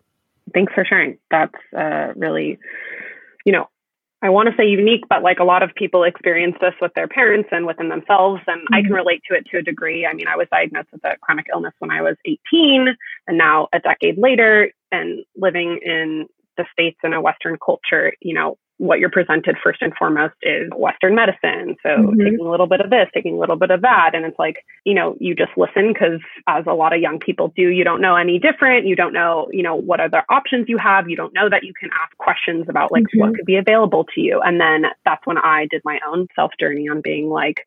Thanks 0.55 0.73
for 0.75 0.85
sharing. 0.85 1.19
That's 1.31 1.55
uh, 1.77 2.13
really, 2.15 2.59
you 3.45 3.53
know, 3.53 3.69
I 4.23 4.31
want 4.31 4.49
to 4.49 4.57
say 4.57 4.67
unique, 4.67 5.03
but 5.09 5.23
like 5.23 5.41
a 5.41 5.45
lot 5.45 5.65
of 5.65 5.75
people 5.75 6.05
experience 6.05 6.57
this 6.61 6.75
with 6.81 6.93
their 6.95 7.09
parents 7.09 7.49
and 7.51 7.67
within 7.67 7.89
themselves. 7.89 8.41
And 8.47 8.61
mm-hmm. 8.61 8.75
I 8.75 8.79
can 8.79 8.87
mm-hmm. 8.87 8.95
relate 8.95 9.23
to 9.29 9.37
it 9.37 9.47
to 9.51 9.59
a 9.59 9.63
degree. 9.63 10.07
I 10.07 10.15
mean, 10.15 10.29
I 10.29 10.37
was 10.37 10.47
diagnosed 10.51 10.89
with 10.93 11.05
a 11.05 11.17
chronic 11.21 11.47
illness 11.53 11.75
when 11.81 11.91
I 11.91 12.03
was 12.03 12.17
18, 12.25 12.95
and 13.27 13.39
now 13.39 13.69
a 13.73 13.81
decade 13.81 14.19
later, 14.19 14.71
and 14.93 15.25
living 15.37 15.81
in 15.83 16.27
the 16.57 16.65
States 16.73 16.99
in 17.03 17.13
a 17.13 17.21
Western 17.21 17.57
culture, 17.65 18.13
you 18.21 18.35
know, 18.35 18.59
what 18.79 18.99
you're 18.99 19.11
presented 19.11 19.57
first 19.63 19.81
and 19.83 19.93
foremost 19.97 20.35
is 20.43 20.69
Western 20.77 21.15
medicine. 21.15 21.77
So 21.83 21.89
mm-hmm. 21.89 22.21
taking 22.21 22.41
a 22.41 22.51
little 22.51 22.67
bit 22.67 22.81
of 22.81 22.91
this, 22.91 23.09
taking 23.15 23.35
a 23.35 23.39
little 23.39 23.57
bit 23.57 23.71
of 23.71 23.83
that. 23.83 24.11
And 24.15 24.25
it's 24.25 24.39
like, 24.39 24.65
you 24.85 24.95
know, 24.95 25.17
you 25.21 25.35
just 25.35 25.53
listen 25.57 25.93
because 25.93 26.21
as 26.49 26.65
a 26.67 26.75
lot 26.75 26.95
of 26.95 27.01
young 27.01 27.19
people 27.19 27.53
do, 27.57 27.69
you 27.69 27.85
don't 27.85 28.01
know 28.01 28.17
any 28.17 28.39
different. 28.39 28.87
You 28.87 28.97
don't 28.97 29.13
know, 29.13 29.49
you 29.53 29.63
know, 29.63 29.77
what 29.77 30.01
other 30.01 30.25
options 30.29 30.67
you 30.69 30.79
have. 30.79 31.09
You 31.09 31.17
don't 31.17 31.35
know 31.35 31.49
that 31.49 31.65
you 31.65 31.73
can 31.79 31.91
ask 32.03 32.17
questions 32.19 32.67
about 32.69 32.91
like 32.91 33.05
mm-hmm. 33.05 33.21
what 33.21 33.35
could 33.37 33.47
be 33.47 33.57
available 33.57 34.05
to 34.15 34.21
you. 34.21 34.41
And 34.41 34.61
then 34.61 34.91
that's 35.05 35.25
when 35.27 35.39
I 35.39 35.67
did 35.71 35.83
my 35.85 36.01
own 36.07 36.27
self 36.35 36.53
journey 36.59 36.89
on 36.89 37.01
being 37.03 37.29
like, 37.29 37.65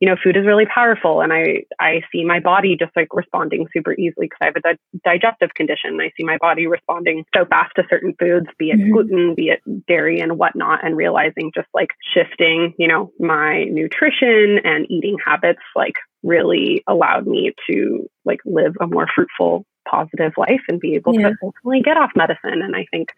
you 0.00 0.08
know, 0.08 0.16
food 0.22 0.36
is 0.36 0.46
really 0.46 0.66
powerful. 0.66 1.20
And 1.20 1.32
I, 1.32 1.64
I 1.80 2.02
see 2.12 2.24
my 2.24 2.40
body 2.40 2.76
just 2.78 2.94
like 2.94 3.08
responding 3.12 3.66
super 3.72 3.94
easily 3.94 4.26
because 4.26 4.38
I 4.40 4.44
have 4.46 4.56
a 4.56 4.60
di- 4.60 5.00
digestive 5.04 5.54
condition. 5.54 6.00
I 6.00 6.12
see 6.16 6.24
my 6.24 6.38
body 6.38 6.66
responding 6.66 7.24
so 7.36 7.44
fast 7.46 7.72
to 7.76 7.84
certain 7.90 8.14
foods, 8.18 8.46
be 8.58 8.70
it 8.70 8.78
mm-hmm. 8.78 8.92
gluten, 8.92 9.34
be 9.34 9.48
it 9.48 9.60
dairy 9.88 10.20
and 10.20 10.38
whatnot, 10.38 10.84
and 10.84 10.96
realizing 10.96 11.50
just 11.54 11.68
like 11.74 11.88
shifting, 12.14 12.74
you 12.78 12.86
know, 12.86 13.12
my 13.18 13.64
nutrition 13.64 14.60
and 14.64 14.88
eating 14.88 15.16
habits 15.24 15.62
like 15.74 15.94
really 16.22 16.82
allowed 16.86 17.26
me 17.26 17.52
to 17.68 18.08
like 18.24 18.40
live 18.44 18.76
a 18.80 18.86
more 18.86 19.06
fruitful 19.12 19.64
positive 19.88 20.32
life 20.36 20.60
and 20.68 20.80
be 20.80 20.94
able 20.94 21.14
yeah. 21.14 21.30
to 21.30 21.34
ultimately 21.42 21.80
get 21.80 21.96
off 21.96 22.10
medicine. 22.14 22.62
And 22.62 22.76
I 22.76 22.86
think 22.90 23.08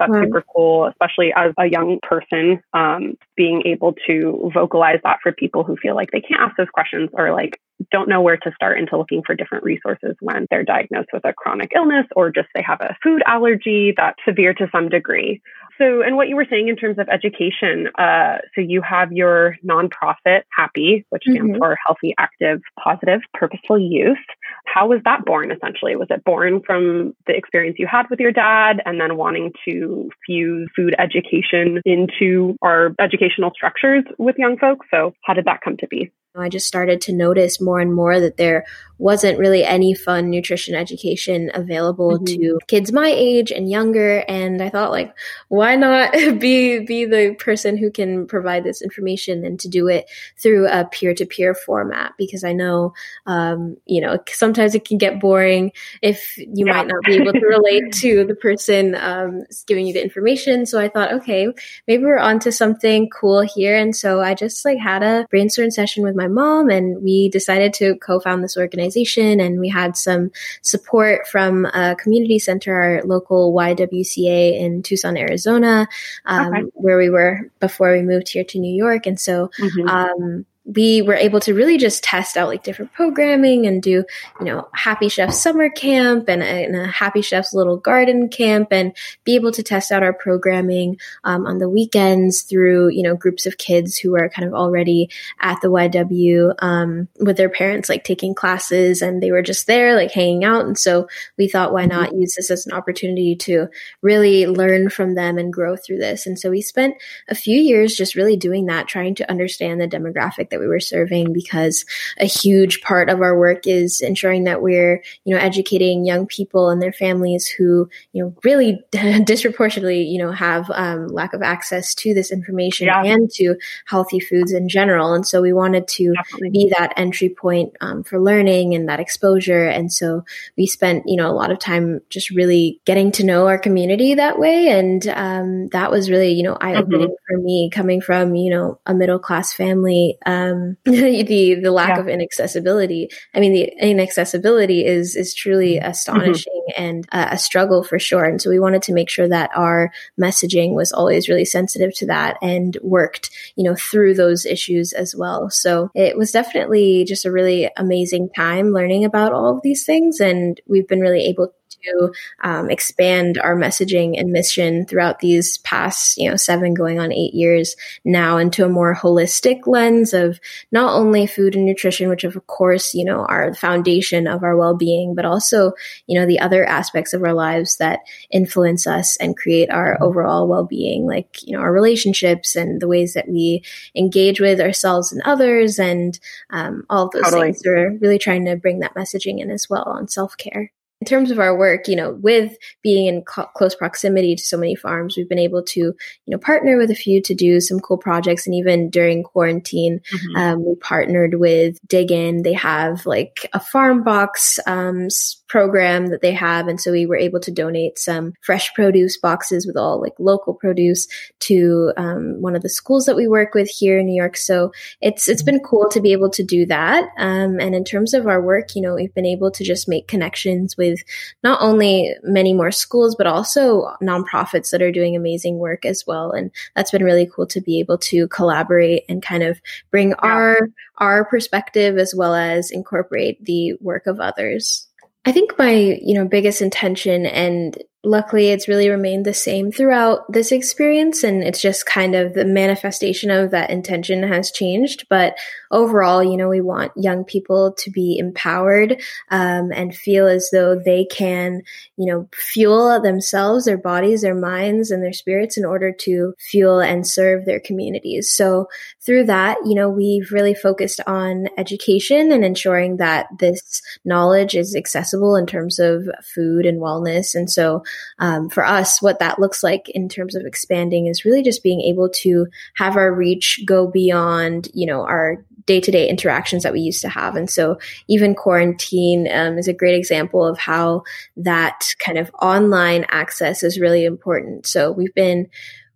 that's 0.00 0.10
right. 0.10 0.24
super 0.24 0.42
cool, 0.54 0.86
especially 0.86 1.32
as 1.36 1.52
a 1.58 1.66
young 1.66 1.98
person, 2.02 2.60
um, 2.72 3.16
being 3.36 3.62
able 3.66 3.94
to 4.08 4.50
vocalize 4.52 4.98
that 5.04 5.18
for 5.22 5.30
people 5.30 5.62
who 5.62 5.76
feel 5.76 5.94
like 5.94 6.10
they 6.10 6.20
can't 6.20 6.40
ask 6.40 6.56
those 6.56 6.70
questions 6.72 7.10
or 7.12 7.32
like 7.32 7.60
don't 7.90 8.08
know 8.08 8.20
where 8.20 8.36
to 8.36 8.52
start 8.54 8.78
into 8.78 8.96
looking 8.96 9.22
for 9.24 9.34
different 9.34 9.64
resources 9.64 10.16
when 10.20 10.46
they're 10.50 10.64
diagnosed 10.64 11.08
with 11.12 11.24
a 11.24 11.32
chronic 11.32 11.70
illness 11.74 12.06
or 12.16 12.30
just 12.30 12.48
they 12.54 12.62
have 12.62 12.80
a 12.80 12.96
food 13.02 13.22
allergy 13.26 13.94
that's 13.96 14.18
severe 14.26 14.54
to 14.54 14.68
some 14.72 14.88
degree. 14.88 15.40
So, 15.80 16.02
and 16.02 16.16
what 16.16 16.28
you 16.28 16.36
were 16.36 16.46
saying 16.50 16.68
in 16.68 16.76
terms 16.76 16.98
of 16.98 17.08
education, 17.08 17.88
uh, 17.98 18.38
so 18.54 18.60
you 18.60 18.82
have 18.82 19.12
your 19.12 19.56
nonprofit, 19.64 20.42
Happy, 20.54 21.06
which 21.08 21.22
stands 21.22 21.52
mm-hmm. 21.52 21.58
for 21.58 21.76
Healthy, 21.86 22.14
Active, 22.18 22.60
Positive, 22.78 23.20
Purposeful 23.32 23.78
Youth. 23.78 24.18
How 24.66 24.88
was 24.88 25.00
that 25.06 25.24
born 25.24 25.50
essentially? 25.50 25.96
Was 25.96 26.08
it 26.10 26.22
born 26.22 26.60
from 26.66 27.14
the 27.26 27.34
experience 27.34 27.76
you 27.78 27.86
had 27.86 28.10
with 28.10 28.20
your 28.20 28.32
dad 28.32 28.82
and 28.84 29.00
then 29.00 29.16
wanting 29.16 29.52
to 29.66 30.10
fuse 30.26 30.68
food 30.76 30.94
education 30.98 31.80
into 31.86 32.56
our 32.60 32.94
educational 33.00 33.50
structures 33.54 34.04
with 34.18 34.36
young 34.36 34.58
folks? 34.58 34.86
So, 34.90 35.14
how 35.24 35.32
did 35.32 35.46
that 35.46 35.62
come 35.62 35.78
to 35.78 35.86
be? 35.86 36.12
I 36.36 36.48
just 36.48 36.66
started 36.66 37.00
to 37.02 37.12
notice 37.12 37.60
more 37.60 37.80
and 37.80 37.92
more 37.92 38.20
that 38.20 38.36
there 38.36 38.64
wasn't 39.00 39.38
really 39.38 39.64
any 39.64 39.94
fun 39.94 40.28
nutrition 40.28 40.74
education 40.74 41.50
available 41.54 42.18
mm-hmm. 42.18 42.24
to 42.24 42.58
kids 42.68 42.92
my 42.92 43.08
age 43.08 43.50
and 43.50 43.70
younger 43.70 44.18
and 44.28 44.62
I 44.62 44.68
thought 44.68 44.90
like 44.90 45.14
why 45.48 45.74
not 45.74 46.12
be 46.38 46.80
be 46.80 47.06
the 47.06 47.34
person 47.38 47.78
who 47.78 47.90
can 47.90 48.26
provide 48.26 48.62
this 48.62 48.82
information 48.82 49.44
and 49.44 49.58
to 49.60 49.68
do 49.68 49.88
it 49.88 50.08
through 50.36 50.68
a 50.68 50.84
peer-to-peer 50.84 51.54
format 51.54 52.12
because 52.18 52.44
I 52.44 52.52
know 52.52 52.92
um, 53.24 53.78
you 53.86 54.02
know 54.02 54.18
sometimes 54.28 54.74
it 54.74 54.84
can 54.84 54.98
get 54.98 55.18
boring 55.18 55.72
if 56.02 56.36
you 56.36 56.66
yeah. 56.66 56.74
might 56.74 56.86
not 56.86 57.02
be 57.04 57.14
able 57.14 57.32
to 57.32 57.46
relate 57.46 57.92
to 57.94 58.24
the 58.26 58.34
person 58.34 58.94
um, 58.94 59.44
giving 59.66 59.86
you 59.86 59.94
the 59.94 60.04
information 60.04 60.66
so 60.66 60.78
I 60.78 60.90
thought 60.90 61.14
okay 61.14 61.48
maybe 61.88 62.04
we're 62.04 62.18
onto 62.18 62.50
something 62.50 63.08
cool 63.08 63.40
here 63.40 63.76
and 63.76 63.96
so 63.96 64.20
I 64.20 64.34
just 64.34 64.62
like 64.62 64.78
had 64.78 65.02
a 65.02 65.26
brainstorm 65.30 65.70
session 65.70 66.02
with 66.02 66.14
my 66.20 66.28
mom 66.28 66.68
and 66.68 67.02
we 67.02 67.30
decided 67.30 67.72
to 67.72 67.96
co-found 67.96 68.44
this 68.44 68.58
organization 68.58 69.40
and 69.40 69.58
we 69.58 69.70
had 69.70 69.96
some 69.96 70.30
support 70.60 71.26
from 71.26 71.64
a 71.64 71.96
community 71.98 72.38
center, 72.38 72.74
our 72.74 73.02
local 73.04 73.54
YWCA 73.54 74.60
in 74.60 74.82
Tucson, 74.82 75.16
Arizona, 75.16 75.88
um, 76.26 76.52
okay. 76.52 76.62
where 76.74 76.98
we 76.98 77.08
were 77.08 77.50
before 77.58 77.92
we 77.92 78.02
moved 78.02 78.28
here 78.28 78.44
to 78.44 78.58
New 78.58 78.74
York. 78.74 79.06
And 79.06 79.18
so, 79.18 79.50
mm-hmm. 79.58 79.88
um, 79.88 80.44
we 80.74 81.02
were 81.02 81.14
able 81.14 81.40
to 81.40 81.54
really 81.54 81.78
just 81.78 82.04
test 82.04 82.36
out 82.36 82.48
like 82.48 82.62
different 82.62 82.92
programming 82.92 83.66
and 83.66 83.82
do, 83.82 84.04
you 84.38 84.46
know, 84.46 84.68
Happy 84.72 85.08
Chef 85.08 85.32
summer 85.32 85.68
camp 85.68 86.28
and 86.28 86.42
a, 86.42 86.64
and 86.64 86.76
a 86.76 86.86
Happy 86.86 87.22
Chef's 87.22 87.54
little 87.54 87.76
garden 87.76 88.28
camp 88.28 88.68
and 88.70 88.96
be 89.24 89.34
able 89.34 89.52
to 89.52 89.62
test 89.62 89.90
out 89.90 90.02
our 90.02 90.12
programming 90.12 90.98
um, 91.24 91.46
on 91.46 91.58
the 91.58 91.68
weekends 91.68 92.42
through, 92.42 92.88
you 92.90 93.02
know, 93.02 93.16
groups 93.16 93.46
of 93.46 93.58
kids 93.58 93.96
who 93.96 94.14
are 94.16 94.28
kind 94.28 94.46
of 94.46 94.54
already 94.54 95.10
at 95.40 95.60
the 95.60 95.68
YW 95.68 96.54
um, 96.60 97.08
with 97.18 97.36
their 97.36 97.48
parents, 97.48 97.88
like 97.88 98.04
taking 98.04 98.34
classes 98.34 99.02
and 99.02 99.22
they 99.22 99.32
were 99.32 99.42
just 99.42 99.66
there, 99.66 99.96
like 99.96 100.12
hanging 100.12 100.44
out. 100.44 100.66
And 100.66 100.78
so 100.78 101.08
we 101.36 101.48
thought, 101.48 101.72
why 101.72 101.86
not 101.86 102.14
use 102.14 102.34
this 102.36 102.50
as 102.50 102.66
an 102.66 102.72
opportunity 102.72 103.34
to 103.36 103.68
really 104.02 104.46
learn 104.46 104.88
from 104.88 105.14
them 105.14 105.36
and 105.38 105.52
grow 105.52 105.76
through 105.76 105.98
this? 105.98 106.26
And 106.26 106.38
so 106.38 106.50
we 106.50 106.60
spent 106.60 106.94
a 107.28 107.34
few 107.34 107.58
years 107.58 107.96
just 107.96 108.14
really 108.14 108.36
doing 108.36 108.66
that, 108.66 108.86
trying 108.86 109.16
to 109.16 109.28
understand 109.30 109.80
the 109.80 109.88
demographic 109.88 110.50
that 110.50 110.59
we 110.60 110.68
were 110.68 110.80
serving 110.80 111.32
because 111.32 111.84
a 112.18 112.26
huge 112.26 112.82
part 112.82 113.08
of 113.08 113.20
our 113.20 113.38
work 113.38 113.66
is 113.66 114.00
ensuring 114.00 114.44
that 114.44 114.62
we're, 114.62 115.02
you 115.24 115.34
know, 115.34 115.40
educating 115.40 116.04
young 116.04 116.26
people 116.26 116.70
and 116.70 116.80
their 116.80 116.92
families 116.92 117.48
who, 117.48 117.88
you 118.12 118.22
know, 118.22 118.34
really 118.44 118.80
disproportionately, 119.24 120.02
you 120.02 120.18
know, 120.18 120.32
have 120.32 120.70
um, 120.74 121.08
lack 121.08 121.32
of 121.32 121.42
access 121.42 121.94
to 121.94 122.14
this 122.14 122.30
information 122.30 122.86
yeah. 122.86 123.02
and 123.04 123.30
to 123.30 123.56
healthy 123.86 124.20
foods 124.20 124.52
in 124.52 124.68
general. 124.68 125.14
And 125.14 125.26
so 125.26 125.40
we 125.42 125.52
wanted 125.52 125.88
to 125.88 126.12
Definitely. 126.12 126.50
be 126.50 126.72
that 126.78 126.92
entry 126.96 127.28
point 127.28 127.72
um, 127.80 128.04
for 128.04 128.20
learning 128.20 128.74
and 128.74 128.88
that 128.88 129.00
exposure. 129.00 129.64
And 129.64 129.92
so 129.92 130.24
we 130.56 130.66
spent, 130.66 131.04
you 131.06 131.16
know, 131.16 131.30
a 131.30 131.34
lot 131.34 131.50
of 131.50 131.58
time 131.58 132.00
just 132.10 132.30
really 132.30 132.80
getting 132.84 133.12
to 133.12 133.24
know 133.24 133.46
our 133.46 133.58
community 133.58 134.14
that 134.14 134.38
way. 134.38 134.68
And 134.68 135.06
um, 135.08 135.68
that 135.68 135.90
was 135.90 136.10
really, 136.10 136.32
you 136.32 136.42
know, 136.42 136.56
eye 136.60 136.74
opening 136.74 137.08
mm-hmm. 137.08 137.34
for 137.34 137.38
me 137.38 137.70
coming 137.72 138.00
from, 138.00 138.34
you 138.34 138.50
know, 138.50 138.78
a 138.86 138.94
middle 138.94 139.18
class 139.18 139.52
family. 139.52 140.18
Um, 140.26 140.49
the, 140.84 141.58
the 141.62 141.70
lack 141.70 141.96
yeah. 141.96 142.00
of 142.00 142.08
inaccessibility. 142.08 143.08
I 143.34 143.40
mean, 143.40 143.52
the 143.52 143.72
inaccessibility 143.80 144.84
is, 144.84 145.16
is 145.16 145.34
truly 145.34 145.76
mm-hmm. 145.76 145.90
astonishing 145.90 146.64
mm-hmm. 146.70 146.82
and 146.82 147.08
uh, 147.12 147.28
a 147.30 147.38
struggle 147.38 147.82
for 147.82 147.98
sure. 147.98 148.24
And 148.24 148.40
so 148.40 148.50
we 148.50 148.60
wanted 148.60 148.82
to 148.82 148.92
make 148.92 149.10
sure 149.10 149.28
that 149.28 149.50
our 149.54 149.90
messaging 150.20 150.74
was 150.74 150.92
always 150.92 151.28
really 151.28 151.44
sensitive 151.44 151.94
to 151.96 152.06
that 152.06 152.36
and 152.42 152.76
worked, 152.82 153.30
you 153.56 153.64
know, 153.64 153.74
through 153.74 154.14
those 154.14 154.46
issues 154.46 154.92
as 154.92 155.14
well. 155.16 155.50
So 155.50 155.90
it 155.94 156.16
was 156.16 156.32
definitely 156.32 157.04
just 157.04 157.24
a 157.24 157.32
really 157.32 157.70
amazing 157.76 158.30
time 158.36 158.72
learning 158.72 159.04
about 159.04 159.32
all 159.32 159.56
of 159.56 159.62
these 159.62 159.84
things. 159.84 160.20
And 160.20 160.60
we've 160.66 160.88
been 160.88 161.00
really 161.00 161.26
able 161.26 161.52
to 161.84 162.12
um, 162.42 162.70
expand 162.70 163.38
our 163.38 163.56
messaging 163.56 164.18
and 164.18 164.32
mission 164.32 164.86
throughout 164.86 165.20
these 165.20 165.58
past, 165.58 166.16
you 166.16 166.28
know, 166.28 166.36
seven 166.36 166.74
going 166.74 166.98
on 166.98 167.12
eight 167.12 167.34
years 167.34 167.76
now 168.04 168.36
into 168.36 168.64
a 168.64 168.68
more 168.68 168.94
holistic 168.94 169.66
lens 169.66 170.12
of 170.12 170.40
not 170.72 170.94
only 170.94 171.26
food 171.26 171.54
and 171.54 171.66
nutrition, 171.66 172.08
which 172.08 172.24
of 172.24 172.46
course, 172.46 172.94
you 172.94 173.04
know, 173.04 173.24
are 173.26 173.50
the 173.50 173.56
foundation 173.56 174.26
of 174.26 174.42
our 174.42 174.56
well-being, 174.56 175.14
but 175.14 175.24
also, 175.24 175.72
you 176.06 176.18
know, 176.18 176.26
the 176.26 176.40
other 176.40 176.64
aspects 176.64 177.12
of 177.12 177.22
our 177.22 177.34
lives 177.34 177.76
that 177.76 178.00
influence 178.30 178.86
us 178.86 179.16
and 179.18 179.36
create 179.36 179.70
our 179.70 179.94
mm-hmm. 179.94 180.04
overall 180.04 180.48
well-being, 180.48 181.06
like, 181.06 181.46
you 181.46 181.56
know, 181.56 181.62
our 181.62 181.72
relationships 181.72 182.56
and 182.56 182.80
the 182.80 182.88
ways 182.88 183.14
that 183.14 183.28
we 183.28 183.62
engage 183.94 184.40
with 184.40 184.60
ourselves 184.60 185.12
and 185.12 185.22
others 185.24 185.78
and 185.78 186.18
um, 186.50 186.84
all 186.90 187.08
those 187.08 187.24
totally. 187.24 187.52
things. 187.52 187.62
We're 187.64 187.96
really 187.98 188.18
trying 188.18 188.44
to 188.46 188.56
bring 188.56 188.80
that 188.80 188.94
messaging 188.94 189.40
in 189.40 189.50
as 189.50 189.68
well 189.68 189.84
on 189.84 190.08
self-care 190.08 190.72
in 191.00 191.06
terms 191.06 191.30
of 191.30 191.38
our 191.38 191.56
work, 191.56 191.88
you 191.88 191.96
know, 191.96 192.12
with 192.20 192.56
being 192.82 193.06
in 193.06 193.22
co- 193.22 193.48
close 193.56 193.74
proximity 193.74 194.36
to 194.36 194.42
so 194.42 194.58
many 194.58 194.74
farms, 194.74 195.16
we've 195.16 195.28
been 195.28 195.38
able 195.38 195.62
to, 195.62 195.80
you 195.80 195.94
know, 196.26 196.38
partner 196.38 196.76
with 196.76 196.90
a 196.90 196.94
few 196.94 197.22
to 197.22 197.34
do 197.34 197.60
some 197.60 197.80
cool 197.80 197.96
projects. 197.96 198.46
And 198.46 198.54
even 198.54 198.90
during 198.90 199.22
quarantine, 199.22 200.00
mm-hmm. 200.12 200.36
um, 200.36 200.64
we 200.64 200.74
partnered 200.76 201.36
with 201.36 201.78
Dig 201.86 202.12
Inn. 202.12 202.42
They 202.42 202.52
have 202.52 203.06
like 203.06 203.48
a 203.54 203.60
farm 203.60 204.04
box 204.04 204.58
um, 204.66 205.08
program 205.50 206.06
that 206.06 206.22
they 206.22 206.32
have. 206.32 206.68
And 206.68 206.80
so 206.80 206.92
we 206.92 207.06
were 207.06 207.16
able 207.16 207.40
to 207.40 207.50
donate 207.50 207.98
some 207.98 208.32
fresh 208.40 208.72
produce 208.72 209.18
boxes 209.18 209.66
with 209.66 209.76
all 209.76 210.00
like 210.00 210.14
local 210.20 210.54
produce 210.54 211.08
to 211.40 211.92
um, 211.96 212.40
one 212.40 212.54
of 212.54 212.62
the 212.62 212.68
schools 212.68 213.04
that 213.06 213.16
we 213.16 213.26
work 213.26 213.52
with 213.52 213.68
here 213.68 213.98
in 213.98 214.06
New 214.06 214.14
York. 214.14 214.36
So 214.36 214.70
it's 215.00 215.28
it's 215.28 215.42
been 215.42 215.58
cool 215.58 215.88
to 215.90 216.00
be 216.00 216.12
able 216.12 216.30
to 216.30 216.44
do 216.44 216.64
that. 216.66 217.08
Um, 217.18 217.58
and 217.58 217.74
in 217.74 217.84
terms 217.84 218.14
of 218.14 218.28
our 218.28 218.40
work, 218.40 218.76
you 218.76 218.80
know, 218.80 218.94
we've 218.94 219.14
been 219.14 219.26
able 219.26 219.50
to 219.50 219.64
just 219.64 219.88
make 219.88 220.06
connections 220.06 220.76
with 220.76 221.00
not 221.42 221.60
only 221.60 222.14
many 222.22 222.54
more 222.54 222.70
schools, 222.70 223.16
but 223.16 223.26
also 223.26 223.92
nonprofits 224.00 224.70
that 224.70 224.82
are 224.82 224.92
doing 224.92 225.16
amazing 225.16 225.58
work 225.58 225.84
as 225.84 226.04
well. 226.06 226.30
And 226.30 226.52
that's 226.76 226.92
been 226.92 227.04
really 227.04 227.28
cool 227.34 227.46
to 227.48 227.60
be 227.60 227.80
able 227.80 227.98
to 227.98 228.28
collaborate 228.28 229.02
and 229.08 229.20
kind 229.20 229.42
of 229.42 229.60
bring 229.90 230.10
yeah. 230.10 230.16
our 230.22 230.68
our 230.98 231.24
perspective 231.24 231.98
as 231.98 232.14
well 232.14 232.34
as 232.34 232.70
incorporate 232.70 233.44
the 233.44 233.74
work 233.80 234.06
of 234.06 234.20
others. 234.20 234.86
I 235.24 235.32
think 235.32 235.58
my, 235.58 235.98
you 236.00 236.14
know, 236.14 236.26
biggest 236.26 236.62
intention 236.62 237.26
and 237.26 237.76
luckily 238.02 238.48
it's 238.48 238.68
really 238.68 238.88
remained 238.88 239.26
the 239.26 239.34
same 239.34 239.70
throughout 239.70 240.20
this 240.32 240.52
experience 240.52 241.22
and 241.22 241.42
it's 241.42 241.60
just 241.60 241.84
kind 241.84 242.14
of 242.14 242.32
the 242.32 242.46
manifestation 242.46 243.30
of 243.30 243.50
that 243.50 243.68
intention 243.68 244.22
has 244.22 244.50
changed. 244.50 245.06
But 245.10 245.36
overall 245.70 246.24
you 246.24 246.36
know 246.36 246.48
we 246.48 246.60
want 246.60 246.92
young 246.96 247.24
people 247.24 247.72
to 247.72 247.90
be 247.90 248.16
empowered 248.18 249.00
um, 249.30 249.70
and 249.72 249.94
feel 249.94 250.26
as 250.26 250.48
though 250.50 250.76
they 250.78 251.04
can 251.04 251.62
you 251.96 252.06
know 252.06 252.28
fuel 252.32 253.00
themselves 253.00 253.66
their 253.66 253.78
bodies 253.78 254.22
their 254.22 254.34
minds 254.34 254.90
and 254.90 255.02
their 255.02 255.12
spirits 255.12 255.56
in 255.56 255.64
order 255.64 255.92
to 255.92 256.34
fuel 256.38 256.80
and 256.80 257.06
serve 257.06 257.44
their 257.44 257.60
communities. 257.60 258.32
So 258.32 258.68
through 259.04 259.24
that 259.24 259.58
you 259.66 259.74
know 259.74 259.90
we've 259.90 260.32
really 260.32 260.54
focused 260.54 261.00
on 261.06 261.48
education 261.58 262.32
and 262.32 262.44
ensuring 262.44 262.96
that 262.96 263.26
this 263.38 263.82
knowledge 264.06 264.54
is 264.54 264.74
accessible 264.74 265.36
in 265.36 265.46
terms 265.46 265.78
of 265.78 266.08
food 266.24 266.64
and 266.64 266.80
wellness. 266.80 267.34
And 267.34 267.50
so 267.50 267.82
um, 268.18 268.48
for 268.48 268.64
us, 268.64 269.00
what 269.00 269.18
that 269.18 269.38
looks 269.38 269.62
like 269.62 269.88
in 269.90 270.08
terms 270.08 270.34
of 270.34 270.44
expanding 270.44 271.06
is 271.06 271.24
really 271.24 271.42
just 271.42 271.62
being 271.62 271.80
able 271.80 272.08
to 272.08 272.46
have 272.74 272.96
our 272.96 273.12
reach 273.12 273.60
go 273.64 273.86
beyond, 273.86 274.68
you 274.74 274.86
know, 274.86 275.02
our 275.02 275.44
day 275.66 275.80
to 275.80 275.90
day 275.90 276.08
interactions 276.08 276.62
that 276.62 276.72
we 276.72 276.80
used 276.80 277.02
to 277.02 277.08
have. 277.08 277.36
And 277.36 277.48
so 277.48 277.78
even 278.08 278.34
quarantine 278.34 279.28
um, 279.32 279.58
is 279.58 279.68
a 279.68 279.72
great 279.72 279.94
example 279.94 280.44
of 280.44 280.58
how 280.58 281.04
that 281.36 281.94
kind 282.04 282.18
of 282.18 282.30
online 282.40 283.04
access 283.08 283.62
is 283.62 283.78
really 283.78 284.04
important. 284.04 284.66
So 284.66 284.90
we've 284.90 285.14
been 285.14 285.48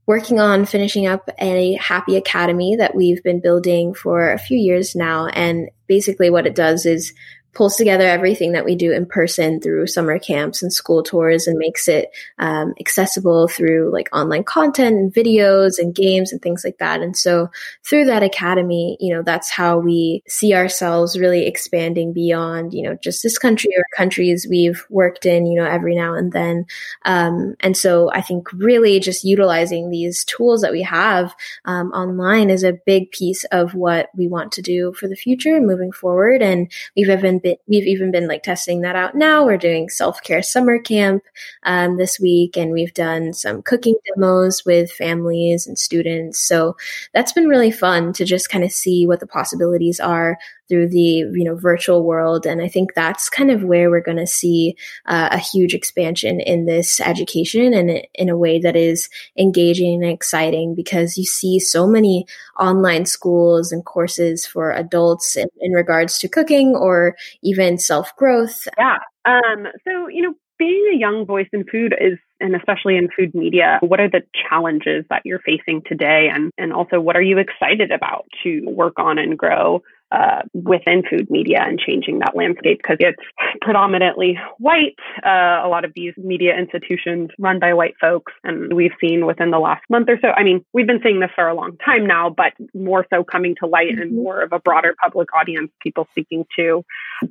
working 0.06 0.38
on 0.38 0.66
finishing 0.66 1.06
up 1.06 1.28
a 1.40 1.74
happy 1.74 2.16
academy 2.16 2.76
that 2.76 2.94
we've 2.94 3.22
been 3.22 3.40
building 3.40 3.94
for 3.94 4.30
a 4.30 4.38
few 4.38 4.58
years 4.58 4.94
now. 4.94 5.26
And 5.28 5.70
basically 5.86 6.30
what 6.30 6.46
it 6.46 6.54
does 6.54 6.86
is 6.86 7.12
pulls 7.54 7.76
together 7.76 8.06
everything 8.06 8.52
that 8.52 8.64
we 8.64 8.74
do 8.74 8.92
in 8.92 9.06
person 9.06 9.60
through 9.60 9.86
summer 9.86 10.18
camps 10.18 10.62
and 10.62 10.72
school 10.72 11.02
tours 11.02 11.46
and 11.46 11.56
makes 11.56 11.88
it 11.88 12.10
um, 12.38 12.74
accessible 12.78 13.48
through 13.48 13.92
like 13.92 14.08
online 14.14 14.44
content 14.44 14.96
and 14.96 15.14
videos 15.14 15.78
and 15.78 15.94
games 15.94 16.32
and 16.32 16.42
things 16.42 16.64
like 16.64 16.78
that. 16.78 17.00
And 17.00 17.16
so 17.16 17.50
through 17.84 18.06
that 18.06 18.22
academy, 18.22 18.96
you 19.00 19.14
know, 19.14 19.22
that's 19.22 19.50
how 19.50 19.78
we 19.78 20.22
see 20.28 20.54
ourselves 20.54 21.18
really 21.18 21.46
expanding 21.46 22.12
beyond, 22.12 22.74
you 22.74 22.82
know, 22.82 22.96
just 23.02 23.22
this 23.22 23.38
country 23.38 23.70
or 23.76 23.84
countries 23.96 24.46
we've 24.48 24.84
worked 24.90 25.24
in, 25.24 25.46
you 25.46 25.60
know, 25.60 25.66
every 25.66 25.94
now 25.94 26.14
and 26.14 26.32
then. 26.32 26.66
Um, 27.04 27.54
and 27.60 27.76
so 27.76 28.10
I 28.12 28.20
think 28.20 28.52
really 28.52 29.00
just 29.00 29.24
utilizing 29.24 29.90
these 29.90 30.24
tools 30.24 30.60
that 30.60 30.72
we 30.72 30.82
have 30.82 31.34
um, 31.64 31.90
online 31.92 32.50
is 32.50 32.64
a 32.64 32.78
big 32.84 33.10
piece 33.10 33.44
of 33.44 33.74
what 33.74 34.10
we 34.16 34.28
want 34.28 34.52
to 34.52 34.62
do 34.62 34.92
for 34.92 35.08
the 35.08 35.16
future 35.16 35.60
moving 35.60 35.92
forward. 35.92 36.42
And 36.42 36.70
we've 36.96 37.10
even 37.10 37.38
been, 37.44 37.56
we've 37.68 37.86
even 37.86 38.10
been 38.10 38.26
like 38.26 38.42
testing 38.42 38.80
that 38.80 38.96
out 38.96 39.14
now. 39.14 39.44
We're 39.44 39.56
doing 39.56 39.88
self 39.88 40.20
care 40.22 40.42
summer 40.42 40.80
camp 40.80 41.22
um, 41.62 41.96
this 41.98 42.18
week, 42.18 42.56
and 42.56 42.72
we've 42.72 42.94
done 42.94 43.32
some 43.32 43.62
cooking 43.62 43.94
demos 44.06 44.64
with 44.64 44.90
families 44.90 45.68
and 45.68 45.78
students. 45.78 46.40
So 46.40 46.76
that's 47.12 47.32
been 47.32 47.46
really 47.46 47.70
fun 47.70 48.12
to 48.14 48.24
just 48.24 48.50
kind 48.50 48.64
of 48.64 48.72
see 48.72 49.06
what 49.06 49.20
the 49.20 49.28
possibilities 49.28 50.00
are 50.00 50.36
through 50.68 50.88
the 50.88 50.98
you 50.98 51.44
know 51.44 51.54
virtual 51.56 52.04
world. 52.04 52.46
And 52.46 52.62
i 52.62 52.68
think 52.68 52.94
that's 52.94 53.28
kind 53.28 53.50
of 53.50 53.62
where 53.62 53.90
we're 53.90 54.00
going 54.00 54.18
to 54.18 54.26
see 54.26 54.76
uh, 55.06 55.28
a 55.32 55.38
huge 55.38 55.74
expansion 55.74 56.40
in 56.40 56.66
this 56.66 57.00
education 57.00 57.74
and 57.74 58.02
in 58.14 58.28
a 58.28 58.36
way 58.36 58.58
that 58.60 58.76
is 58.76 59.08
engaging 59.38 60.02
and 60.02 60.12
exciting 60.12 60.74
because 60.74 61.16
you 61.16 61.24
see 61.24 61.58
so 61.58 61.86
many 61.86 62.26
online 62.58 63.06
schools 63.06 63.72
and 63.72 63.84
courses 63.84 64.46
for 64.46 64.72
adults 64.72 65.36
in, 65.36 65.48
in 65.60 65.72
regards 65.72 66.18
to 66.18 66.28
cooking 66.28 66.74
or 66.76 67.16
even 67.42 67.78
self 67.78 68.14
growth 68.16 68.66
yeah. 68.78 68.98
Um, 69.26 69.66
so 69.84 70.08
you 70.08 70.22
know 70.22 70.34
being 70.58 70.90
a 70.92 70.96
young 70.96 71.26
voice 71.26 71.48
in 71.52 71.64
food 71.64 71.94
is 72.00 72.18
and 72.40 72.54
especially 72.54 72.96
in 72.96 73.08
food 73.16 73.34
media 73.34 73.78
what 73.80 74.00
are 74.00 74.08
the 74.08 74.22
challenges 74.48 75.04
that 75.10 75.22
you're 75.24 75.40
facing 75.40 75.82
today? 75.86 76.28
And 76.32 76.50
and 76.58 76.72
also 76.72 77.00
what 77.00 77.16
are 77.16 77.22
you 77.22 77.38
excited 77.38 77.90
about 77.90 78.26
to 78.42 78.62
work 78.66 78.94
on 78.98 79.18
and 79.18 79.38
grow 79.38 79.82
uh, 80.14 80.42
within 80.52 81.02
food 81.08 81.28
media 81.30 81.58
and 81.60 81.78
changing 81.78 82.20
that 82.20 82.36
landscape 82.36 82.78
because 82.78 82.98
it's 83.00 83.22
predominantly 83.60 84.38
white. 84.58 84.94
Uh, 85.24 85.62
a 85.64 85.68
lot 85.68 85.84
of 85.84 85.92
these 85.94 86.12
media 86.16 86.56
institutions 86.56 87.30
run 87.38 87.58
by 87.58 87.74
white 87.74 87.94
folks. 88.00 88.32
And 88.44 88.72
we've 88.72 88.92
seen 89.00 89.26
within 89.26 89.50
the 89.50 89.58
last 89.58 89.82
month 89.90 90.08
or 90.08 90.18
so, 90.20 90.28
I 90.28 90.44
mean, 90.44 90.64
we've 90.72 90.86
been 90.86 91.00
seeing 91.02 91.20
this 91.20 91.30
for 91.34 91.48
a 91.48 91.54
long 91.54 91.76
time 91.84 92.06
now, 92.06 92.30
but 92.30 92.52
more 92.74 93.06
so 93.10 93.24
coming 93.24 93.56
to 93.60 93.66
light 93.66 93.90
and 93.90 94.12
mm-hmm. 94.12 94.22
more 94.22 94.42
of 94.42 94.52
a 94.52 94.60
broader 94.60 94.94
public 95.02 95.28
audience, 95.34 95.72
people 95.80 96.06
speaking 96.12 96.46
to 96.56 96.84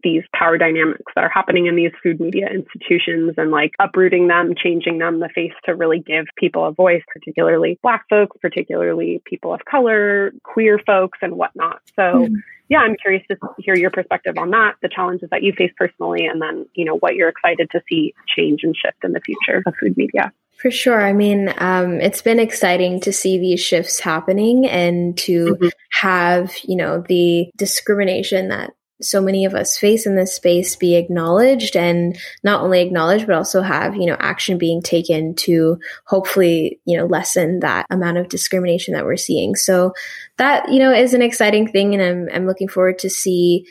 these 0.04 0.24
power 0.36 0.58
dynamics 0.58 1.12
that 1.16 1.24
are 1.24 1.30
happening 1.30 1.68
in 1.68 1.76
these 1.76 1.92
food 2.02 2.20
media 2.20 2.48
institutions 2.48 3.34
and 3.38 3.52
like 3.52 3.72
uprooting 3.80 4.28
them, 4.28 4.56
changing 4.62 4.98
them 4.98 5.20
the 5.20 5.30
face 5.30 5.54
to 5.66 5.76
really 5.76 6.00
give 6.00 6.26
people 6.36 6.66
a 6.66 6.72
voice, 6.72 7.04
particularly 7.14 7.80
Black 7.82 8.06
folks, 8.10 8.36
particularly 8.42 9.22
people 9.26 9.54
of 9.54 9.64
color, 9.66 10.34
queer 10.44 10.80
folks, 10.86 11.20
and 11.22 11.36
whatnot. 11.36 11.80
So, 11.96 12.02
mm-hmm. 12.02 12.36
Yeah, 12.74 12.80
I'm 12.80 12.96
curious 12.96 13.24
to 13.30 13.38
hear 13.60 13.76
your 13.76 13.92
perspective 13.92 14.36
on 14.40 14.50
that, 14.50 14.78
the 14.82 14.90
challenges 14.90 15.30
that 15.30 15.44
you 15.44 15.54
face 15.54 15.72
personally, 15.78 16.26
and 16.26 16.42
then, 16.42 16.66
you 16.74 16.86
know, 16.86 16.98
what 16.98 17.14
you're 17.14 17.30
excited 17.30 17.70
to 17.72 17.82
see 17.88 18.16
change 18.36 18.62
and 18.64 18.76
shift 18.76 18.98
in 19.04 19.12
the 19.12 19.22
future 19.22 19.62
of 19.64 19.76
food 19.80 19.96
media. 19.96 20.32
For 20.58 20.72
sure. 20.72 21.06
I 21.06 21.14
mean, 21.14 21.54
um, 21.60 22.02
it's 22.02 22.24
been 22.24 22.40
exciting 22.40 23.00
to 23.02 23.14
see 23.14 23.38
these 23.38 23.60
shifts 23.60 24.00
happening 24.00 24.66
and 24.68 25.16
to 25.20 25.56
mm-hmm. 25.56 25.68
have, 26.02 26.56
you 26.64 26.76
know, 26.76 27.04
the 27.08 27.52
discrimination 27.58 28.48
that 28.48 28.72
so 29.04 29.22
many 29.22 29.46
of 29.46 29.54
us 29.54 29.78
face 29.78 30.06
in 30.06 30.16
this 30.16 30.36
space 30.36 30.76
be 30.76 30.96
acknowledged 30.96 31.76
and 31.76 32.18
not 32.44 32.62
only 32.62 32.82
acknowledged 32.82 33.28
but 33.28 33.36
also 33.36 33.62
have 33.62 33.96
you 33.96 34.06
know 34.06 34.16
action 34.20 34.58
being 34.58 34.82
taken 34.82 35.36
to 35.36 35.78
hopefully 36.06 36.80
you 36.86 36.98
know 36.98 37.06
lessen 37.06 37.60
that 37.60 37.86
amount 37.90 38.18
of 38.18 38.30
discrimination 38.30 38.94
that 38.94 39.06
we're 39.06 39.18
seeing 39.18 39.56
so 39.56 39.94
that 40.38 40.72
you 40.72 40.80
know 40.80 40.92
is 40.92 41.14
an 41.14 41.22
exciting 41.22 41.68
thing 41.68 41.94
and 41.94 42.04
i'm, 42.04 42.36
I'm 42.36 42.48
looking 42.48 42.68
forward 42.68 43.00
to 43.00 43.10
see 43.10 43.66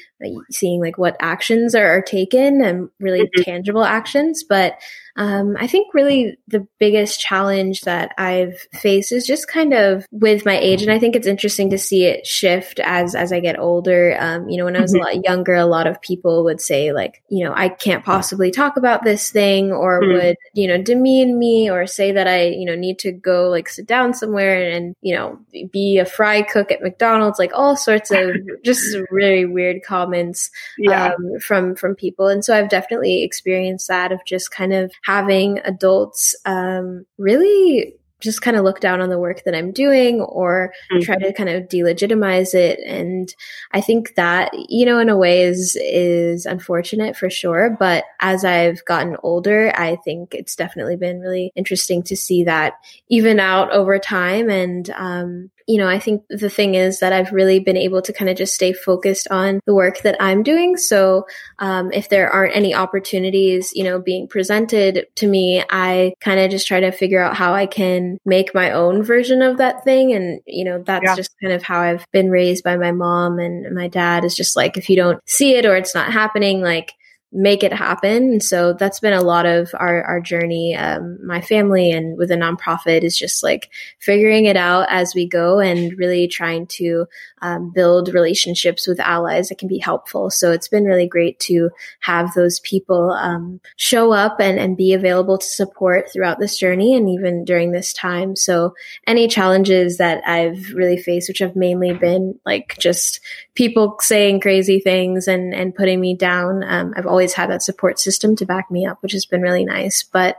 seeing 0.51 0.81
like 0.81 0.99
what 0.99 1.17
actions 1.21 1.75
are, 1.75 1.87
are 1.87 2.03
taken 2.03 2.63
and 2.63 2.89
really 3.01 3.23
mm-hmm. 3.23 3.43
tangible 3.43 3.85
actions 3.85 4.45
but 4.49 4.79
um, 5.17 5.57
I 5.59 5.67
think 5.67 5.93
really 5.93 6.39
the 6.49 6.67
biggest 6.79 7.21
challenge 7.21 7.83
that 7.83 8.15
I've 8.17 8.67
faced 8.73 9.13
is 9.13 9.27
just 9.27 9.47
kind 9.47 9.75
of 9.75 10.07
with 10.11 10.47
my 10.47 10.57
age, 10.57 10.81
and 10.81 10.91
I 10.91 10.99
think 10.99 11.15
it's 11.15 11.27
interesting 11.27 11.69
to 11.71 11.79
see 11.79 12.07
it 12.07 12.27
shift 12.27 12.81
as 12.81 13.15
as 13.15 13.31
I 13.31 13.41
get 13.41 13.59
older. 13.59 14.17
Um, 14.19 14.49
you 14.49 14.57
know, 14.57 14.65
when 14.65 14.77
I 14.77 14.81
was 14.81 14.95
mm-hmm. 14.95 15.03
a 15.03 15.05
lot 15.05 15.25
younger, 15.25 15.55
a 15.55 15.67
lot 15.67 15.87
of 15.87 16.01
people 16.01 16.45
would 16.45 16.63
say 16.63 16.93
like, 16.93 17.23
you 17.29 17.45
know, 17.45 17.53
I 17.55 17.69
can't 17.69 18.05
possibly 18.05 18.51
talk 18.51 18.79
about 18.79 19.05
this 19.05 19.31
thing, 19.31 19.71
or 19.71 20.01
mm-hmm. 20.01 20.13
would 20.13 20.37
you 20.55 20.67
know 20.67 20.83
demean 20.83 21.39
me, 21.39 21.71
or 21.71 21.87
say 21.87 22.13
that 22.13 22.27
I 22.27 22.47
you 22.47 22.65
know 22.65 22.75
need 22.75 22.99
to 23.01 23.13
go 23.13 23.51
like 23.51 23.69
sit 23.69 23.87
down 23.87 24.15
somewhere 24.15 24.71
and 24.71 24.95
you 25.03 25.15
know 25.15 25.39
be 25.71 25.99
a 25.99 26.07
fry 26.07 26.41
cook 26.53 26.71
at 26.71 26.83
McDonald's, 26.83 27.39
like 27.39 27.53
all 27.55 27.77
sorts 27.77 28.11
of 28.11 28.31
just 28.65 28.97
really 29.11 29.45
weird 29.45 29.83
comments 29.83 30.51
yeah. 30.79 31.15
um, 31.15 31.39
from 31.41 31.75
from 31.75 31.95
people, 31.95 32.29
and 32.29 32.45
so 32.45 32.57
I've 32.57 32.69
definitely 32.69 33.23
experienced 33.23 33.89
that 33.89 34.13
of 34.13 34.21
just 34.27 34.51
kind 34.51 34.73
of 34.73 34.93
having 35.03 35.59
adults 35.65 36.35
um, 36.45 37.07
really 37.19 37.97
just 38.23 38.41
kind 38.41 38.57
of 38.57 38.65
look 38.65 38.81
down 38.81 39.01
on 39.01 39.11
the 39.11 39.19
work 39.19 39.43
that 39.45 39.55
I'm 39.55 39.73
doing 39.73 40.21
or 40.21 40.73
mm-hmm. 40.91 41.03
try 41.03 41.17
to 41.17 41.33
kind 41.33 41.49
of 41.49 41.65
delegitimize 41.65 42.55
it. 42.55 42.79
And 42.87 43.35
I 43.73 43.81
think 43.81 44.15
that, 44.15 44.53
you 44.55 44.87
know, 44.87 44.99
in 44.99 45.09
a 45.09 45.17
way 45.17 45.43
is, 45.43 45.77
is 45.81 46.47
unfortunate 46.47 47.17
for 47.17 47.29
sure. 47.29 47.77
But 47.79 48.05
as 48.21 48.45
I've 48.45 48.85
gotten 48.85 49.17
older, 49.23 49.73
I 49.75 49.97
think 49.97 50.35
it's 50.35 50.57
definitely 50.57 50.97
been 50.97 51.21
really 51.21 51.53
interesting 51.57 52.03
to 52.05 52.17
see 52.17 52.45
that 52.45 52.75
even 53.09 53.41
out 53.41 53.73
over 53.73 53.99
time. 53.99 54.49
And, 54.49 54.89
um, 54.91 55.51
you 55.67 55.79
know, 55.79 55.89
I 55.89 55.99
think 55.99 56.23
the 56.29 56.51
thing 56.51 56.75
is 56.75 57.01
that 57.01 57.13
I've 57.13 57.33
really 57.33 57.61
been 57.61 57.77
able 57.77 58.03
to 58.03 58.13
kind 58.13 58.31
of 58.31 58.37
just 58.37 58.55
stay 58.55 58.73
focused 58.73 59.29
on 59.31 59.61
the 59.67 59.75
work 59.75 60.01
that 60.01 60.17
I'm 60.21 60.43
doing. 60.43 60.77
So, 60.77 61.27
um, 61.59 61.93
if 61.93 62.09
there 62.09 62.31
aren't 62.31 62.57
any 62.57 62.75
opportunities, 62.75 63.73
you 63.75 63.85
know, 63.85 64.01
being 64.01 64.29
presented 64.29 65.07
to 65.17 65.27
me, 65.27 65.65
I 65.71 66.15
kind 66.21 66.41
of 66.41 66.51
just 66.51 66.67
try 66.67 66.81
to 66.81 66.91
figure 66.91 67.23
out 67.23 67.37
how 67.37 67.55
I 67.55 67.67
can 67.67 68.19
make 68.25 68.55
my 68.55 68.71
own 68.71 69.03
version 69.03 69.43
of 69.43 69.59
that 69.59 69.85
thing. 69.85 70.13
And, 70.13 70.41
you 70.47 70.65
know, 70.65 70.83
that's 70.85 71.05
yeah. 71.05 71.17
just 71.17 71.35
kind 71.41 71.53
of 71.53 71.63
how 71.63 71.81
I've 71.81 72.07
been 72.13 72.31
raised 72.31 72.65
by 72.65 72.77
my 72.77 72.93
mom 72.93 73.39
and 73.39 73.75
my 73.75 73.89
dad 73.89 74.25
is 74.25 74.35
just 74.35 74.57
like, 74.57 74.77
if 74.77 74.89
you 74.89 74.97
don't 74.97 75.21
see 75.27 75.55
it 75.57 75.67
or 75.67 75.77
it's 75.77 75.95
not 75.95 76.13
happening, 76.13 76.61
like, 76.61 76.95
make 77.33 77.65
it 77.65 77.73
happen. 77.73 78.41
so 78.41 78.75
that's 78.75 79.01
been 79.01 79.15
a 79.15 79.23
lot 79.23 79.47
of 79.47 79.71
our, 79.75 80.05
our 80.05 80.21
journey. 80.21 80.77
Um, 80.77 81.19
my 81.27 81.41
family 81.41 81.91
and 81.91 82.19
with 82.19 82.31
a 82.31 82.37
nonprofit 82.37 83.03
is 83.03 83.17
just 83.17 83.43
like 83.43 83.71
figuring 83.99 84.45
it 84.45 84.57
out 84.57 84.87
as 84.91 85.15
we 85.15 85.27
go 85.27 85.59
and 85.59 85.97
really 85.97 86.29
trying 86.29 86.67
to 86.67 87.07
um, 87.43 87.71
build 87.71 88.15
relationships 88.15 88.87
with 88.87 89.01
allies 89.01 89.49
that 89.49 89.59
can 89.59 89.69
be 89.69 89.79
helpful. 89.79 90.31
So 90.31 90.53
it's 90.53 90.69
been 90.69 90.85
really 90.85 91.07
great 91.07 91.39
to 91.41 91.71
have 92.01 92.33
those 92.35 92.61
people 92.61 93.11
um, 93.11 93.61
show 93.77 94.13
up 94.13 94.41
and, 94.41 94.59
and 94.59 94.77
be 94.77 94.95
available 94.95 95.39
to 95.39 95.47
support 95.47 96.11
throughout 96.13 96.39
this 96.39 96.57
journey 96.57 96.95
and 96.95 97.09
even 97.09 97.45
during 97.45 97.73
this 97.73 97.93
time. 97.93 98.37
So 98.37 98.75
any 99.07 99.29
challenges 99.29 99.99
that 99.99 100.23
I've 100.27 100.73
really 100.73 100.97
faced, 100.97 101.29
which 101.29 101.41
have 101.41 101.57
mainly 101.57 101.93
been 101.93 102.39
like 102.47 102.77
just 102.79 103.21
people 103.55 103.97
saying 104.01 104.41
crazy 104.41 104.81
things 104.81 105.29
and, 105.29 105.53
and 105.55 105.75
putting 105.75 106.01
me 106.01 106.15
down, 106.15 106.63
um, 106.65 106.95
I've 106.97 107.07
always 107.07 107.33
had 107.35 107.51
that 107.51 107.63
support 107.63 107.99
system 107.99 108.37
to 108.37 108.47
back 108.47 108.71
me 108.71 108.87
up, 108.87 109.03
which 109.03 109.13
has 109.13 109.27
been 109.27 109.43
really 109.43 109.65
nice. 109.65 110.03
But 110.03 110.37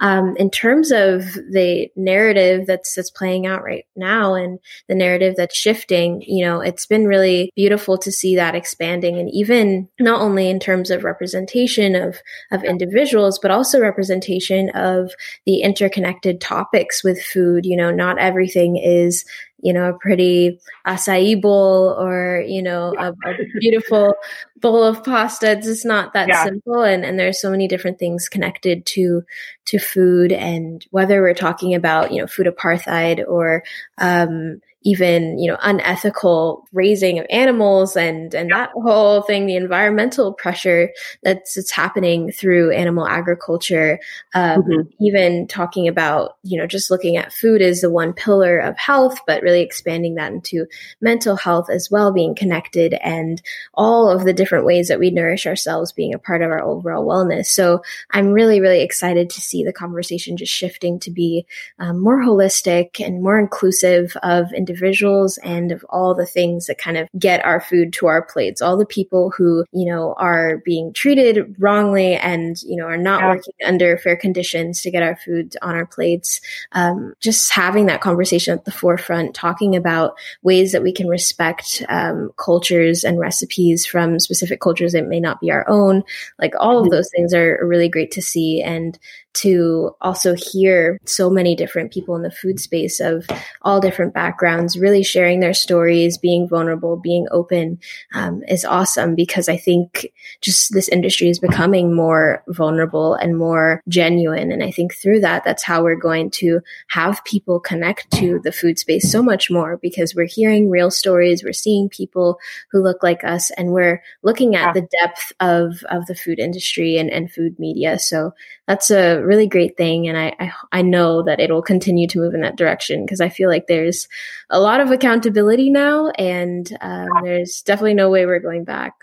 um, 0.00 0.36
in 0.36 0.50
terms 0.50 0.90
of 0.90 1.34
the 1.34 1.90
narrative 1.96 2.66
that's 2.66 2.94
that's 2.94 3.10
playing 3.10 3.46
out 3.46 3.62
right 3.62 3.86
now 3.94 4.34
and 4.34 4.58
the 4.88 4.94
narrative 4.94 5.34
that's 5.36 5.56
shifting, 5.56 6.22
you 6.22 6.44
know, 6.44 6.45
it's 6.60 6.86
been 6.86 7.06
really 7.06 7.50
beautiful 7.56 7.98
to 7.98 8.12
see 8.12 8.36
that 8.36 8.54
expanding, 8.54 9.18
and 9.18 9.30
even 9.30 9.88
not 9.98 10.20
only 10.20 10.48
in 10.48 10.60
terms 10.60 10.90
of 10.90 11.04
representation 11.04 11.94
of 11.94 12.18
of 12.50 12.64
individuals, 12.64 13.38
but 13.38 13.50
also 13.50 13.80
representation 13.80 14.70
of 14.70 15.12
the 15.44 15.60
interconnected 15.60 16.40
topics 16.40 17.02
with 17.04 17.22
food. 17.22 17.66
You 17.66 17.76
know, 17.76 17.90
not 17.90 18.18
everything 18.18 18.76
is 18.76 19.24
you 19.66 19.72
know, 19.72 19.88
a 19.88 19.98
pretty 19.98 20.60
acai 20.86 21.40
bowl 21.40 21.96
or, 21.98 22.44
you 22.46 22.62
know, 22.62 22.94
a, 22.98 23.08
a 23.08 23.34
beautiful 23.58 24.14
bowl 24.60 24.84
of 24.84 25.02
pasta. 25.02 25.52
It's 25.52 25.66
just 25.66 25.86
not 25.86 26.12
that 26.12 26.28
yeah. 26.28 26.44
simple. 26.44 26.82
And, 26.82 27.04
and 27.04 27.18
there's 27.18 27.40
so 27.40 27.50
many 27.50 27.66
different 27.66 27.98
things 27.98 28.28
connected 28.28 28.84
to, 28.86 29.22
to 29.66 29.78
food 29.78 30.30
and 30.30 30.86
whether 30.90 31.22
we're 31.22 31.34
talking 31.34 31.74
about, 31.74 32.12
you 32.12 32.20
know, 32.20 32.26
food 32.26 32.46
apartheid 32.46 33.26
or, 33.26 33.64
um, 33.98 34.60
even 34.86 35.36
you 35.36 35.50
know 35.50 35.58
unethical 35.62 36.64
raising 36.72 37.18
of 37.18 37.26
animals 37.28 37.96
and 37.96 38.34
and 38.34 38.52
that 38.52 38.70
whole 38.70 39.20
thing 39.22 39.44
the 39.46 39.56
environmental 39.56 40.32
pressure 40.32 40.90
that's 41.24 41.54
that's 41.54 41.72
happening 41.72 42.30
through 42.30 42.70
animal 42.70 43.04
agriculture 43.06 43.98
um, 44.34 44.62
mm-hmm. 44.62 45.04
even 45.04 45.48
talking 45.48 45.88
about 45.88 46.36
you 46.44 46.56
know 46.56 46.68
just 46.68 46.88
looking 46.88 47.16
at 47.16 47.32
food 47.32 47.60
as 47.60 47.80
the 47.80 47.90
one 47.90 48.12
pillar 48.12 48.58
of 48.60 48.78
health 48.78 49.18
but 49.26 49.42
really 49.42 49.60
expanding 49.60 50.14
that 50.14 50.30
into 50.30 50.66
mental 51.00 51.34
health 51.34 51.68
as 51.68 51.90
well 51.90 52.12
being 52.12 52.36
connected 52.36 52.94
and 53.02 53.42
all 53.74 54.08
of 54.08 54.22
the 54.22 54.32
different 54.32 54.64
ways 54.64 54.86
that 54.86 55.00
we 55.00 55.10
nourish 55.10 55.48
ourselves 55.48 55.90
being 55.90 56.14
a 56.14 56.18
part 56.18 56.42
of 56.42 56.50
our 56.50 56.62
overall 56.62 57.04
wellness 57.04 57.46
so 57.46 57.82
i'm 58.12 58.28
really 58.32 58.60
really 58.60 58.82
excited 58.82 59.28
to 59.28 59.40
see 59.40 59.64
the 59.64 59.72
conversation 59.72 60.36
just 60.36 60.52
shifting 60.52 61.00
to 61.00 61.10
be 61.10 61.44
um, 61.80 62.00
more 62.00 62.22
holistic 62.22 63.04
and 63.04 63.20
more 63.20 63.36
inclusive 63.36 64.16
of 64.22 64.52
individuals 64.52 64.75
individuals 64.76 65.38
and 65.38 65.72
of 65.72 65.84
all 65.88 66.14
the 66.14 66.26
things 66.26 66.66
that 66.66 66.78
kind 66.78 66.96
of 66.96 67.08
get 67.18 67.44
our 67.44 67.60
food 67.60 67.92
to 67.94 68.06
our 68.06 68.22
plates, 68.22 68.60
all 68.60 68.76
the 68.76 68.86
people 68.86 69.30
who, 69.30 69.64
you 69.72 69.86
know, 69.86 70.14
are 70.18 70.58
being 70.64 70.92
treated 70.92 71.54
wrongly 71.58 72.14
and, 72.14 72.62
you 72.62 72.76
know, 72.76 72.86
are 72.86 72.96
not 72.96 73.20
yeah. 73.20 73.28
working 73.28 73.54
under 73.64 73.96
fair 73.98 74.16
conditions 74.16 74.82
to 74.82 74.90
get 74.90 75.02
our 75.02 75.16
food 75.16 75.56
on 75.62 75.74
our 75.74 75.86
plates. 75.86 76.40
Um, 76.72 77.14
just 77.20 77.52
having 77.52 77.86
that 77.86 78.00
conversation 78.00 78.54
at 78.54 78.64
the 78.64 78.70
forefront, 78.72 79.34
talking 79.34 79.76
about 79.76 80.18
ways 80.42 80.72
that 80.72 80.82
we 80.82 80.92
can 80.92 81.08
respect 81.08 81.82
um, 81.88 82.30
cultures 82.36 83.04
and 83.04 83.18
recipes 83.18 83.86
from 83.86 84.20
specific 84.20 84.60
cultures 84.60 84.92
that 84.92 85.06
may 85.06 85.20
not 85.20 85.40
be 85.40 85.50
our 85.50 85.68
own. 85.68 86.02
Like 86.38 86.52
all 86.58 86.76
mm-hmm. 86.76 86.86
of 86.86 86.90
those 86.90 87.10
things 87.14 87.32
are 87.34 87.58
really 87.62 87.88
great 87.88 88.10
to 88.12 88.22
see. 88.22 88.62
And 88.62 88.98
to 89.36 89.90
also 90.00 90.34
hear 90.34 90.98
so 91.04 91.28
many 91.28 91.54
different 91.54 91.92
people 91.92 92.16
in 92.16 92.22
the 92.22 92.30
food 92.30 92.58
space 92.58 93.00
of 93.00 93.26
all 93.62 93.80
different 93.80 94.14
backgrounds 94.14 94.78
really 94.78 95.02
sharing 95.02 95.40
their 95.40 95.54
stories, 95.54 96.18
being 96.18 96.48
vulnerable, 96.48 96.96
being 96.96 97.26
open 97.30 97.78
um, 98.14 98.42
is 98.48 98.64
awesome 98.64 99.14
because 99.14 99.48
I 99.48 99.56
think 99.56 100.12
just 100.40 100.72
this 100.72 100.88
industry 100.88 101.28
is 101.28 101.38
becoming 101.38 101.94
more 101.94 102.42
vulnerable 102.48 103.14
and 103.14 103.36
more 103.36 103.82
genuine. 103.88 104.52
And 104.52 104.62
I 104.62 104.70
think 104.70 104.94
through 104.94 105.20
that, 105.20 105.44
that's 105.44 105.62
how 105.62 105.82
we're 105.82 105.96
going 105.96 106.30
to 106.32 106.60
have 106.88 107.24
people 107.24 107.60
connect 107.60 108.10
to 108.12 108.40
the 108.42 108.52
food 108.52 108.78
space 108.78 109.10
so 109.10 109.22
much 109.22 109.50
more 109.50 109.76
because 109.76 110.14
we're 110.14 110.26
hearing 110.26 110.70
real 110.70 110.90
stories, 110.90 111.44
we're 111.44 111.52
seeing 111.52 111.88
people 111.88 112.38
who 112.70 112.82
look 112.82 113.02
like 113.02 113.24
us, 113.24 113.50
and 113.50 113.72
we're 113.72 114.02
looking 114.22 114.54
at 114.56 114.74
the 114.74 114.88
depth 115.02 115.32
of, 115.40 115.82
of 115.90 116.06
the 116.06 116.14
food 116.14 116.38
industry 116.38 116.96
and, 116.96 117.10
and 117.10 117.30
food 117.30 117.58
media. 117.58 117.98
So 117.98 118.32
that's 118.66 118.90
a 118.90 119.20
really 119.20 119.46
great 119.46 119.76
thing. 119.76 120.08
And 120.08 120.18
I, 120.18 120.34
I, 120.40 120.52
I 120.72 120.82
know 120.82 121.22
that 121.22 121.40
it'll 121.40 121.62
continue 121.62 122.08
to 122.08 122.18
move 122.18 122.34
in 122.34 122.40
that 122.40 122.56
direction 122.56 123.04
because 123.04 123.20
I 123.20 123.28
feel 123.28 123.48
like 123.48 123.66
there's 123.66 124.08
a 124.50 124.60
lot 124.60 124.80
of 124.80 124.90
accountability 124.90 125.70
now, 125.70 126.08
and 126.18 126.76
um, 126.80 127.08
there's 127.22 127.62
definitely 127.62 127.94
no 127.94 128.10
way 128.10 128.26
we're 128.26 128.40
going 128.40 128.64
back. 128.64 128.94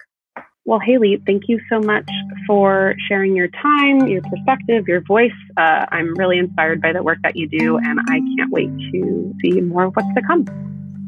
Well, 0.65 0.79
Haile, 0.79 1.17
thank 1.25 1.49
you 1.49 1.59
so 1.69 1.79
much 1.79 2.09
for 2.47 2.95
sharing 3.09 3.35
your 3.35 3.49
time, 3.49 4.07
your 4.07 4.21
perspective, 4.21 4.87
your 4.87 5.01
voice. 5.01 5.31
Uh, 5.57 5.85
I'm 5.89 6.13
really 6.15 6.37
inspired 6.37 6.81
by 6.81 6.93
the 6.93 7.03
work 7.03 7.17
that 7.23 7.35
you 7.35 7.47
do, 7.49 7.77
and 7.77 7.99
I 8.07 8.19
can't 8.37 8.49
wait 8.49 8.69
to 8.93 9.33
see 9.41 9.59
more 9.59 9.85
of 9.85 9.95
what's 9.95 10.13
to 10.15 10.21
come. 10.25 10.45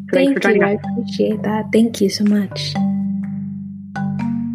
So 0.09 0.17
thank 0.17 0.33
for 0.33 0.39
joining 0.41 0.61
you. 0.61 0.67
Us. 0.67 0.79
I 0.85 0.91
appreciate 0.91 1.43
that. 1.43 1.71
Thank 1.71 2.01
you 2.01 2.09
so 2.09 2.25
much. 2.25 2.75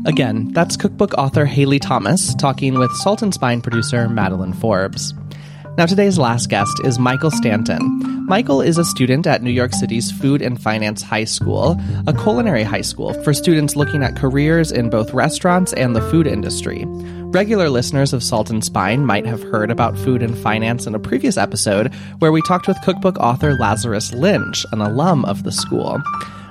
Again, 0.07 0.49
that's 0.53 0.79
cookbook 0.79 1.13
author 1.15 1.45
Haile 1.45 1.79
Thomas 1.79 2.35
talking 2.37 2.79
with 2.79 2.91
Salt 2.93 3.21
and 3.21 3.35
Spine 3.35 3.61
producer 3.61 4.09
Madeline 4.09 4.55
Forbes. 4.55 5.13
Now, 5.77 5.87
today's 5.87 6.19
last 6.19 6.49
guest 6.49 6.81
is 6.85 6.99
Michael 6.99 7.31
Stanton. 7.31 8.27
Michael 8.27 8.63
is 8.63 8.79
a 8.79 8.85
student 8.85 9.27
at 9.27 9.43
New 9.43 9.51
York 9.51 9.73
City's 9.73 10.11
Food 10.11 10.41
and 10.41 10.61
Finance 10.61 11.03
High 11.03 11.25
School, 11.25 11.79
a 12.07 12.15
culinary 12.15 12.63
high 12.63 12.81
school 12.81 13.13
for 13.23 13.35
students 13.35 13.77
looking 13.77 14.03
at 14.03 14.17
careers 14.17 14.73
in 14.73 14.89
both 14.89 15.13
restaurants 15.13 15.73
and 15.75 15.95
the 15.95 16.11
food 16.11 16.27
industry. 16.27 16.85
Regular 16.87 17.69
listeners 17.69 18.13
of 18.13 18.23
Salt 18.23 18.51
and 18.51 18.65
Spine 18.65 19.05
might 19.05 19.27
have 19.27 19.43
heard 19.43 19.71
about 19.71 19.99
food 19.99 20.23
and 20.23 20.37
finance 20.39 20.87
in 20.87 20.95
a 20.95 20.99
previous 20.99 21.37
episode 21.37 21.95
where 22.21 22.33
we 22.33 22.41
talked 22.43 22.67
with 22.67 22.81
cookbook 22.83 23.19
author 23.19 23.55
Lazarus 23.55 24.13
Lynch, 24.15 24.65
an 24.73 24.81
alum 24.81 25.25
of 25.27 25.43
the 25.43 25.53
school. 25.53 26.03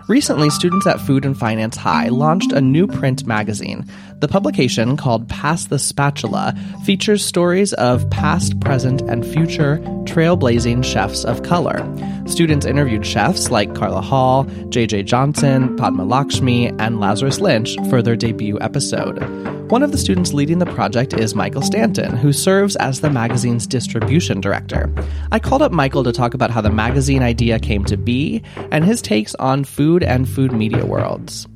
Recently, 0.10 0.50
students 0.50 0.88
at 0.88 1.00
Food 1.00 1.24
and 1.24 1.38
Finance 1.38 1.78
High 1.78 2.08
launched 2.08 2.52
a 2.52 2.60
new 2.60 2.88
print 2.88 3.28
magazine. 3.28 3.86
The 4.20 4.28
publication, 4.28 4.98
called 4.98 5.30
Pass 5.30 5.68
the 5.68 5.80
Spatula, 5.80 6.54
features 6.84 7.24
stories 7.24 7.72
of 7.74 8.10
past, 8.10 8.60
present, 8.60 9.02
and 9.04 9.26
future 9.26 9.78
trailblazing 10.04 10.84
chefs 10.84 11.24
of 11.24 11.44
color. 11.44 11.88
Students 12.28 12.66
interviewed 12.66 13.06
chefs 13.06 13.50
like 13.50 13.76
Carla 13.76 14.02
Hall, 14.02 14.44
J.J. 14.68 15.04
Johnson, 15.04 15.74
Padma 15.78 16.04
Lakshmi, 16.04 16.68
and 16.68 17.00
Lazarus 17.00 17.40
Lynch 17.40 17.78
for 17.90 18.02
their 18.02 18.18
debut 18.18 18.60
episode. 18.60 19.24
One 19.72 19.84
of 19.84 19.94
the 19.94 19.98
students 19.98 20.34
leading 20.34 20.60
the 20.60 20.66
project 20.66 21.14
is 21.14 21.34
Michael 21.34 21.62
Stanton, 21.62 22.18
who 22.18 22.34
serves 22.34 22.76
as 22.76 23.00
the 23.00 23.10
magazine's 23.10 23.66
distribution 23.66 24.42
director. 24.42 24.94
I 25.32 25.40
called 25.40 25.62
up 25.62 25.72
Michael 25.72 26.04
to 26.04 26.12
talk 26.12 26.34
about 26.34 26.52
how 26.52 26.60
the 26.60 26.72
magazine 26.72 27.24
idea 27.24 27.58
came 27.58 27.86
to 27.86 27.96
be 27.96 28.44
and 28.72 28.84
his 28.84 29.02
takes 29.02 29.34
on 29.36 29.64
food 29.64 30.04
and 30.04 30.28
food 30.28 30.52
media 30.52 30.86
worlds. 30.86 31.48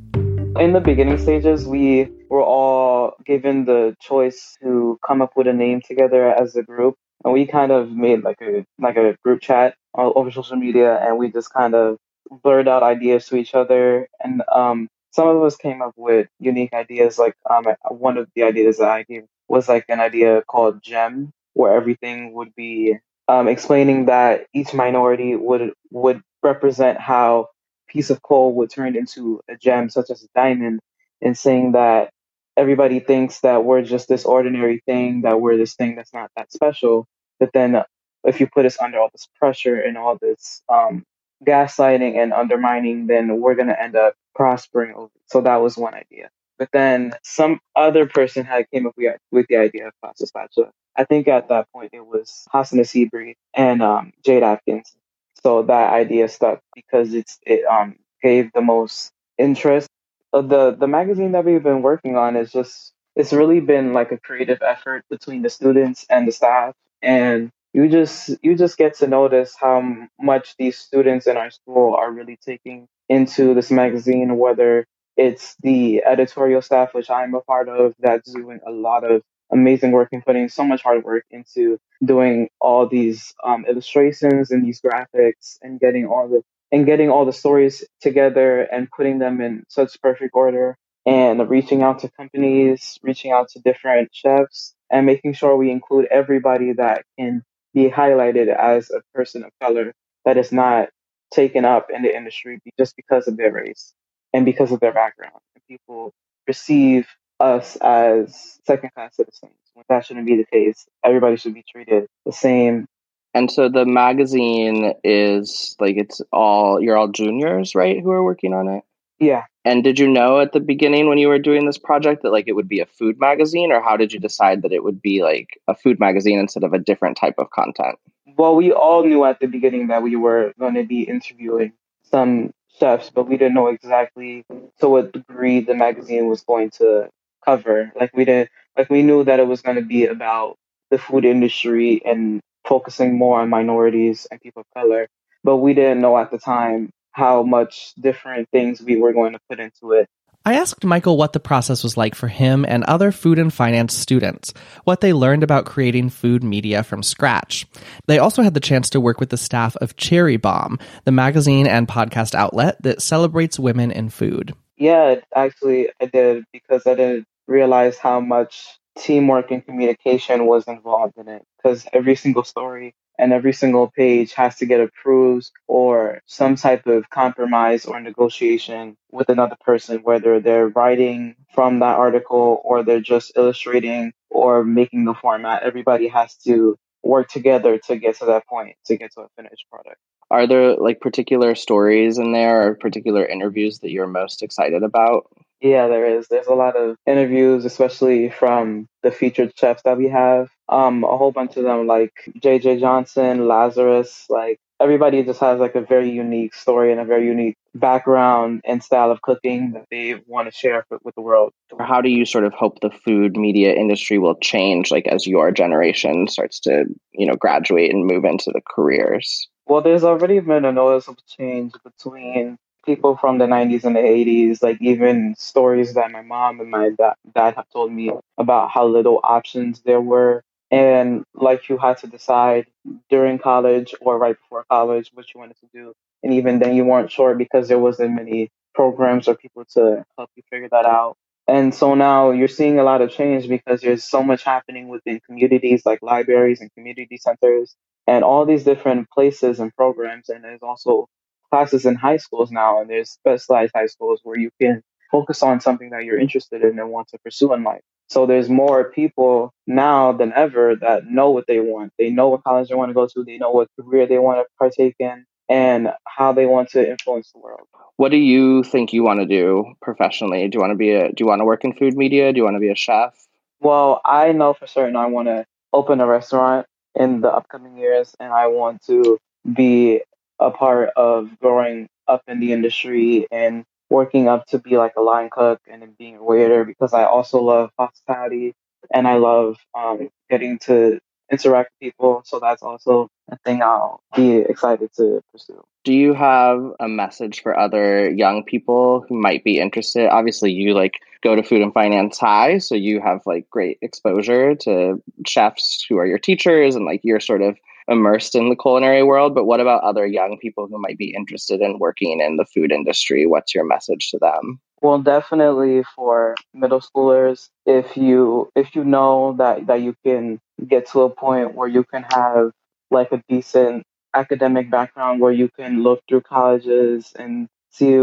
In 0.60 0.71
the 0.71 0.80
beginning 0.80 1.17
stages, 1.17 1.65
we 1.65 2.08
were 2.34 2.43
all 2.43 3.13
given 3.26 3.65
the 3.65 3.96
choice 4.02 4.58
to 4.63 5.00
come 5.06 5.22
up 5.22 5.34
with 5.36 5.46
a 5.48 5.54
name 5.54 5.82
together 5.82 6.34
as 6.34 6.56
a 6.56 6.63
group, 6.63 6.96
and 7.24 7.32
we 7.32 7.46
kind 7.46 7.72
of 7.72 7.91
made 7.91 8.24
like 8.24 8.41
a 8.41 8.65
like 8.80 8.98
a 8.98 9.15
group 9.24 9.39
chat 9.39 9.76
over 9.96 10.32
social 10.32 10.58
media, 10.58 10.98
and 10.98 11.19
we 11.19 11.32
just 11.32 11.54
kind 11.54 11.76
of 11.76 11.98
blurred 12.43 12.67
out 12.67 12.82
ideas 12.82 13.28
to 13.28 13.36
each 13.36 13.54
other. 13.54 14.08
And 14.24 14.41
um, 14.52 14.88
some 15.12 15.28
of 15.28 15.43
us 15.43 15.56
came 15.56 15.84
up 15.84 15.93
with 15.96 16.28
unique 16.39 16.74
ideas. 16.74 17.19
Like 17.19 17.36
um, 17.48 17.65
one 17.89 18.17
of 18.17 18.28
the 18.36 18.43
ideas 18.43 18.78
that 18.80 18.89
I 18.89 19.04
gave 19.04 19.26
was 19.48 19.69
like 19.69 19.86
an 19.89 20.00
idea 20.00 20.41
called 20.41 20.82
Gem, 20.82 21.32
where 21.54 21.76
everything 21.76 22.34
would 22.34 22.56
be 22.56 22.98
um, 23.28 23.48
explaining 23.48 24.08
that 24.08 24.48
each 24.56 24.74
minority 24.74 25.36
would 25.36 25.72
would 25.91 26.22
represent 26.41 27.00
how 27.00 27.50
piece 27.88 28.10
of 28.10 28.24
coal 28.24 28.56
would 28.56 28.72
turn 28.72 28.96
into 28.96 29.39
a 29.48 29.56
gem, 29.56 29.88
such 29.88 30.10
as 30.10 30.24
a 30.24 30.28
diamond, 30.34 30.80
and 31.22 31.38
saying 31.38 31.74
that 31.74 32.10
everybody 32.57 32.99
thinks 32.99 33.41
that 33.41 33.65
we're 33.65 33.81
just 33.81 34.07
this 34.07 34.25
ordinary 34.25 34.81
thing, 34.85 35.21
that 35.21 35.41
we're 35.41 35.57
this 35.57 35.75
thing 35.75 35.95
that's 35.95 36.13
not 36.13 36.31
that 36.35 36.51
special. 36.51 37.07
But 37.39 37.51
then, 37.53 37.83
if 38.23 38.39
you 38.39 38.47
put 38.47 38.65
us 38.65 38.79
under 38.79 38.99
all 38.99 39.09
this 39.11 39.27
pressure 39.39 39.79
and 39.79 39.97
all 39.97 40.17
this 40.21 40.61
um, 40.69 41.03
gaslighting 41.45 42.17
and 42.17 42.33
undermining, 42.33 43.07
then 43.07 43.41
we're 43.41 43.55
going 43.55 43.67
to 43.67 43.81
end 43.81 43.95
up 43.95 44.15
prospering. 44.35 44.93
Over. 44.95 45.11
So 45.25 45.41
that 45.41 45.57
was 45.57 45.77
one 45.77 45.93
idea. 45.93 46.29
But 46.59 46.69
then 46.71 47.13
some 47.23 47.59
other 47.75 48.05
person 48.05 48.45
had 48.45 48.69
came 48.71 48.85
up 48.87 48.93
with 49.31 49.47
the 49.49 49.57
idea 49.57 49.87
of 49.87 49.93
Pass 50.03 50.19
the 50.19 50.27
Spatula. 50.27 50.71
I 50.95 51.03
think 51.03 51.27
at 51.27 51.49
that 51.49 51.71
point 51.73 51.89
it 51.93 52.05
was 52.05 52.45
Hassan 52.51 52.79
Asibri 52.79 53.35
and 53.53 53.81
um, 53.81 54.13
Jade 54.23 54.43
Atkins. 54.43 54.95
So 55.43 55.63
that 55.63 55.93
idea 55.93 56.29
stuck 56.29 56.61
because 56.75 57.13
it's 57.13 57.39
it 57.45 57.65
um, 57.65 57.95
gave 58.21 58.53
the 58.53 58.61
most 58.61 59.11
interest. 59.37 59.89
The 60.34 60.76
the 60.78 60.88
magazine 60.88 61.32
that 61.34 61.46
we've 61.46 61.63
been 61.63 61.82
working 61.82 62.17
on 62.17 62.36
is 62.36 62.52
just 62.52 62.93
it's 63.15 63.34
really 63.34 63.60
been 63.60 63.93
like 63.93 64.12
a 64.12 64.17
creative 64.17 64.62
effort 64.62 65.06
between 65.10 65.43
the 65.43 65.50
students 65.50 66.06
and 66.10 66.28
the 66.28 66.32
staff. 66.32 66.74
And 67.02 67.52
you 67.74 67.89
just 67.89 68.32
you 68.41 68.56
just 68.56 68.78
get 68.78 68.96
to 68.96 69.08
notice 69.08 69.56
how 69.60 70.08
much 70.19 70.56
these 70.58 70.78
students 70.78 71.28
in 71.28 71.38
our 71.38 71.52
school 71.52 71.96
are 71.96 72.12
really 72.12 72.38
taking 72.46 72.88
into 73.10 73.54
this 73.54 73.69
magazine 73.72 74.38
whether 74.38 74.86
it's 75.17 75.56
the 75.62 76.04
editorial 76.06 76.62
staff 76.62 76.93
which 76.93 77.10
i'm 77.10 77.34
a 77.36 77.41
part 77.41 77.67
of 77.67 77.93
that's 78.00 78.32
doing 78.32 78.60
a 78.65 78.72
lot 78.72 79.04
of 79.04 79.22
amazing 79.52 79.91
work 79.91 80.10
and 80.12 80.26
putting 80.26 80.48
so 80.50 80.63
much 80.63 80.82
hard 80.82 81.04
work 81.04 81.26
into 81.30 81.78
doing 82.04 82.50
all 82.60 82.88
these 82.88 83.34
um, 83.43 83.65
illustrations 83.69 84.50
and 84.50 84.65
these 84.65 84.82
graphics 84.82 85.58
and 85.62 85.80
getting 85.80 86.08
all 86.08 86.28
the 86.28 86.41
and 86.73 86.88
getting 86.88 87.12
all 87.12 87.25
the 87.25 87.33
stories 87.33 87.86
together 88.01 88.63
and 88.63 88.91
putting 88.91 89.19
them 89.19 89.41
in 89.41 89.63
such 89.69 90.01
perfect 90.01 90.31
order 90.36 90.77
and 91.07 91.49
reaching 91.49 91.83
out 91.83 91.99
to 92.01 92.12
companies 92.12 92.99
reaching 93.03 93.31
out 93.31 93.49
to 93.49 93.62
different 93.62 94.09
chefs 94.13 94.75
and 94.91 95.07
making 95.07 95.33
sure 95.33 95.57
we 95.57 95.71
include 95.71 96.07
everybody 96.12 96.73
that 96.73 97.05
can 97.19 97.43
be 97.75 97.89
highlighted 97.89 98.49
as 98.49 98.91
a 98.91 99.01
person 99.15 99.45
of 99.45 99.51
color 99.62 99.93
that 100.25 100.38
is 100.38 100.53
not 100.53 100.89
taken 101.33 101.65
up 101.65 101.89
in 101.95 102.03
the 102.03 102.15
industry 102.15 102.59
just 102.79 102.95
because 102.97 103.29
of 103.29 103.38
their 103.38 103.53
race 103.53 103.93
and 104.33 104.45
because 104.45 104.73
of 104.73 104.81
their 104.81 104.93
background. 104.93 105.33
And 105.55 105.63
people 105.69 106.13
perceive 106.47 107.07
us 107.39 107.77
as 107.77 108.59
second 108.65 108.91
class 108.95 109.15
citizens 109.17 109.53
that 109.89 110.05
shouldn't 110.05 110.25
be 110.25 110.38
the 110.38 110.45
case. 110.45 110.86
Everybody 111.05 111.38
should 111.38 111.55
be 111.55 111.65
treated 111.69 112.07
the 112.25 112.33
same. 112.33 112.88
And 113.34 113.52
so 113.52 113.67
the 113.67 113.86
magazine 113.86 114.93
is 115.04 115.76
like 115.80 115.98
it's 115.98 116.22
all 116.32 116.80
you're 116.82 116.98
all 116.98 117.08
juniors, 117.08 117.74
right, 117.76 118.00
who 118.02 118.12
are 118.12 118.24
working 118.24 118.54
on 118.54 118.67
it? 118.67 118.84
Yeah. 119.19 119.46
And 119.65 119.84
did 119.84 119.98
you 119.98 120.08
know 120.08 120.39
at 120.39 120.52
the 120.52 120.60
beginning 120.60 121.08
when 121.08 121.17
you 121.17 121.30
were 121.30 121.39
doing 121.39 121.65
this 121.65 121.78
project 121.78 122.24
that 122.24 122.32
like 122.32 122.48
it 122.48 122.54
would 122.54 122.67
be 122.67 122.80
a 122.80 122.86
food 122.86 123.19
magazine 123.19 123.72
or 123.72 123.82
how 123.82 123.96
did 123.96 124.12
you 124.12 124.19
decide 124.19 124.62
that 124.62 124.74
it 124.74 124.84
would 124.84 125.02
be 125.02 125.24
like 125.24 125.60
a 125.67 125.76
food 125.76 126.00
magazine 126.00 126.39
instead 126.39 126.63
of 126.63 126.74
a 126.74 126.80
different 126.80 127.17
type 127.17 127.36
of 127.38 127.50
content? 127.52 127.98
Well, 128.38 128.56
we 128.56 128.72
all 128.72 129.04
knew 129.04 129.24
at 129.24 129.39
the 129.39 129.48
beginning 129.48 129.88
that 129.88 130.04
we 130.04 130.15
were 130.15 130.54
going 130.60 130.74
to 130.76 130.84
be 130.84 131.04
interviewing 131.04 131.74
some 132.04 132.52
chefs, 132.80 133.10
but 133.10 133.28
we 133.28 133.38
didn't 133.38 133.54
know 133.54 133.67
exactly 133.67 134.46
to 134.80 134.89
what 134.89 135.13
degree 135.13 135.62
the 135.62 135.76
magazine 135.76 136.28
was 136.28 136.41
going 136.41 136.72
to 136.72 137.10
cover. 137.46 137.91
Like 137.96 138.12
we 138.15 138.26
didn't 138.26 138.50
like 138.78 138.89
we 138.89 139.04
knew 139.04 139.24
that 139.24 139.39
it 139.39 139.48
was 139.48 139.62
going 139.62 139.78
to 139.78 139.84
be 139.84 140.06
about 140.06 140.58
the 140.89 140.98
food 140.98 141.26
industry 141.26 142.02
and 142.06 142.41
focusing 142.73 143.15
more 143.15 143.39
on 143.39 143.49
minorities 143.49 144.25
and 144.31 144.41
people 144.41 144.62
of 144.62 144.81
color, 144.81 145.07
but 145.43 145.57
we 145.57 145.75
didn't 145.75 146.01
know 146.01 146.17
at 146.17 146.31
the 146.31 146.39
time 146.39 146.89
how 147.12 147.43
much 147.43 147.93
different 147.99 148.49
things 148.49 148.81
we 148.81 148.95
were 148.95 149.13
going 149.13 149.33
to 149.33 149.39
put 149.47 149.59
into 149.59 149.91
it. 149.91 150.07
I 150.43 150.55
asked 150.55 150.83
Michael 150.83 151.15
what 151.15 151.33
the 151.33 151.39
process 151.39 151.83
was 151.83 151.97
like 151.97 152.15
for 152.15 152.27
him 152.27 152.65
and 152.67 152.83
other 152.86 153.12
food 153.12 153.38
and 153.38 153.53
finance 153.53 153.93
students, 153.93 154.55
what 154.86 155.01
they 155.01 155.13
learned 155.13 155.43
about 155.43 155.67
creating 155.67 156.09
food 156.09 156.43
media 156.43 156.81
from 156.81 157.03
scratch. 157.03 157.67
They 158.07 158.17
also 158.17 158.41
had 158.41 158.55
the 158.55 158.59
chance 158.59 158.89
to 158.89 158.99
work 158.99 159.19
with 159.19 159.29
the 159.29 159.38
staff 159.38 159.75
of 159.75 159.95
Cherry 159.95 160.38
Bombe, 160.38 160.79
the 161.05 161.12
magazine 161.12 161.67
and 161.67 161.88
podcast 161.88 162.33
outlet 162.33 162.81
that 162.81 163.03
celebrates 163.03 163.59
women 163.59 163.91
in 163.91 164.09
food. 164.09 164.55
Yeah, 164.77 165.21
actually, 165.36 165.89
I 166.01 166.07
did 166.07 166.43
because 166.51 166.88
I 166.88 166.95
didn't 166.95 167.25
realize 167.47 167.99
how 167.99 168.19
much 168.19 168.79
teamwork 168.97 169.51
and 169.51 169.65
communication 169.65 170.45
was 170.45 170.65
involved 170.67 171.17
in 171.17 171.27
it 171.27 171.43
because 171.58 171.86
every 171.93 172.15
single 172.15 172.43
story 172.43 172.95
and 173.17 173.32
every 173.32 173.53
single 173.53 173.91
page 173.95 174.34
has 174.34 174.56
to 174.58 174.65
get 174.65 174.79
approved 174.79 175.51
or 175.67 176.19
some 176.25 176.56
type 176.56 176.88
of 176.88 177.10
compromise 177.10 177.86
or 177.86 177.99
negotiation 177.99 178.97
with 179.12 179.29
another 179.29 179.56
person, 179.62 179.99
whether 179.99 180.39
they're 180.39 180.69
writing 180.69 181.36
from 181.53 181.79
that 181.79 181.97
article 181.97 182.62
or 182.63 182.84
they're 182.84 182.99
just 183.01 183.34
illustrating 183.36 184.13
or 184.29 184.63
making 184.63 185.06
the 185.06 185.13
format. 185.13 185.63
Everybody 185.63 186.08
has 186.08 186.36
to 186.38 186.75
work 187.03 187.29
together 187.29 187.77
to 187.77 187.97
get 187.97 188.17
to 188.17 188.25
that 188.25 188.47
point, 188.47 188.75
to 188.86 188.97
get 188.97 189.13
to 189.13 189.21
a 189.21 189.27
finished 189.36 189.65
product. 189.69 189.97
Are 190.32 190.47
there 190.47 190.75
like 190.75 190.99
particular 190.99 191.53
stories 191.53 192.17
in 192.17 192.32
there 192.32 192.69
or 192.69 192.75
particular 192.75 193.25
interviews 193.25 193.79
that 193.79 193.91
you're 193.91 194.08
most 194.08 194.41
excited 194.41 194.82
about? 194.82 195.27
Yeah, 195.63 195.88
there 195.88 196.06
is. 196.06 196.28
There's 196.28 196.47
a 196.47 196.54
lot 196.54 196.76
of 196.76 196.97
interviews, 197.08 197.63
especially 197.63 198.30
from 198.30 198.89
the 199.02 199.12
featured 199.12 199.54
chefs 199.58 199.82
that 199.84 199.97
we 199.97 200.10
have. 200.10 200.49
Um, 200.67 201.06
a 201.06 201.17
whole 201.17 201.32
bunch 201.32 201.56
of 201.56 201.63
them, 201.63 201.88
like 201.88 202.12
JJ 202.38 202.82
Johnson, 202.82 203.47
Lazarus, 203.47 204.26
like 204.30 204.60
everybody 204.82 205.23
just 205.23 205.39
has 205.39 205.62
like 205.62 205.76
a 205.76 205.82
very 205.82 206.10
unique 206.10 206.54
story 206.54 206.91
and 206.91 206.99
a 206.99 207.06
very 207.06 207.26
unique 207.26 207.56
background 207.73 208.60
and 208.65 208.83
style 208.83 209.10
of 209.10 209.21
cooking 209.21 209.71
that 209.71 209.85
they 209.90 210.21
want 210.27 210.52
to 210.52 210.58
share 210.58 210.85
with 211.02 211.15
the 211.15 211.21
world. 211.21 211.54
How 211.79 212.02
do 212.02 212.10
you 212.10 212.25
sort 212.25 212.44
of 212.44 212.54
hope 212.54 212.81
the 212.81 212.92
food 212.92 213.37
media 213.37 213.73
industry 213.73 214.17
will 214.17 214.35
change, 214.35 214.92
like 214.92 215.08
as 215.08 215.25
your 215.25 215.50
generation 215.52 216.27
starts 216.27 216.60
to, 216.62 216.83
you 217.13 217.25
know, 217.25 217.35
graduate 217.35 217.90
and 217.90 218.06
move 218.06 218.25
into 218.25 218.52
the 218.54 218.62
careers? 218.69 219.48
Well, 219.65 219.81
there's 219.81 220.04
already 220.04 220.42
been 220.42 220.65
a 220.65 220.73
noticeable 220.73 221.23
change 221.37 221.71
between 221.85 222.58
people 222.86 223.17
from 223.17 223.38
the 223.38 223.48
90s 223.48 223.84
and 223.86 223.96
the 223.96 224.02
80s, 224.02 224.62
like 224.62 224.77
even 224.81 225.36
stories 225.38 225.94
that 225.96 226.12
my 226.12 226.21
mom 226.21 226.60
and 226.60 226.69
my 226.71 226.90
da- 226.92 227.15
dad 227.36 227.56
have 227.56 227.69
told 227.71 227.92
me 227.92 228.12
about 228.38 228.71
how 228.71 228.88
little 228.88 229.19
options 229.23 229.81
there 229.81 230.02
were. 230.02 230.44
And 230.71 231.23
like 231.36 231.69
you 231.69 231.77
had 231.77 232.00
to 232.00 232.08
decide 232.08 232.65
during 233.10 233.40
college 233.40 233.94
or 234.02 234.17
right 234.17 234.38
before 234.40 234.65
college 234.69 235.12
what 235.13 235.25
you 235.34 235.40
wanted 235.40 235.58
to 235.62 235.67
do. 235.73 235.94
And 236.23 236.34
even 236.34 236.60
then, 236.60 236.75
you 236.75 236.86
weren't 236.86 237.12
sure 237.12 237.36
because 237.36 237.67
there 237.67 237.79
wasn't 237.79 238.15
many 238.15 238.50
programs 238.73 239.27
or 239.27 239.36
people 239.36 239.65
to 239.75 240.04
help 240.17 240.29
you 240.36 240.44
figure 240.50 240.69
that 240.71 240.86
out. 240.86 241.15
And 241.48 241.75
so 241.75 241.94
now 241.96 242.31
you're 242.31 242.48
seeing 242.48 242.79
a 242.79 242.84
lot 242.84 243.02
of 243.02 243.12
change 243.12 243.48
because 243.50 243.81
there's 243.81 244.04
so 244.04 244.23
much 244.23 244.44
happening 244.44 244.88
within 244.88 245.19
communities 245.25 245.84
like 245.86 246.00
libraries 246.02 246.62
and 246.62 246.73
community 246.73 247.17
centers 247.17 247.75
and 248.08 248.23
all 248.23 248.46
these 248.46 248.63
different 248.63 249.10
places 249.10 249.60
and 249.60 249.75
programs. 249.75 250.29
And 250.29 250.44
there's 250.44 250.63
also 250.63 251.08
classes 251.54 251.85
in 251.85 251.93
high 251.93 252.17
schools 252.17 252.49
now, 252.49 252.81
and 252.81 252.89
there's 252.89 253.12
specialized 253.12 253.73
high 253.75 253.85
schools 253.85 254.21
where 254.23 254.39
you 254.39 254.49
can 254.60 254.81
focus 255.12 255.43
on 255.43 255.62
something 255.62 255.91
that 255.91 256.04
you're 256.04 256.17
interested 256.17 256.63
in 256.63 256.79
and 256.79 256.89
want 256.89 257.08
to 257.10 257.19
pursue 257.19 257.54
in 257.54 257.63
life. 257.63 257.81
So 258.10 258.25
there's 258.25 258.49
more 258.49 258.89
people 258.89 259.54
now 259.67 260.13
than 260.13 260.33
ever 260.33 260.75
that 260.77 261.06
know 261.06 261.29
what 261.29 261.45
they 261.47 261.60
want. 261.60 261.91
They 261.99 262.10
know 262.10 262.29
what 262.29 262.43
college 262.43 262.69
they 262.69 262.75
want 262.75 262.89
to 262.89 262.95
go 262.95 263.06
to. 263.06 263.23
They 263.23 263.37
know 263.37 263.51
what 263.51 263.67
career 263.79 264.08
they 264.08 264.17
want 264.17 264.39
to 264.39 264.45
partake 264.58 264.95
in 264.97 265.25
and 265.47 265.91
how 266.08 266.33
they 266.33 266.47
want 266.47 266.69
to 266.69 266.89
influence 266.89 267.31
the 267.31 267.39
world. 267.39 267.67
What 267.97 268.10
do 268.10 268.17
you 268.17 268.63
think 268.63 268.91
you 268.91 269.04
want 269.04 269.19
to 269.19 269.27
do 269.27 269.75
professionally? 269.79 270.47
Do 270.47 270.56
you 270.56 270.60
want 270.60 270.71
to 270.71 270.75
be 270.75 270.89
a 270.89 271.10
do 271.10 271.15
you 271.19 271.27
want 271.27 271.41
to 271.41 271.45
work 271.45 271.63
in 271.63 271.73
food 271.73 271.95
media? 271.95 272.33
Do 272.33 272.37
you 272.37 272.45
want 272.45 272.56
to 272.56 272.60
be 272.60 272.69
a 272.71 272.75
chef? 272.75 273.13
Well, 273.60 274.01
I 274.04 274.31
know 274.31 274.56
for 274.56 274.65
certain 274.65 274.95
I 274.95 275.06
want 275.06 275.27
to 275.27 275.45
open 275.71 276.01
a 276.01 276.08
restaurant 276.08 276.65
in 276.95 277.21
the 277.21 277.31
upcoming 277.31 277.77
years 277.77 278.15
and 278.19 278.33
I 278.33 278.47
want 278.47 278.83
to 278.87 279.19
be 279.62 280.01
a 280.40 280.52
part 280.52 280.90
of 280.96 281.38
growing 281.40 281.88
up 282.08 282.21
in 282.27 282.40
the 282.40 282.54
industry 282.54 283.27
and 283.31 283.63
working 283.90 284.27
up 284.27 284.46
to 284.48 284.58
be 284.58 284.77
like 284.77 284.94
a 284.98 285.02
line 285.02 285.29
cook 285.31 285.60
and 285.69 285.81
then 285.81 285.96
being 285.98 286.17
a 286.17 286.23
waiter 286.23 286.65
because 286.65 286.94
I 286.94 287.06
also 287.06 287.42
love 287.42 287.69
hospitality 287.77 288.54
and 288.94 289.08
I 289.08 289.15
love 289.17 289.58
um, 289.75 290.10
getting 290.29 290.60
to 290.60 291.00
interact 291.31 291.71
with 291.71 291.92
people. 291.92 292.21
So 292.25 292.40
that's 292.40 292.63
also 292.63 293.08
a 293.29 293.38
thing 293.46 293.62
I'll 293.62 294.02
be 294.15 294.38
excited 294.38 294.90
to 294.98 295.21
pursue. 295.31 295.63
Do 295.84 295.94
you 295.94 296.13
have 296.13 296.62
a 296.79 296.88
message 296.88 297.42
for 297.42 297.58
other 297.58 298.10
young 298.10 298.44
people 298.44 299.06
who 299.08 299.19
might 299.19 299.44
be 299.44 299.60
interested? 299.60 300.08
Obviously, 300.10 300.52
you 300.52 300.73
like 300.73 300.94
go 301.21 301.36
to 301.36 301.44
food 301.44 301.62
and 301.62 301.73
finance 301.73 302.17
high, 302.17 302.58
so 302.58 302.75
you 302.75 303.02
have 303.02 303.21
like 303.25 303.50
great 303.50 303.79
exposure 303.81 304.56
to 304.56 305.02
chefs 305.25 305.86
who 305.88 305.98
are 305.98 306.06
your 306.06 306.19
teachers 306.19 306.75
and 306.75 306.86
like 306.86 307.02
you're 307.04 307.19
sort 307.19 307.42
of 307.42 307.58
immersed 307.88 308.36
in 308.36 308.50
the 308.50 308.56
culinary 308.56 309.04
world, 309.04 309.36
but 309.36 309.46
what 309.46 309.60
about 309.60 309.84
other 309.84 310.06
young 310.06 310.38
people 310.42 310.67
who 310.67 310.79
might 310.79 310.98
be 310.98 311.13
interested 311.13 311.62
in 311.62 311.79
working 311.79 312.19
in 312.19 312.38
the 312.38 312.46
food 312.46 312.71
industry? 312.71 313.25
What's 313.25 313.54
your 313.54 313.65
message 313.65 314.10
to 314.12 314.19
them? 314.19 314.60
Well, 314.81 315.00
definitely 315.00 315.84
for 315.96 316.36
middle 316.54 316.81
schoolers, 316.81 317.50
if 317.65 317.96
you 317.96 318.50
if 318.56 318.75
you 318.75 318.84
know 318.84 319.36
that 319.38 319.67
that 319.67 319.81
you 319.81 319.96
can 320.04 320.40
get 320.67 320.88
to 320.92 321.02
a 321.02 321.10
point 321.10 321.56
where 321.56 321.69
you 321.69 321.84
can 321.84 322.06
have 322.12 322.52
like 322.92 323.12
a 323.12 323.23
decent 323.29 323.84
academic 324.13 324.69
background 324.69 325.21
where 325.21 325.31
you 325.31 325.50
can 325.58 325.84
look 325.84 326.02
through 326.08 326.21
colleges 326.21 327.13
and 327.17 327.48
see 327.71 327.98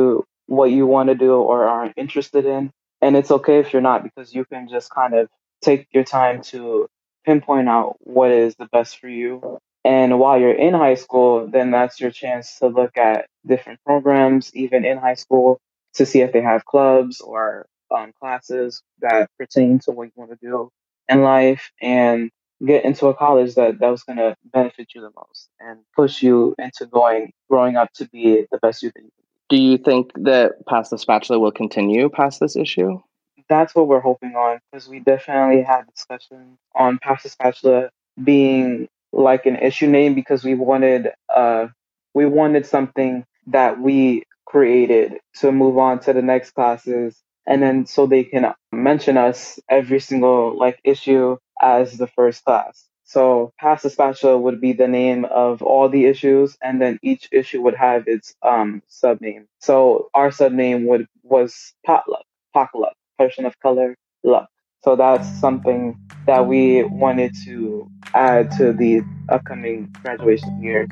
what 0.47 0.71
you 0.71 0.87
want 0.87 1.09
to 1.09 1.15
do 1.15 1.35
or 1.35 1.69
are 1.69 1.93
interested 1.97 2.45
in. 2.45 2.71
And 3.03 3.17
it's 3.17 3.31
okay 3.31 3.59
if 3.59 3.73
you're 3.73 3.83
not 3.83 4.03
because 4.03 4.35
you 4.35 4.45
can 4.45 4.69
just 4.69 4.91
kind 4.91 5.15
of 5.15 5.29
take 5.63 5.87
your 5.93 6.05
time 6.05 6.43
to 6.43 6.89
pinpoint 7.25 7.69
out 7.69 7.97
what 8.01 8.31
is 8.31 8.57
the 8.57 8.67
best 8.73 8.99
for 8.99 9.09
you 9.09 9.59
and 9.85 10.19
while 10.19 10.39
you're 10.39 10.53
in 10.53 10.75
high 10.75 10.95
school, 10.95 11.47
then 11.47 11.71
that's 11.71 12.01
your 12.01 12.11
chance 12.11 12.59
to 12.59 12.67
look 12.67 12.97
at 12.97 13.27
different 13.47 13.81
programs, 13.85 14.55
even 14.55 14.85
in 14.85 14.99
high 14.99 15.15
school, 15.15 15.59
to 15.95 16.05
see 16.05 16.21
if 16.21 16.33
they 16.33 16.43
have 16.43 16.65
clubs 16.65 17.21
or 17.21 17.67
um, 17.91 18.13
classes 18.21 18.83
that 19.01 19.29
pertain 19.39 19.79
to 19.81 19.91
what 19.91 20.05
you 20.05 20.13
want 20.17 20.31
to 20.31 20.39
do 20.41 20.71
in 21.09 21.23
life 21.23 21.71
and 21.81 22.31
get 22.65 22.85
into 22.85 23.07
a 23.07 23.15
college 23.15 23.55
that, 23.55 23.79
that 23.81 23.89
was 23.89 24.03
going 24.03 24.19
to 24.19 24.37
benefit 24.53 24.89
you 24.95 25.01
the 25.01 25.11
most 25.17 25.49
and 25.59 25.81
push 25.97 26.23
you 26.23 26.55
into 26.59 26.87
going, 26.87 27.33
growing 27.49 27.77
up 27.77 27.91
to 27.95 28.07
be 28.11 28.47
the 28.53 28.59
best 28.59 28.83
you 28.83 28.93
can 28.93 29.05
be. 29.05 29.11
Do 29.49 29.57
you 29.57 29.79
think 29.79 30.13
that 30.15 30.65
Pass 30.69 30.91
the 30.91 30.99
Spatula 30.99 31.41
will 31.41 31.51
continue 31.51 32.09
past 32.09 32.39
this 32.39 32.55
issue? 32.55 33.01
That's 33.49 33.75
what 33.75 33.89
we're 33.89 34.01
hoping 34.01 34.37
on 34.37 34.61
because 34.71 34.89
we 34.89 35.01
definitely 35.01 35.63
had 35.63 35.87
discussions 35.93 36.57
on 36.77 36.99
Pass 36.99 37.25
the 37.25 37.31
Spatula 37.31 37.91
being 38.23 38.89
like 39.13 39.47
an 39.47 39.57
issue 39.57 39.87
name 39.89 40.15
because 40.15 40.45
we 40.45 40.55
wanted 40.55 41.11
uh 41.35 41.69
we 42.15 42.27
wanted 42.27 42.67
something 42.67 43.25
that 43.49 43.81
we 43.81 44.25
created 44.47 45.15
to 45.35 45.53
move 45.53 45.79
on 45.79 46.01
to 46.01 46.13
the 46.13 46.23
next 46.23 46.53
classes 46.53 47.23
and 47.47 47.63
then 47.63 47.87
so 47.87 48.07
they 48.07 48.25
can 48.25 48.53
mention 48.73 49.17
us 49.17 49.59
every 49.69 50.01
single 50.01 50.57
like 50.59 50.81
issue 50.85 51.37
as 51.61 51.97
the 51.99 52.07
first 52.09 52.45
class. 52.45 52.87
So 53.05 53.53
Pass 53.59 53.83
the 53.83 53.91
Spatula 53.91 54.39
would 54.39 54.61
be 54.61 54.73
the 54.73 54.89
name 54.89 55.25
of 55.25 55.63
all 55.63 55.89
the 55.89 56.07
issues, 56.07 56.57
and 56.63 56.81
then 56.81 56.99
each 57.03 57.29
issue 57.33 57.61
would 57.63 57.75
have 57.75 58.05
its 58.07 58.35
um 58.43 58.83
sub 58.89 59.21
name. 59.21 59.47
So 59.61 60.11
our 60.15 60.31
sub 60.31 60.53
name 60.53 60.87
would 60.87 61.07
was 61.25 61.75
Potluck, 61.85 62.25
Potluck, 62.55 62.95
person 63.19 63.47
of 63.47 63.59
color, 63.61 63.97
luck. 64.23 64.49
So 64.83 64.97
that's 64.97 65.29
something 65.41 65.99
that 66.27 66.47
we 66.47 66.85
wanted 66.85 67.35
to 67.45 67.91
add 68.15 68.51
to 68.53 68.73
the 68.73 69.03
upcoming 69.29 69.95
graduation 70.03 70.63
years. 70.63 70.89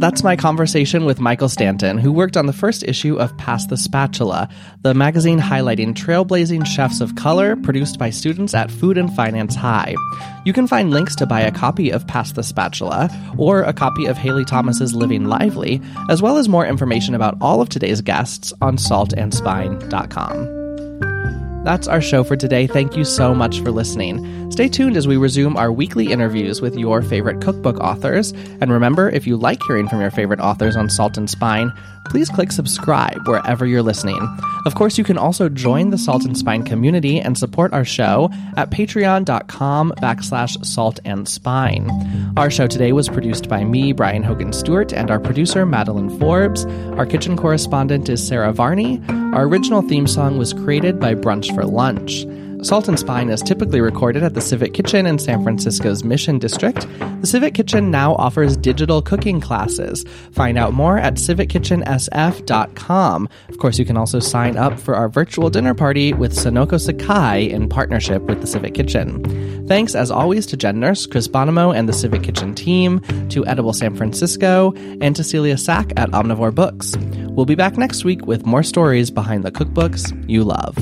That's 0.00 0.24
my 0.24 0.34
conversation 0.34 1.04
with 1.04 1.20
Michael 1.20 1.50
Stanton, 1.50 1.98
who 1.98 2.10
worked 2.10 2.38
on 2.38 2.46
the 2.46 2.54
first 2.54 2.82
issue 2.82 3.16
of 3.16 3.36
Pass 3.36 3.66
the 3.66 3.76
Spatula, 3.76 4.48
the 4.80 4.94
magazine 4.94 5.38
highlighting 5.38 5.92
trailblazing 5.92 6.66
chefs 6.66 7.02
of 7.02 7.16
color 7.16 7.54
produced 7.56 7.98
by 7.98 8.08
students 8.08 8.54
at 8.54 8.70
Food 8.70 8.96
and 8.96 9.14
Finance 9.14 9.54
High. 9.54 9.94
You 10.46 10.54
can 10.54 10.66
find 10.66 10.90
links 10.90 11.14
to 11.16 11.26
buy 11.26 11.42
a 11.42 11.52
copy 11.52 11.90
of 11.90 12.06
Pass 12.06 12.32
the 12.32 12.42
Spatula 12.42 13.10
or 13.36 13.60
a 13.60 13.74
copy 13.74 14.06
of 14.06 14.16
Haile 14.16 14.46
Thomas's 14.46 14.94
Living 14.94 15.26
Lively, 15.26 15.82
as 16.08 16.22
well 16.22 16.38
as 16.38 16.48
more 16.48 16.64
information 16.64 17.14
about 17.14 17.36
all 17.42 17.60
of 17.60 17.68
today's 17.68 18.00
guests 18.00 18.54
on 18.62 18.78
saltandspine.com. 18.78 20.59
That's 21.62 21.86
our 21.86 22.00
show 22.00 22.24
for 22.24 22.36
today. 22.36 22.66
Thank 22.66 22.96
you 22.96 23.04
so 23.04 23.34
much 23.34 23.60
for 23.60 23.70
listening. 23.70 24.50
Stay 24.50 24.66
tuned 24.66 24.96
as 24.96 25.06
we 25.06 25.18
resume 25.18 25.58
our 25.58 25.70
weekly 25.70 26.10
interviews 26.10 26.62
with 26.62 26.74
your 26.74 27.02
favorite 27.02 27.42
cookbook 27.42 27.78
authors. 27.80 28.32
And 28.60 28.72
remember, 28.72 29.10
if 29.10 29.26
you 29.26 29.36
like 29.36 29.62
hearing 29.64 29.86
from 29.86 30.00
your 30.00 30.10
favorite 30.10 30.40
authors 30.40 30.74
on 30.74 30.88
Salt 30.88 31.18
and 31.18 31.28
Spine, 31.28 31.70
please 32.10 32.28
click 32.28 32.52
subscribe 32.52 33.26
wherever 33.26 33.64
you're 33.64 33.82
listening. 33.82 34.20
Of 34.66 34.74
course, 34.74 34.98
you 34.98 35.04
can 35.04 35.16
also 35.16 35.48
join 35.48 35.90
the 35.90 35.96
Salt 35.96 36.24
and 36.24 36.36
Spine 36.36 36.64
community 36.64 37.20
and 37.20 37.38
support 37.38 37.72
our 37.72 37.84
show 37.84 38.28
at 38.56 38.70
patreon.com 38.70 39.92
backslash 39.98 40.64
salt 40.66 41.00
and 41.04 41.28
spine. 41.28 41.88
Our 42.36 42.50
show 42.50 42.66
today 42.66 42.92
was 42.92 43.08
produced 43.08 43.48
by 43.48 43.64
me, 43.64 43.92
Brian 43.92 44.22
Hogan 44.22 44.52
Stewart, 44.52 44.92
and 44.92 45.10
our 45.10 45.20
producer, 45.20 45.64
Madeline 45.64 46.18
Forbes. 46.18 46.66
Our 46.96 47.06
kitchen 47.06 47.36
correspondent 47.36 48.08
is 48.08 48.26
Sarah 48.26 48.52
Varney. 48.52 49.00
Our 49.08 49.44
original 49.44 49.82
theme 49.82 50.06
song 50.06 50.36
was 50.36 50.52
created 50.52 51.00
by 51.00 51.14
Brunch 51.14 51.54
for 51.54 51.64
Lunch. 51.64 52.26
Salt 52.62 52.88
and 52.88 52.98
Spine 52.98 53.30
is 53.30 53.42
typically 53.42 53.80
recorded 53.80 54.22
at 54.22 54.34
the 54.34 54.40
Civic 54.40 54.74
Kitchen 54.74 55.06
in 55.06 55.18
San 55.18 55.42
Francisco's 55.42 56.04
Mission 56.04 56.38
District. 56.38 56.86
The 57.20 57.26
Civic 57.26 57.54
Kitchen 57.54 57.90
now 57.90 58.14
offers 58.16 58.54
digital 58.56 59.00
cooking 59.00 59.40
classes. 59.40 60.04
Find 60.32 60.58
out 60.58 60.74
more 60.74 60.98
at 60.98 61.14
civickitchensf.com. 61.14 63.28
Of 63.48 63.58
course, 63.58 63.78
you 63.78 63.86
can 63.86 63.96
also 63.96 64.20
sign 64.20 64.58
up 64.58 64.78
for 64.78 64.94
our 64.94 65.08
virtual 65.08 65.48
dinner 65.48 65.72
party 65.74 66.12
with 66.12 66.34
Sonoko 66.34 66.78
Sakai 66.78 67.50
in 67.50 67.66
partnership 67.68 68.20
with 68.22 68.42
the 68.42 68.46
Civic 68.46 68.74
Kitchen. 68.74 69.66
Thanks, 69.66 69.94
as 69.94 70.10
always, 70.10 70.44
to 70.46 70.56
Jen 70.56 70.80
Nurse, 70.80 71.06
Chris 71.06 71.28
Bonomo, 71.28 71.74
and 71.74 71.88
the 71.88 71.94
Civic 71.94 72.22
Kitchen 72.22 72.54
team, 72.54 73.00
to 73.30 73.46
Edible 73.46 73.72
San 73.72 73.96
Francisco, 73.96 74.72
and 75.00 75.16
to 75.16 75.24
Celia 75.24 75.56
Sack 75.56 75.92
at 75.96 76.10
Omnivore 76.10 76.54
Books. 76.54 76.94
We'll 77.30 77.46
be 77.46 77.54
back 77.54 77.78
next 77.78 78.04
week 78.04 78.26
with 78.26 78.44
more 78.44 78.62
stories 78.62 79.10
behind 79.10 79.44
the 79.44 79.52
cookbooks 79.52 80.12
you 80.28 80.44
love. 80.44 80.76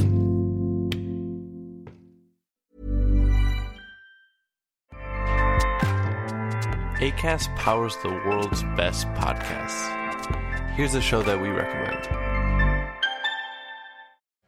ACAST 6.98 7.54
powers 7.54 7.96
the 8.02 8.08
world's 8.08 8.64
best 8.76 9.06
podcasts. 9.14 10.74
Here's 10.74 10.96
a 10.96 11.00
show 11.00 11.22
that 11.22 11.40
we 11.40 11.48
recommend. 11.48 12.08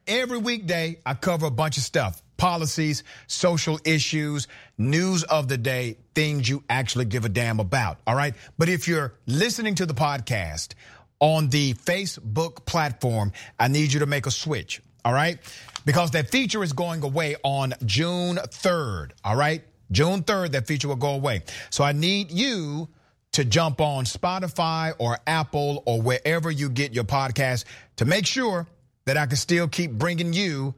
Every 0.05 0.37
weekday, 0.37 0.99
I 1.05 1.13
cover 1.13 1.45
a 1.45 1.51
bunch 1.51 1.77
of 1.77 1.83
stuff 1.83 2.21
policies, 2.35 3.05
social 3.27 3.79
issues, 3.85 4.49
news 4.77 5.23
of 5.23 5.47
the 5.47 5.57
day, 5.57 5.95
things 6.13 6.49
you 6.49 6.61
actually 6.69 7.05
give 7.05 7.23
a 7.23 7.29
damn 7.29 7.61
about. 7.61 7.99
All 8.05 8.15
right. 8.15 8.33
But 8.57 8.67
if 8.67 8.85
you're 8.85 9.13
listening 9.27 9.75
to 9.75 9.85
the 9.85 9.93
podcast 9.93 10.73
on 11.21 11.47
the 11.49 11.75
Facebook 11.75 12.65
platform, 12.65 13.31
I 13.57 13.69
need 13.69 13.93
you 13.93 14.01
to 14.01 14.07
make 14.07 14.25
a 14.25 14.31
switch. 14.31 14.81
All 15.05 15.13
right. 15.13 15.37
Because 15.85 16.11
that 16.11 16.29
feature 16.31 16.63
is 16.63 16.73
going 16.73 17.01
away 17.03 17.37
on 17.43 17.75
June 17.85 18.35
3rd. 18.35 19.11
All 19.23 19.37
right. 19.37 19.63
June 19.91 20.23
3rd, 20.23 20.51
that 20.51 20.67
feature 20.67 20.87
will 20.87 20.95
go 20.95 21.13
away. 21.13 21.43
So 21.69 21.83
I 21.83 21.91
need 21.91 22.31
you 22.31 22.87
to 23.33 23.45
jump 23.45 23.81
on 23.81 24.05
Spotify 24.05 24.93
or 24.97 25.17
Apple 25.25 25.83
or 25.85 26.01
wherever 26.01 26.51
you 26.51 26.69
get 26.69 26.93
your 26.93 27.03
podcast 27.03 27.65
to 27.97 28.05
make 28.05 28.25
sure 28.25 28.67
that 29.05 29.17
I 29.17 29.25
can 29.25 29.37
still 29.37 29.67
keep 29.67 29.91
bringing 29.91 30.33
you 30.33 30.75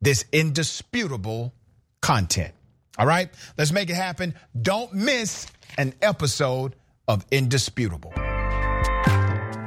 this 0.00 0.24
indisputable 0.32 1.52
content. 2.00 2.54
All 2.98 3.06
right, 3.06 3.30
let's 3.56 3.72
make 3.72 3.88
it 3.90 3.94
happen. 3.94 4.34
Don't 4.60 4.92
miss 4.92 5.46
an 5.78 5.94
episode 6.02 6.74
of 7.08 7.24
Indisputable. 7.30 8.12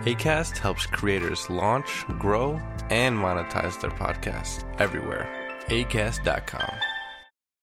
ACAST 0.05 0.57
helps 0.57 0.85
creators 0.85 1.49
launch, 1.49 2.05
grow, 2.19 2.59
and 2.89 3.17
monetize 3.17 3.79
their 3.79 3.91
podcasts 3.91 4.65
everywhere. 4.79 5.29
ACAST.com. 5.67 6.92